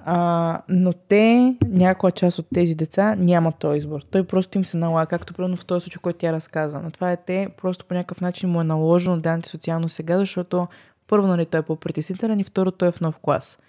А, 0.07 0.61
но 0.69 0.93
те, 0.93 1.55
някоя 1.67 2.11
част 2.11 2.39
от 2.39 2.47
тези 2.53 2.75
деца, 2.75 3.15
нямат 3.15 3.55
този 3.55 3.77
избор. 3.77 4.01
Той 4.01 4.23
просто 4.23 4.57
им 4.57 4.65
се 4.65 4.77
налага, 4.77 5.05
както 5.05 5.33
примерно 5.33 5.57
в 5.57 5.65
този 5.65 5.83
случай, 5.83 5.99
който 6.01 6.19
тя 6.19 6.33
разказа. 6.33 6.79
Но 6.83 6.91
това 6.91 7.11
е 7.11 7.17
те, 7.17 7.49
просто 7.61 7.85
по 7.85 7.93
някакъв 7.93 8.21
начин 8.21 8.49
му 8.49 8.61
е 8.61 8.63
наложено 8.63 9.19
да 9.19 9.29
е 9.29 9.33
антисоциално 9.33 9.89
сега, 9.89 10.17
защото 10.17 10.67
първо, 11.07 11.27
нали, 11.27 11.45
той 11.45 11.59
е 11.59 11.63
по-притеснителен 11.63 12.39
и 12.39 12.43
второ, 12.43 12.71
той 12.71 12.87
е 12.87 12.91
в 12.91 13.01
нов 13.01 13.19
клас. 13.19 13.59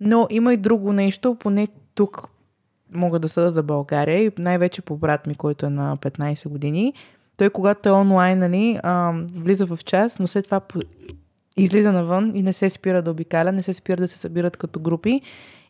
Но 0.00 0.26
има 0.30 0.54
и 0.54 0.56
друго 0.56 0.92
нещо, 0.92 1.34
поне 1.34 1.68
тук 1.94 2.28
мога 2.94 3.18
да 3.18 3.28
съда 3.28 3.50
за 3.50 3.62
България 3.62 4.24
и 4.24 4.30
най-вече 4.38 4.82
по 4.82 4.96
брат 4.96 5.26
ми, 5.26 5.34
който 5.34 5.66
е 5.66 5.70
на 5.70 5.96
15 5.96 6.48
години. 6.48 6.94
Той, 7.36 7.50
когато 7.50 7.88
е 7.88 7.92
онлайн, 7.92 8.38
нали, 8.38 8.78
а, 8.82 9.12
влиза 9.34 9.66
в 9.66 9.78
час, 9.84 10.18
но 10.18 10.26
след 10.26 10.44
това 10.44 10.60
по- 10.60 10.78
излиза 11.56 11.92
навън 11.92 12.32
и 12.34 12.42
не 12.42 12.52
се 12.52 12.70
спира 12.70 13.02
да 13.02 13.10
обикаля, 13.10 13.52
не 13.52 13.62
се 13.62 13.72
спира 13.72 13.96
да 13.96 14.08
се 14.08 14.18
събират 14.18 14.56
като 14.56 14.80
групи. 14.80 15.20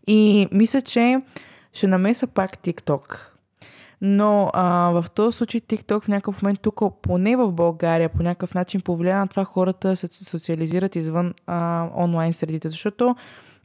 И 0.06 0.48
мисля, 0.52 0.82
че 0.82 1.18
ще 1.72 1.86
намеса 1.86 2.26
пак 2.26 2.62
TikTok. 2.62 3.18
Но 4.00 4.50
а, 4.52 4.90
в 4.90 5.10
този 5.10 5.36
случай 5.36 5.60
TikTok 5.60 6.04
в 6.04 6.08
някакъв 6.08 6.42
момент 6.42 6.60
тук, 6.60 6.82
поне 7.02 7.36
в 7.36 7.52
България, 7.52 8.08
по 8.08 8.22
някакъв 8.22 8.54
начин 8.54 8.80
повлия 8.80 9.18
на 9.18 9.28
това 9.28 9.44
хората 9.44 9.96
се 9.96 10.06
социализират 10.06 10.96
извън 10.96 11.34
а, 11.46 11.88
онлайн 11.96 12.32
средите. 12.32 12.68
Защото 12.68 13.16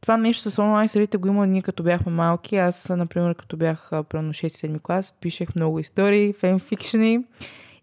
това 0.02 0.18
нещо 0.18 0.52
с 0.52 0.62
онлайн 0.62 0.88
средите 0.88 1.18
го 1.18 1.28
има 1.28 1.48
ние 1.48 1.62
като 1.62 1.84
бяхме 1.84 2.12
малки. 2.12 2.58
Аз, 2.58 2.90
например, 2.90 3.36
като 3.36 3.58
бях 3.58 3.90
примерно 4.10 4.34
6-7 4.34 4.82
клас, 4.82 5.18
пишех 5.22 5.56
много 5.56 5.80
истории, 5.80 6.34
фенфикшени 6.34 7.24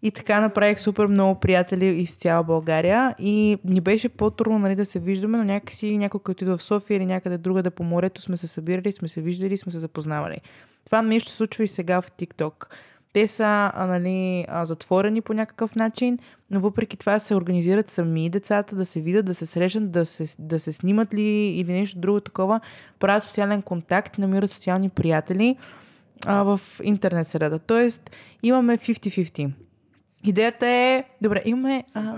и 0.01 0.11
така 0.11 0.39
направих 0.39 0.79
супер 0.79 1.07
много 1.07 1.39
приятели 1.39 1.85
из 1.85 2.15
цяла 2.15 2.43
България 2.43 3.15
и 3.19 3.57
ни 3.65 3.81
беше 3.81 4.09
по-трудно 4.09 4.59
нали, 4.59 4.75
да 4.75 4.85
се 4.85 4.99
виждаме, 4.99 5.37
но 5.37 5.43
някакси 5.43 5.97
някой, 5.97 6.19
който 6.19 6.43
идва 6.43 6.57
в 6.57 6.63
София 6.63 6.97
или 6.97 7.05
някъде 7.05 7.37
другаде 7.37 7.69
по 7.69 7.83
морето, 7.83 8.21
сме 8.21 8.37
се 8.37 8.47
събирали, 8.47 8.91
сме 8.91 9.07
се 9.07 9.21
виждали, 9.21 9.57
сме 9.57 9.71
се 9.71 9.79
запознавали. 9.79 10.37
Това 10.85 11.01
нещо 11.01 11.31
случва 11.31 11.63
и 11.63 11.67
сега 11.67 12.01
в 12.01 12.11
TikTok. 12.11 12.65
Те 13.13 13.27
са 13.27 13.71
нали, 13.77 14.45
затворени 14.63 15.21
по 15.21 15.33
някакъв 15.33 15.75
начин, 15.75 16.19
но 16.51 16.59
въпреки 16.59 16.97
това 16.97 17.19
се 17.19 17.35
организират 17.35 17.91
сами 17.91 18.29
децата 18.29 18.75
да 18.75 18.85
се 18.85 19.01
видят, 19.01 19.25
да 19.25 19.33
се 19.33 19.45
срещнат, 19.45 19.91
да 19.91 20.05
се, 20.05 20.35
да 20.39 20.59
се 20.59 20.71
снимат 20.71 21.13
ли 21.13 21.29
или 21.49 21.73
нещо 21.73 21.99
друго 21.99 22.19
такова, 22.19 22.59
правят 22.99 23.23
социален 23.23 23.61
контакт, 23.61 24.17
намират 24.17 24.51
социални 24.51 24.89
приятели 24.89 25.57
а, 26.25 26.43
в 26.43 26.61
интернет 26.83 27.27
среда. 27.27 27.59
Тоест 27.59 28.11
имаме 28.43 28.77
50-50. 28.77 29.51
Идеята 30.23 30.67
е... 30.67 31.03
Добре, 31.21 31.41
имаме... 31.45 31.83
А... 31.93 32.15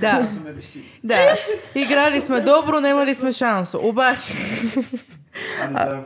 Да. 0.00 0.28
да. 1.04 1.36
Играли 1.74 2.20
сме 2.20 2.40
добро, 2.40 2.80
немали 2.80 3.14
сме 3.14 3.32
шанс. 3.32 3.74
Обаче... 3.74 4.34
а, 5.60 6.02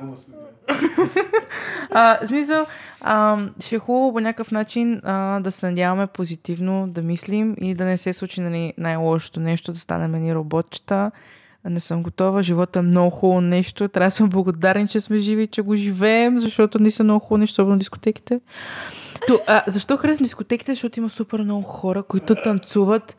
в 1.90 2.18
смисъл, 2.26 2.66
а, 3.00 3.38
ще 3.60 3.76
е 3.76 3.78
хубаво 3.78 4.12
по 4.12 4.20
някакъв 4.20 4.50
начин 4.50 5.00
а, 5.04 5.40
да 5.40 5.50
се 5.50 5.66
надяваме 5.66 6.06
позитивно, 6.06 6.88
да 6.88 7.02
мислим 7.02 7.56
и 7.60 7.74
да 7.74 7.84
не 7.84 7.96
се 7.96 8.12
случи 8.12 8.40
нали, 8.40 8.72
най-лошото 8.78 9.40
нещо, 9.40 9.72
да 9.72 9.78
станем 9.78 10.22
ни 10.22 10.34
роботчета. 10.34 11.10
Не 11.64 11.80
съм 11.80 12.02
готова. 12.02 12.42
Живота 12.42 12.78
е 12.78 12.82
много 12.82 13.10
хубаво 13.10 13.40
нещо. 13.40 13.88
Трябва 13.88 14.06
да 14.06 14.10
сме 14.10 14.26
благодарни, 14.26 14.88
че 14.88 15.00
сме 15.00 15.18
живи, 15.18 15.46
че 15.46 15.62
го 15.62 15.76
живеем, 15.76 16.38
защото 16.38 16.82
не 16.82 16.90
са 16.90 17.04
много 17.04 17.20
хубаво 17.20 17.38
нещо, 17.38 17.52
особено 17.52 17.78
дискотеките. 17.78 18.40
То, 19.26 19.40
а, 19.46 19.62
защо 19.66 19.96
харесвам 19.96 20.24
дискотеките? 20.24 20.72
Защото 20.72 21.00
има 21.00 21.10
супер 21.10 21.38
много 21.38 21.62
хора, 21.62 22.02
които 22.02 22.34
танцуват. 22.34 23.16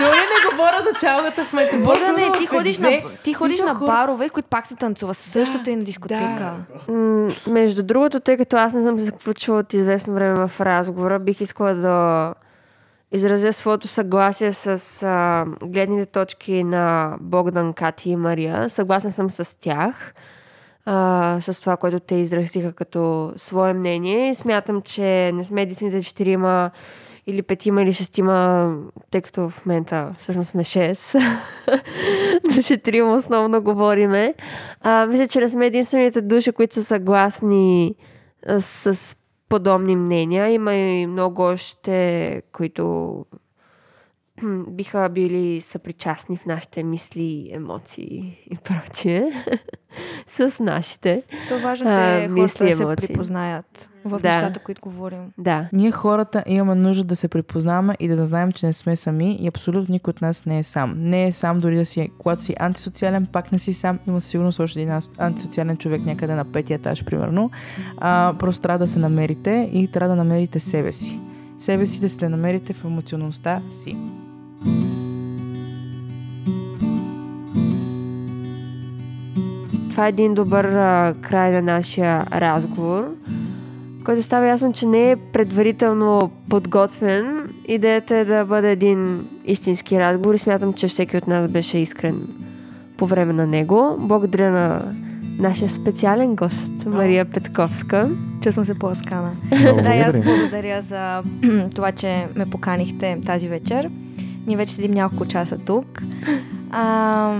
Дори 0.00 0.16
не 0.16 0.50
говоря 0.50 0.82
за 0.82 1.06
чалгата 1.06 1.44
в 1.44 1.52
момента. 1.52 1.76
Богдане, 1.76 2.32
ти 2.38 2.46
ходиш, 2.46 2.78
на, 2.78 2.90
ти 3.24 3.34
ходиш 3.34 3.62
на 3.62 3.74
барове, 3.74 4.28
които 4.28 4.48
пак 4.48 4.66
се 4.66 4.76
танцува. 4.76 5.14
Същото 5.14 5.70
и 5.70 5.76
на 5.76 5.84
дискотека. 5.84 6.52
М, 6.88 7.28
Между 7.46 7.82
другото, 7.82 8.20
тъй 8.20 8.36
като 8.36 8.56
аз 8.56 8.74
не 8.74 8.82
съм 8.82 8.98
се 8.98 9.10
включила 9.10 9.58
от 9.58 9.72
известно 9.72 10.14
време 10.14 10.46
в 10.48 10.60
разговора, 10.60 11.18
бих 11.18 11.40
искала 11.40 11.74
да 11.74 12.34
изразя 13.12 13.52
своето 13.52 13.88
съгласие 13.88 14.52
с 14.52 15.02
а, 15.02 15.44
гледните 15.62 16.06
точки 16.06 16.64
на 16.64 17.16
Богдан, 17.20 17.72
Кати 17.72 18.10
и 18.10 18.16
Мария. 18.16 18.68
Съгласна 18.68 19.12
съм 19.12 19.30
с 19.30 19.60
тях, 19.60 20.14
а, 20.86 21.38
с 21.40 21.60
това, 21.60 21.76
което 21.76 22.00
те 22.00 22.14
изразиха 22.14 22.72
като 22.72 23.32
свое 23.36 23.72
мнение. 23.72 24.34
Смятам, 24.34 24.82
че 24.82 25.32
не 25.34 25.44
сме 25.44 25.62
единствените 25.62 26.02
четирима 26.02 26.70
или 27.26 27.42
петима 27.42 27.82
или 27.82 27.92
шестима, 27.92 28.72
тъй 29.10 29.20
като 29.20 29.50
в 29.50 29.66
момента 29.66 30.14
всъщност 30.18 30.50
сме 30.50 30.64
шест. 30.64 31.14
На 32.56 32.62
четирима 32.62 33.14
основно 33.14 33.62
говориме. 33.62 34.34
А, 34.80 35.06
мисля, 35.06 35.28
че 35.28 35.40
не 35.40 35.48
сме 35.48 35.66
единствените 35.66 36.22
души, 36.22 36.52
които 36.52 36.74
са 36.74 36.84
съгласни 36.84 37.94
с 38.58 39.16
подобни 39.48 39.96
мнения. 39.96 40.48
Има 40.48 40.74
и 40.74 41.06
много 41.06 41.42
още, 41.42 42.42
които 42.52 43.24
биха 44.68 45.08
били 45.08 45.60
съпричастни 45.60 46.36
в 46.36 46.46
нашите 46.46 46.82
мисли, 46.82 47.50
емоции 47.52 48.38
и 48.50 48.56
прочие. 48.56 49.30
с 50.28 50.60
нашите. 50.60 51.22
То 51.48 51.58
важно 51.58 51.90
А, 51.90 52.00
е 52.00 52.28
хората 52.28 52.64
да 52.64 52.96
се 53.00 53.06
припознаят 53.06 53.90
в 54.04 54.18
Да. 54.22 54.28
нещата, 54.28 54.60
които 54.60 54.80
говорим. 54.82 55.32
Да. 55.38 55.68
Ние 55.72 55.90
хората 55.90 56.44
имаме 56.46 56.74
нужда 56.74 57.04
да 57.04 57.16
се 57.16 57.28
припознаваме 57.28 57.96
и 58.00 58.08
да, 58.08 58.16
да 58.16 58.24
знаем, 58.24 58.52
че 58.52 58.66
не 58.66 58.72
сме 58.72 58.96
сами 58.96 59.38
и 59.40 59.48
абсолютно 59.48 59.92
никой 59.92 60.10
от 60.10 60.22
нас 60.22 60.46
не 60.46 60.58
е 60.58 60.62
сам. 60.62 60.94
Не 60.96 61.26
е 61.26 61.32
сам 61.32 61.58
дори 61.58 61.76
да 61.76 61.86
си, 61.86 62.10
когато 62.18 62.42
си 62.42 62.54
антисоциален, 62.58 63.26
пак 63.26 63.52
не 63.52 63.58
си 63.58 63.72
сам. 63.72 63.98
Има 64.06 64.20
сигурност 64.20 64.60
още 64.60 64.82
един 64.82 64.98
антисоциален 65.18 65.76
човек 65.76 66.04
някъде 66.04 66.34
на 66.34 66.44
петия 66.44 66.74
етаж, 66.74 67.04
примерно. 67.04 67.50
А, 67.98 68.34
просто 68.38 68.62
трябва 68.62 68.78
да 68.78 68.86
се 68.86 68.98
намерите 68.98 69.70
и 69.72 69.88
трябва 69.88 70.16
да 70.16 70.24
намерите 70.24 70.60
себе 70.60 70.92
си. 70.92 71.20
Себе 71.58 71.86
си 71.86 72.00
да 72.00 72.08
се 72.08 72.28
намерите 72.28 72.72
в 72.72 72.84
емоционалността 72.84 73.62
си. 73.70 73.96
Това 79.96 80.06
е 80.06 80.08
един 80.08 80.34
добър 80.34 80.64
а, 80.64 81.14
край 81.22 81.52
на 81.52 81.62
нашия 81.62 82.26
разговор, 82.32 83.04
който 84.04 84.22
става 84.22 84.46
ясно, 84.46 84.72
че 84.72 84.86
не 84.86 85.10
е 85.10 85.16
предварително 85.16 86.30
подготвен. 86.48 87.48
Идеята 87.68 88.16
е 88.16 88.24
да 88.24 88.44
бъде 88.44 88.72
един 88.72 89.26
истински 89.44 90.00
разговор 90.00 90.34
и 90.34 90.38
смятам, 90.38 90.72
че 90.72 90.88
всеки 90.88 91.16
от 91.16 91.26
нас 91.26 91.48
беше 91.48 91.78
искрен 91.78 92.28
по 92.96 93.06
време 93.06 93.32
на 93.32 93.46
него. 93.46 93.96
Благодаря 93.98 94.50
на 94.50 94.92
нашия 95.38 95.68
специален 95.68 96.36
гост, 96.36 96.86
Мария 96.86 97.24
Петковска. 97.24 98.10
Чувствам 98.42 98.66
се 98.66 98.74
по-аскана. 98.74 99.30
Много 99.60 99.82
да, 99.82 99.94
и 99.94 100.00
аз 100.00 100.20
благодаря 100.20 100.82
за 100.82 101.22
това, 101.74 101.92
че 101.92 102.26
ме 102.36 102.46
поканихте 102.46 103.18
тази 103.26 103.48
вечер. 103.48 103.90
Ние 104.46 104.56
вече 104.56 104.74
седим 104.74 104.90
няколко 104.90 105.26
часа 105.26 105.58
тук. 105.58 106.02
А, 106.70 107.38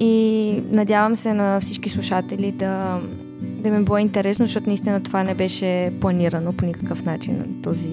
и 0.00 0.62
надявам 0.70 1.16
се 1.16 1.34
на 1.34 1.60
всички 1.60 1.90
слушатели 1.90 2.52
да, 2.52 3.00
да 3.40 3.70
ми 3.70 3.84
било 3.84 3.98
интересно, 3.98 4.46
защото 4.46 4.66
наистина 4.66 5.02
това 5.02 5.22
не 5.22 5.34
беше 5.34 5.92
планирано 6.00 6.52
по 6.52 6.64
никакъв 6.66 7.04
начин. 7.04 7.60
Този, 7.62 7.90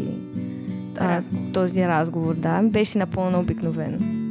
а, 1.00 1.22
този 1.54 1.88
разговор, 1.88 2.36
да. 2.36 2.62
Беше 2.64 2.98
напълно 2.98 3.40
обикновен. 3.40 4.25